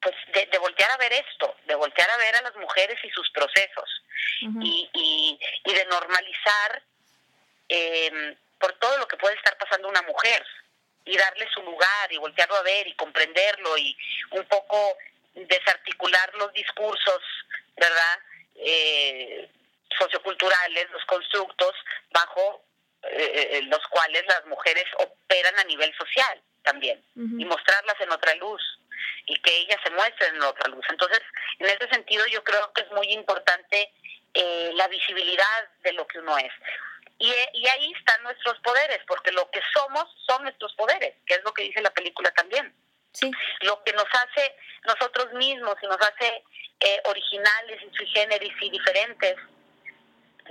[0.00, 3.10] pues de, de, voltear a ver esto, de voltear a ver a las mujeres y
[3.10, 4.02] sus procesos,
[4.40, 6.82] y, y, y, de normalizar
[7.68, 10.44] eh, por todo lo que puede estar pasando una mujer,
[11.06, 13.96] y darle su lugar, y voltearlo a ver, y comprenderlo, y
[14.30, 14.96] un poco
[15.34, 17.22] desarticular los discursos,
[17.76, 18.18] ¿verdad?
[18.56, 19.50] Eh,
[19.98, 21.74] socioculturales, los constructos
[22.10, 22.64] bajo
[23.10, 28.34] eh, eh, los cuales las mujeres operan a nivel social también y mostrarlas en otra
[28.36, 28.62] luz
[29.26, 30.84] y que ellas se muestren en otra luz.
[30.88, 31.20] Entonces,
[31.58, 33.92] en ese sentido yo creo que es muy importante
[34.32, 36.52] eh, la visibilidad de lo que uno es.
[37.18, 41.44] Y, y, ahí están nuestros poderes, porque lo que somos son nuestros poderes, que es
[41.44, 42.74] lo que dice la película también.
[43.12, 43.30] Sí.
[43.60, 46.42] Lo que nos hace nosotros mismos y nos hace
[46.80, 49.36] eh, originales y sui generis y diferentes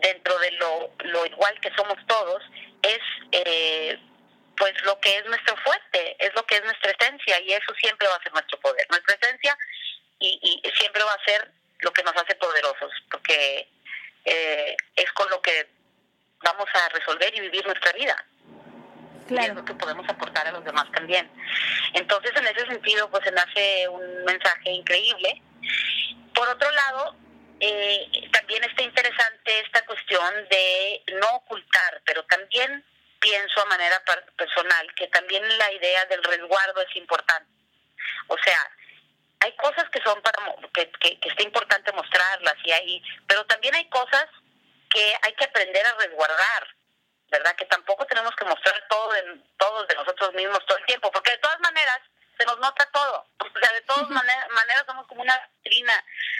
[0.02, 2.42] dentro de lo, lo igual que somos todos,
[2.82, 3.00] es
[3.32, 4.00] eh,
[4.56, 8.08] pues lo que es nuestro fuerte, es lo que es nuestra esencia y eso siempre
[8.08, 9.58] va a ser nuestro poder, nuestra esencia
[10.20, 13.68] y, y siempre va a ser lo que nos hace poderosos, porque
[14.26, 15.68] eh, es con lo que
[16.44, 18.16] vamos a resolver y vivir nuestra vida.
[19.28, 19.48] Claro.
[19.48, 21.30] Y es lo que podemos aportar a los demás también.
[21.94, 25.42] Entonces, en ese sentido, pues se me hace un mensaje increíble.
[26.36, 27.16] Por otro lado,
[27.60, 32.84] eh, también está interesante esta cuestión de no ocultar, pero también
[33.20, 34.04] pienso a manera
[34.36, 37.50] personal que también la idea del resguardo es importante.
[38.28, 38.60] O sea,
[39.40, 43.76] hay cosas que son para que, que, que está importante mostrarlas y ahí, pero también
[43.76, 44.26] hay cosas
[44.94, 46.68] que hay que aprender a resguardar,
[47.30, 47.56] ¿verdad?
[47.56, 51.32] Que tampoco tenemos que mostrar todo de, todos de nosotros mismos todo el tiempo, porque
[51.32, 52.00] de todas maneras
[52.38, 53.28] se nos nota todo.
[53.40, 55.94] O sea, de todas maneras, maneras somos como una trina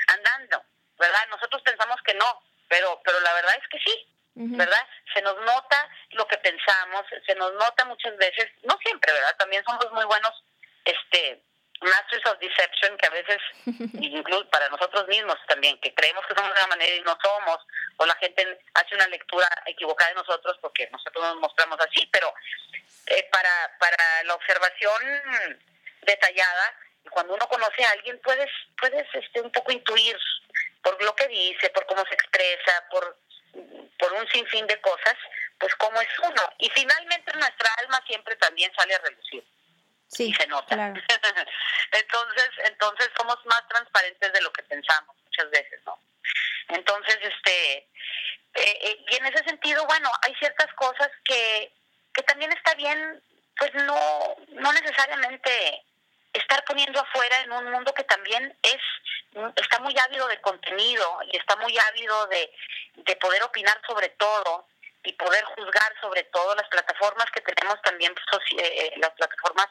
[0.08, 0.64] andando,
[0.98, 1.28] ¿verdad?
[1.30, 4.88] Nosotros pensamos que no, pero pero la verdad es que sí, ¿verdad?
[5.14, 9.36] Se nos nota lo que pensamos, se nos nota muchas veces, no siempre, ¿verdad?
[9.38, 10.44] También somos muy buenos
[10.86, 11.44] este
[11.84, 13.38] Masters of Deception, que a veces,
[13.94, 17.60] incluso para nosotros mismos también, que creemos que somos de una manera y no somos,
[17.98, 22.34] o la gente hace una lectura equivocada de nosotros porque nosotros nos mostramos así, pero
[23.08, 25.02] eh, para, para la observación
[26.02, 26.76] detallada,
[27.10, 30.18] cuando uno conoce a alguien, puedes, puedes este, un poco intuir
[30.82, 33.18] por lo que dice, por cómo se expresa, por,
[33.98, 35.16] por un sinfín de cosas,
[35.60, 36.42] pues cómo es uno.
[36.60, 39.44] Y finalmente nuestra alma siempre también sale a relucir
[40.08, 40.76] sí, y se nota.
[40.76, 40.94] claro.
[41.92, 46.00] entonces, entonces somos más transparentes de lo que pensamos muchas veces, ¿no?
[46.70, 47.88] Entonces, este, eh,
[48.56, 51.72] eh, y en ese sentido, bueno, hay ciertas cosas que,
[52.14, 53.22] que también está bien,
[53.58, 55.84] pues no, no necesariamente
[56.34, 58.82] estar poniendo afuera en un mundo que también es
[59.56, 62.52] está muy ávido de contenido y está muy ávido de,
[62.96, 64.68] de poder opinar sobre todo
[65.04, 69.68] y poder juzgar sobre todo las plataformas que tenemos también soci- eh, las plataformas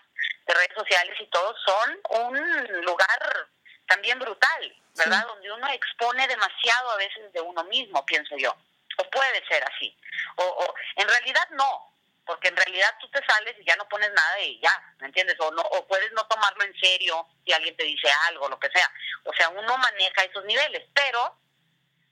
[0.47, 3.49] de redes sociales y todo son un lugar
[3.86, 5.20] también brutal, ¿verdad?
[5.20, 5.26] Sí.
[5.26, 8.55] Donde uno expone demasiado a veces de uno mismo, pienso yo.
[8.99, 9.97] O puede ser así.
[10.36, 11.93] O, o en realidad no,
[12.24, 15.36] porque en realidad tú te sales y ya no pones nada y ya, ¿me entiendes?
[15.40, 18.70] O no o puedes no tomarlo en serio si alguien te dice algo, lo que
[18.70, 18.90] sea.
[19.24, 21.38] O sea, uno maneja esos niveles, pero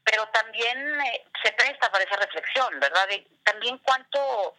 [0.03, 3.07] pero también eh, se presta para esa reflexión, ¿verdad?
[3.09, 4.57] De también cuánto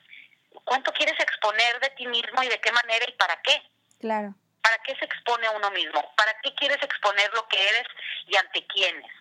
[0.66, 3.62] cuánto quieres exponer de ti mismo y de qué manera y para qué.
[4.00, 4.34] Claro.
[4.62, 6.14] ¿Para qué se expone a uno mismo?
[6.16, 7.88] ¿Para qué quieres exponer lo que eres
[8.28, 9.12] y ante quiénes?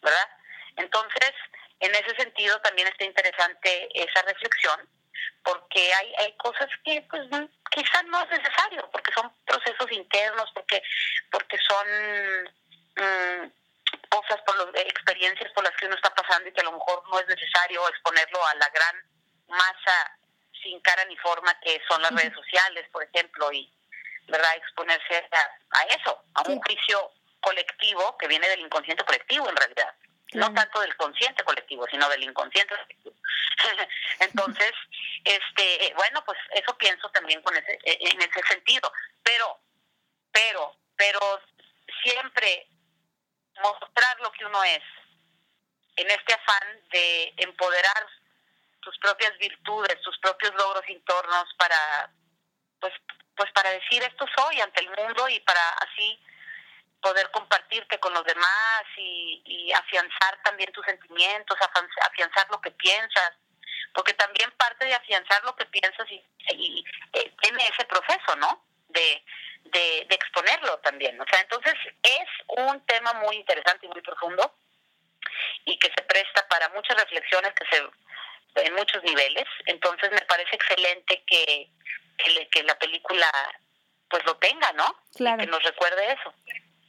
[0.00, 0.28] ¿Verdad?
[0.76, 1.32] Entonces,
[1.80, 4.88] en ese sentido también está interesante esa reflexión,
[5.42, 7.22] porque hay, hay cosas que pues
[7.70, 10.82] quizás no es necesario, porque son procesos internos, porque
[11.30, 11.86] porque son
[12.96, 13.52] mm,
[14.08, 17.02] cosas, por lo- experiencias por las que uno está pasando y que a lo mejor
[17.10, 18.96] no es necesario exponerlo a la gran
[19.48, 20.18] masa
[20.64, 23.72] sin cara ni forma que son las redes sociales, por ejemplo, y
[24.26, 29.56] verdad exponerse a, a eso, a un juicio colectivo que viene del inconsciente colectivo en
[29.56, 29.94] realidad.
[30.28, 30.48] Claro.
[30.48, 33.14] No tanto del consciente colectivo, sino del inconsciente colectivo.
[34.20, 34.72] Entonces,
[35.22, 38.90] este, eh, bueno, pues eso pienso también con ese, eh, en ese sentido.
[39.22, 39.60] Pero,
[40.32, 41.40] pero, pero
[42.02, 42.66] siempre
[43.62, 44.82] mostrar lo que uno es
[45.96, 48.08] en este afán de empoderar
[48.84, 52.10] tus propias virtudes, tus propios logros internos para,
[52.80, 52.92] pues,
[53.34, 56.20] pues para decir esto soy ante el mundo y para así
[57.00, 63.32] poder compartirte con los demás y, afianzar también tus sentimientos, afianzar lo que piensas,
[63.92, 66.22] porque también parte de afianzar lo que piensas y,
[66.52, 68.64] y, eh, tiene ese proceso, ¿no?
[68.88, 69.22] De,
[69.64, 71.20] de exponerlo también.
[71.20, 74.54] O sea, entonces es un tema muy interesante y muy profundo
[75.64, 77.82] y que se presta para muchas reflexiones que se
[78.56, 79.44] en muchos niveles.
[79.66, 81.70] Entonces me parece excelente que,
[82.18, 83.28] que, le- que la película
[84.08, 84.84] pues lo tenga, ¿no?
[85.16, 85.38] Claro.
[85.40, 86.32] Que nos recuerde eso.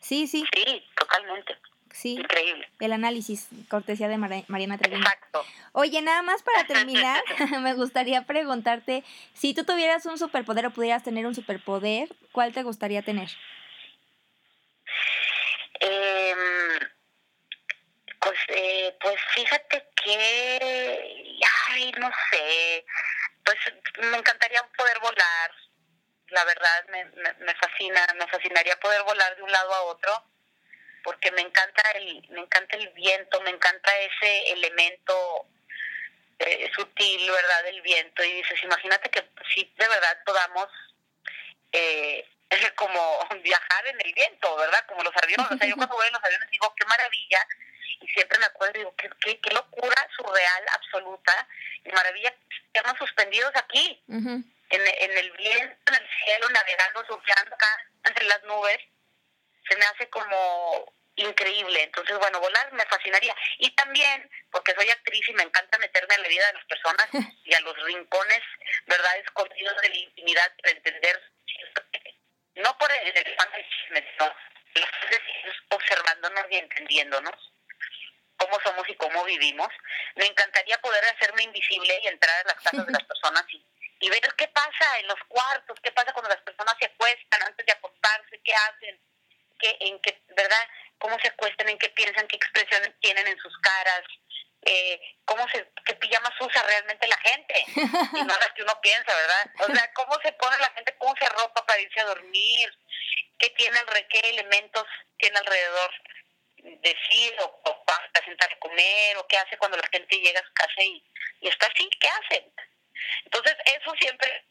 [0.02, 1.56] Sí, sí, Sí, totalmente.
[1.92, 2.14] sí.
[2.20, 2.70] Increíble.
[2.80, 5.02] El análisis, cortesía de Mari- Mariana Treviño.
[5.02, 5.44] Exacto.
[5.72, 7.24] Oye, nada más para terminar,
[7.62, 9.04] me gustaría preguntarte,
[9.34, 13.30] si tú tuvieras un superpoder o pudieras tener un superpoder, ¿cuál te gustaría tener?
[15.80, 16.36] Eh,
[18.26, 22.84] pues, eh, pues fíjate que, ay, no sé,
[23.44, 23.58] pues
[24.00, 25.52] me encantaría poder volar,
[26.30, 30.24] la verdad me, me, me fascina, me fascinaría poder volar de un lado a otro,
[31.04, 35.46] porque me encanta el, me encanta el viento, me encanta ese elemento
[36.40, 37.64] eh, sutil, ¿verdad?
[37.66, 39.24] Del viento y dices, imagínate que
[39.54, 40.68] si de verdad podamos
[41.72, 42.28] eh,
[42.76, 44.84] como viajar en el viento, ¿verdad?
[44.88, 45.52] Como los aviones.
[45.52, 47.48] O sea, yo cuando voy en los aviones digo, qué maravilla.
[48.02, 51.48] Y siempre me acuerdo y digo, qué, qué, qué locura surreal, absoluta.
[51.84, 52.34] Y maravilla
[52.74, 54.44] quedarnos suspendidos aquí, Ujú.
[54.70, 58.80] en, en el viento, en el cielo, navegando, surfeando acá entre las nubes.
[59.70, 61.84] Se me hace como increíble.
[61.84, 63.36] Entonces, bueno, volar me fascinaría.
[63.60, 67.08] Y también, porque soy actriz y me encanta meterme en la vida de las personas
[67.46, 68.42] y a los rincones,
[68.86, 69.18] ¿verdad?
[69.18, 71.22] Escondidos de la intimidad para entender,
[72.56, 74.36] no por el, el afán del chisme, sino
[74.76, 77.52] los observándonos y entendiéndonos
[78.38, 79.70] cómo somos y cómo vivimos.
[80.16, 83.66] Me encantaría poder hacerme invisible y entrar a las casas de las personas y,
[84.00, 87.66] y ver qué pasa en los cuartos, qué pasa cuando las personas se acuestan antes
[87.66, 89.00] de acostarse, qué hacen,
[89.60, 90.68] que, en qué, ¿verdad?
[90.98, 94.02] Cómo se acuestan, en qué piensan, qué expresiones tienen en sus caras,
[94.66, 99.14] eh, cómo se, qué pijamas usa realmente la gente, y no las que uno piensa,
[99.16, 99.52] ¿verdad?
[99.60, 102.78] O sea, cómo se pone la gente, cómo se ropa para irse a dormir,
[103.40, 103.78] qué tiene,
[104.10, 104.86] qué elementos
[105.18, 105.92] tiene alrededor
[106.66, 110.46] de sí, o, para sentar a comer, o qué hace cuando la gente llega a
[110.46, 111.04] su casa y,
[111.42, 112.54] y está así, ¿qué hacen?
[113.26, 114.46] Entonces, eso siempre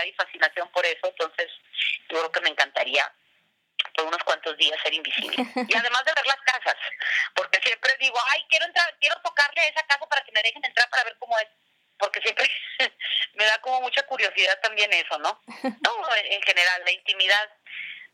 [0.00, 1.50] hay fascinación por eso, entonces
[2.08, 3.10] yo creo que me encantaría
[3.94, 5.36] por unos cuantos días ser invisible.
[5.68, 6.76] Y además de ver las casas,
[7.34, 10.64] porque siempre digo, ay, quiero entrar, quiero tocarle a esa casa para que me dejen
[10.64, 11.48] entrar para ver cómo es,
[11.98, 12.50] porque siempre
[13.34, 15.40] me da como mucha curiosidad también eso, ¿no?
[15.82, 17.50] Todo en general, la intimidad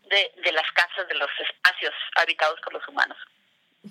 [0.08, 3.18] de, de las casas, de los espacios habitados por los humanos.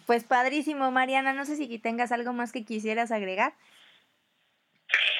[0.05, 3.53] Pues padrísimo, Mariana, no sé si tengas algo más que quisieras agregar.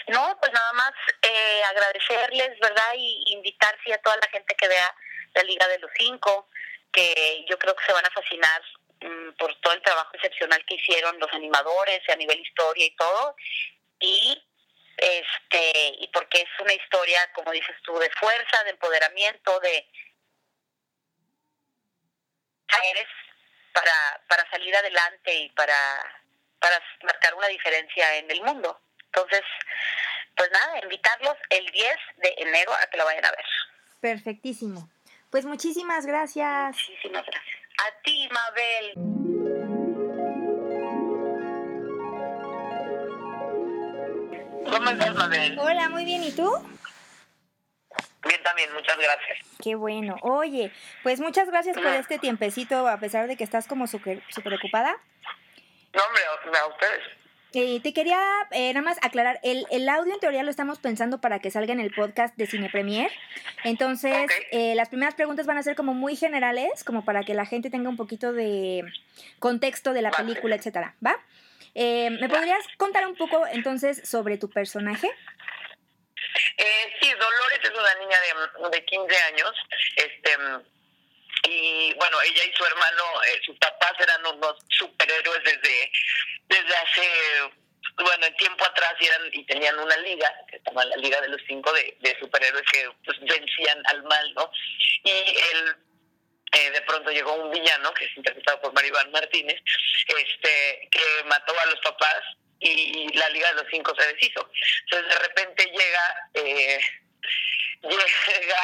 [0.07, 0.91] No, pues nada más
[1.21, 2.93] eh, agradecerles, ¿verdad?
[2.95, 4.95] Y invitar sí, a toda la gente que vea
[5.33, 6.49] la Liga de los Cinco,
[6.91, 8.61] que yo creo que se van a fascinar
[9.01, 13.35] mm, por todo el trabajo excepcional que hicieron los animadores a nivel historia y todo.
[13.99, 14.43] Y
[14.97, 19.87] este y porque es una historia, como dices tú, de fuerza, de empoderamiento, de
[22.91, 23.07] eres
[23.73, 25.75] para, para salir adelante y para,
[26.59, 28.79] para marcar una diferencia en el mundo.
[29.05, 29.43] Entonces,
[30.35, 33.45] pues nada, invitarlos el 10 de enero a que lo vayan a ver.
[33.99, 34.89] Perfectísimo.
[35.29, 36.75] Pues muchísimas gracias.
[36.75, 37.55] Muchísimas gracias.
[37.77, 38.93] A ti, Mabel.
[44.65, 45.59] ¿Cómo estás, Mabel?
[45.59, 46.23] Hola, muy bien.
[46.23, 46.80] ¿Y tú?
[48.27, 49.39] Bien, también, muchas gracias.
[49.61, 50.15] Qué bueno.
[50.21, 50.71] Oye,
[51.03, 54.97] pues muchas gracias por este tiempecito, a pesar de que estás como súper super ocupada.
[55.93, 57.21] No, hombre, a ustedes.
[57.53, 58.17] Eh, te quería
[58.51, 61.73] eh, nada más aclarar, el, el, audio en teoría lo estamos pensando para que salga
[61.73, 63.11] en el podcast de Cine Premier.
[63.65, 67.45] Entonces, eh, las primeras preguntas van a ser como muy generales, como para que la
[67.45, 68.85] gente tenga un poquito de
[69.39, 71.19] contexto de la película, etcétera, ¿va?
[71.75, 75.09] ¿Me podrías contar un poco entonces sobre tu personaje?
[77.01, 79.51] Sí, Dolores es una niña de, de 15 años,
[79.95, 80.37] este
[81.43, 83.03] y bueno, ella y su hermano,
[83.43, 85.91] sus papás eran unos superhéroes desde
[86.51, 87.09] desde hace,
[87.97, 91.41] bueno, en tiempo atrás eran y tenían una liga, que se la Liga de los
[91.47, 94.51] Cinco, de, de superhéroes que pues, vencían al mal, ¿no?
[95.03, 95.75] Y él
[96.53, 99.59] eh, de pronto llegó un villano, que es interpretado por Maribán Martínez,
[100.07, 102.21] este que mató a los papás
[102.61, 104.49] y la Liga de los Cinco se deshizo.
[104.85, 106.29] Entonces de repente llega...
[106.33, 106.79] Eh,
[107.81, 108.57] llega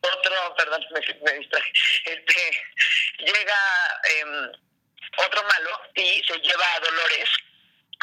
[0.00, 1.72] otro, perdón, me, me distraje,
[2.04, 2.62] este,
[3.18, 4.24] llega eh,
[5.16, 7.28] otro malo y se lleva a Dolores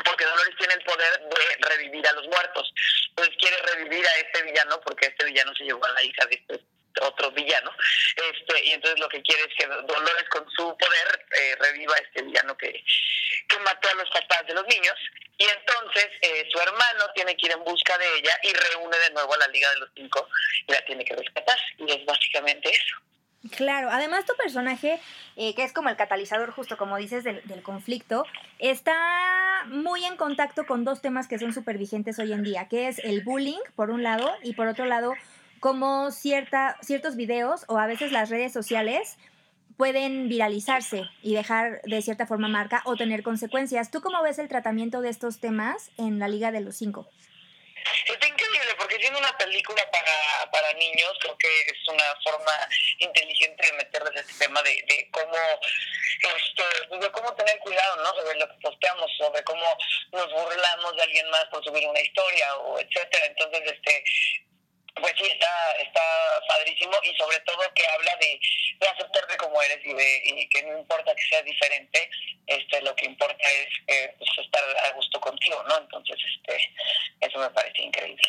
[0.04, 2.74] porque Dolores tiene el poder de revivir a los muertos.
[3.10, 6.36] Entonces quiere revivir a este villano porque este villano se llevó a la hija de
[6.36, 6.60] este
[7.02, 7.72] otro villano.
[8.16, 12.24] Este, y entonces lo que quiere es que Dolores con su poder eh, reviva este
[12.24, 12.84] villano que,
[13.48, 14.96] que mató a los papás de los niños.
[15.38, 19.10] Y entonces eh, su hermano tiene que ir en busca de ella y reúne de
[19.12, 20.28] nuevo a la Liga de los Cinco
[20.68, 21.58] y la tiene que rescatar.
[21.78, 22.96] Y es básicamente eso.
[23.58, 25.00] Claro, además tu personaje,
[25.36, 28.24] eh, que es como el catalizador, justo como dices, del, del conflicto,
[28.60, 32.88] está muy en contacto con dos temas que son súper vigentes hoy en día, que
[32.88, 35.16] es el bullying, por un lado, y por otro lado,
[35.62, 39.18] como cierta, ciertos videos o a veces las redes sociales
[39.78, 43.92] pueden viralizarse y dejar de cierta forma marca o tener consecuencias.
[43.92, 47.08] ¿Tú cómo ves el tratamiento de estos temas en la Liga de los Cinco?
[48.06, 52.54] Está increíble porque siendo una película para, para niños, creo que es una forma
[52.98, 55.38] inteligente de meterles este tema de, de cómo
[56.22, 58.14] este, de cómo tener cuidado ¿no?
[58.16, 59.66] sobre lo que posteamos, sobre cómo
[60.12, 63.26] nos burlamos de alguien más por subir una historia o etcétera.
[63.28, 64.04] Entonces, este
[64.96, 66.02] pues sí, está, está
[66.48, 68.40] padrísimo y sobre todo que habla de,
[68.80, 72.10] de aceptarte como eres y, de, y que no importa que seas diferente,
[72.48, 75.78] este, lo que importa es eh, pues, estar a gusto contigo, ¿no?
[75.78, 76.74] Entonces, este,
[77.22, 78.24] eso me parece increíble.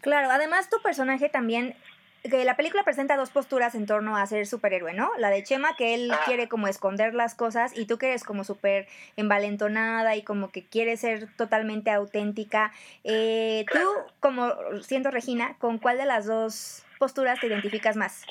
[0.00, 1.76] Claro, además tu personaje también
[2.22, 5.10] que la película presenta dos posturas en torno a ser superhéroe, ¿no?
[5.18, 6.20] La de Chema, que él ah.
[6.24, 10.66] quiere como esconder las cosas, y tú que eres como súper envalentonada y como que
[10.66, 12.72] quiere ser totalmente auténtica.
[13.04, 13.78] Eh, tú,
[14.20, 18.24] como siendo Regina, ¿con cuál de las dos posturas te identificas más?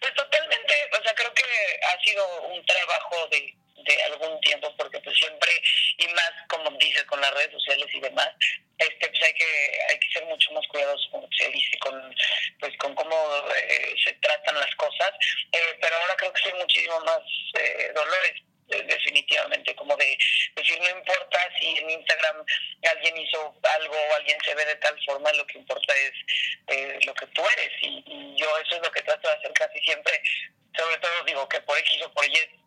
[0.00, 2.24] Pues totalmente, o sea, creo que ha sido
[2.54, 3.54] un trabajo de
[3.84, 5.50] de algún tiempo porque pues siempre
[5.98, 8.30] y más como dices con las redes sociales y demás
[8.78, 12.16] este pues hay que hay que ser mucho más cuidadosos como se dice con
[12.60, 13.16] pues con cómo
[13.56, 15.10] eh, se tratan las cosas
[15.52, 17.20] eh, pero ahora creo que soy muchísimo más
[17.58, 20.16] eh, dolores definitivamente, como de
[20.56, 22.44] decir, no importa si en Instagram
[22.90, 26.12] alguien hizo algo o alguien se ve de tal forma, lo que importa es
[26.68, 27.72] eh, lo que tú eres.
[27.82, 30.20] Y, y, yo eso es lo que trato de hacer casi siempre,
[30.76, 32.63] sobre todo digo que por X o por Y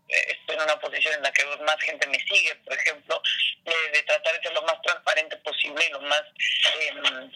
[0.57, 3.21] en una posición en la que más gente me sigue, por ejemplo,
[3.65, 6.21] de tratar de ser lo más transparente posible y lo más...
[6.79, 7.31] Eh,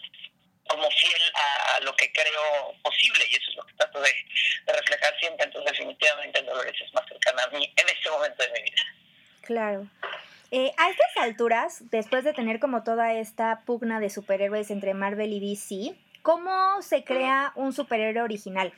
[0.68, 4.10] como fiel a, lo que creo posible y eso es lo que trato de,
[4.66, 5.44] reflejar siempre.
[5.44, 8.82] Entonces definitivamente el Dolores es más cercana a mí en este momento de mi vida.
[9.42, 9.86] Claro.
[10.50, 15.32] Eh, a estas alturas, después de tener como toda esta pugna de superhéroes entre Marvel
[15.32, 18.72] y DC, ¿cómo se crea un superhéroe original?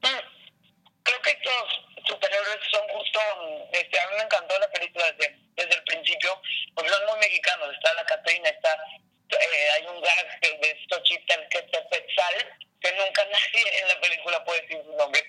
[0.00, 3.20] Creo que estos superhéroes son justo,
[3.72, 6.40] este, a mí me encantó la película desde, desde el principio,
[6.74, 8.78] porque son muy mexicanos, está la Catrina, está
[9.40, 12.46] eh, hay un gag de Xochitl Quetzalcoatl
[12.80, 15.20] que nunca nadie en la película puede decir su nombre.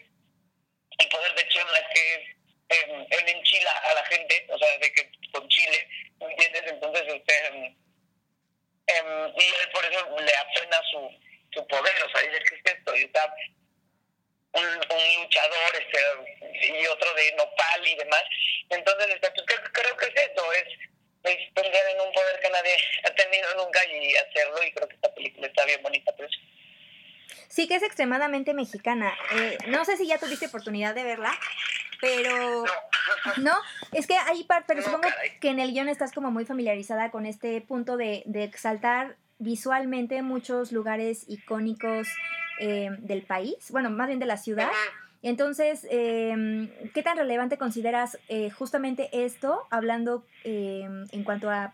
[0.98, 2.16] El poder de Chema es que
[2.70, 5.88] eh, él enchila a la gente, o sea, de que con Chile,
[6.20, 6.64] ¿entiendes?
[6.68, 7.48] Entonces, este,
[8.88, 11.20] eh, y él por eso le apena su,
[11.54, 13.34] su poder, o sea, dice que es esto, y está
[14.54, 18.24] un, un luchador este, y otro de nopal y demás.
[18.70, 20.68] Entonces, este, pues, creo que es eso, es
[21.24, 25.14] pensar en un poder que nadie ha tenido nunca y hacerlo y creo que esta
[25.14, 26.40] película está bien bonita por eso.
[27.48, 27.84] Sí que es
[28.14, 29.12] extremadamente mexicana.
[29.36, 31.32] Eh, no sé si ya tuviste oportunidad de verla,
[32.00, 32.66] pero...
[33.38, 33.54] No,
[33.92, 35.08] es que hay parte, pero supongo
[35.42, 40.22] que en el guion estás como muy familiarizada con este punto de, de exaltar visualmente
[40.22, 42.08] muchos lugares icónicos
[42.60, 44.70] eh, del país, bueno, más bien de la ciudad.
[45.22, 51.74] Entonces, eh, ¿qué tan relevante consideras eh, justamente esto, hablando eh, en cuanto a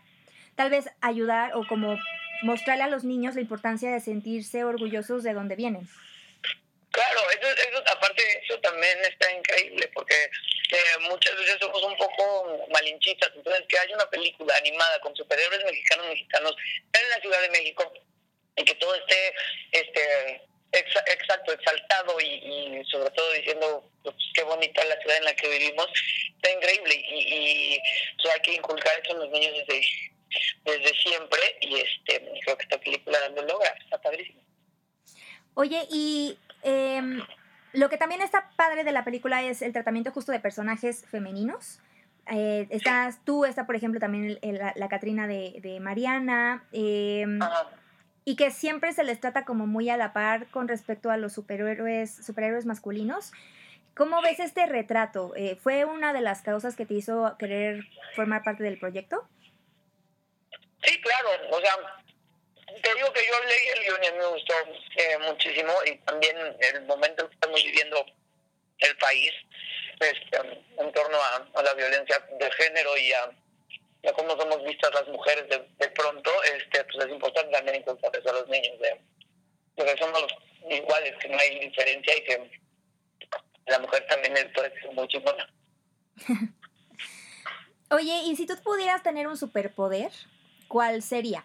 [0.54, 1.96] tal vez ayudar o como
[2.42, 5.88] mostrarle a los niños la importancia de sentirse orgullosos de dónde vienen?
[12.90, 16.56] Entonces que haya una película animada con superhéroes mexicanos mexicanos
[16.92, 17.92] en la Ciudad de México
[18.56, 19.34] y que todo esté
[19.72, 20.42] este
[20.72, 25.86] exacto, exaltado y, sobre todo diciendo pues, qué bonita la ciudad en la que vivimos,
[26.36, 27.80] está increíble y,
[28.32, 29.82] hay que inculcar eso en los niños desde,
[30.64, 34.40] desde siempre y este creo que esta película lo logra, está padrísimo.
[35.54, 37.20] Oye, y em,
[37.72, 41.80] lo que también está padre de la película es el tratamiento justo de personajes femeninos.
[42.30, 46.64] Eh, estás tú, está por ejemplo también la, la Catrina de, de Mariana.
[46.72, 47.26] Eh,
[48.24, 51.32] y que siempre se les trata como muy a la par con respecto a los
[51.32, 53.32] superhéroes, superhéroes masculinos.
[53.96, 55.32] ¿Cómo ves este retrato?
[55.36, 57.84] Eh, ¿Fue una de las causas que te hizo querer
[58.14, 59.28] formar parte del proyecto?
[60.82, 61.28] Sí, claro.
[61.50, 61.72] O sea,
[62.82, 64.54] te digo que yo leí el guion y me gustó
[64.96, 66.36] eh, muchísimo y también
[66.72, 68.06] el momento que estamos viviendo
[68.78, 69.32] el país
[70.00, 71.18] este, en torno
[71.54, 73.30] a la violencia de género y a
[74.02, 78.10] ya como somos vistas las mujeres de, de pronto, este pues es importante también inculcar
[78.16, 78.98] eso a los niños, de,
[79.76, 80.26] que somos
[80.70, 82.60] iguales, que no hay diferencia y que
[83.66, 85.52] la mujer también es, puede ser muy chingona.
[87.90, 90.10] Oye, y si tú pudieras tener un superpoder,
[90.68, 91.44] ¿cuál sería?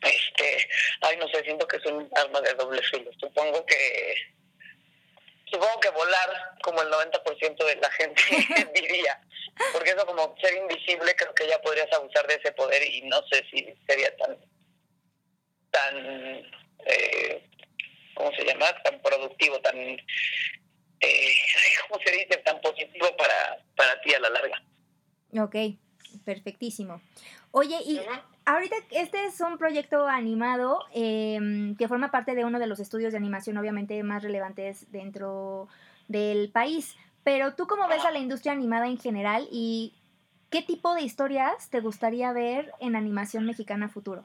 [0.00, 0.68] Este,
[1.02, 3.10] ay, no sé, siento que es un arma de doble filo.
[3.18, 4.14] Supongo que
[5.52, 8.22] supongo que volar como el 90% de la gente
[8.74, 9.20] diría,
[9.72, 13.20] porque eso como ser invisible creo que ya podrías abusar de ese poder y no
[13.30, 14.38] sé si sería tan,
[15.70, 15.96] tan,
[16.86, 17.48] eh,
[18.14, 18.66] ¿cómo se llama?
[18.82, 19.98] Tan productivo, tan, eh,
[21.88, 22.38] ¿cómo se dice?
[22.38, 24.62] Tan positivo para, para ti a la larga.
[25.38, 25.56] Ok,
[26.24, 27.02] perfectísimo.
[27.50, 28.00] Oye, y
[28.44, 33.12] ahorita este es un proyecto animado em, que forma parte de uno de los estudios
[33.12, 35.68] de animación obviamente más relevantes dentro
[36.08, 36.96] del país.
[37.24, 39.94] Pero tú cómo ves a la industria animada en general y
[40.50, 44.24] qué tipo de historias te gustaría ver en animación mexicana futuro?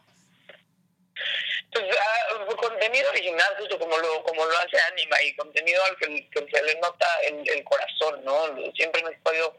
[1.72, 6.30] Pues uh, contenido original, justo como lo, como lo hace Anima y contenido al que,
[6.32, 8.34] se le nota el, el corazón, ¿no?
[8.74, 9.56] Siempre me he podido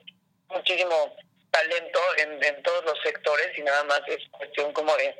[0.48, 1.16] muchísimo
[1.51, 5.15] talento en, en todos los sectores y nada más es cuestión como de,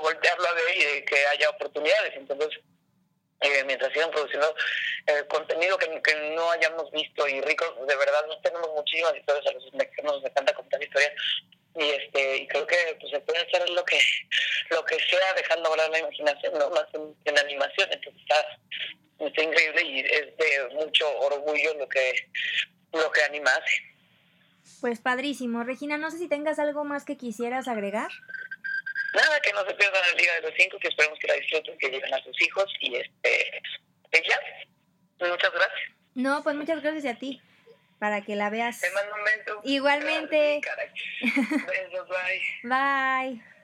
[0.00, 2.12] voltearlo a ver y de que haya oportunidades.
[2.14, 2.60] Entonces,
[3.40, 4.54] eh, mientras sigan produciendo
[5.06, 9.46] eh, contenido que, que, no hayamos visto y rico, de verdad no tenemos muchísimas historias
[9.46, 11.12] a los mexicanos nos encanta contar historias.
[11.76, 14.00] Y este y creo que pues, se puede hacer lo que
[14.70, 17.88] lo que sea dejando volar la imaginación no más en, animación.
[17.92, 18.58] Entonces está,
[19.20, 22.28] está increíble y es de mucho orgullo lo que
[22.92, 23.97] lo que anima hace
[24.80, 25.64] pues padrísimo.
[25.64, 28.10] Regina, no sé si tengas algo más que quisieras agregar.
[29.14, 31.78] Nada, que no se pierdan el Día de los Cinco, que esperemos que la disfruten,
[31.78, 33.62] que lleguen a sus hijos y este,
[34.12, 34.38] ya.
[35.26, 35.90] Muchas gracias.
[36.14, 37.40] No, pues muchas gracias a ti.
[37.98, 38.80] para que la veas.
[38.80, 39.60] Te mando un beso.
[39.64, 40.60] Igualmente.
[41.20, 42.08] Besos.
[42.62, 43.57] Bye.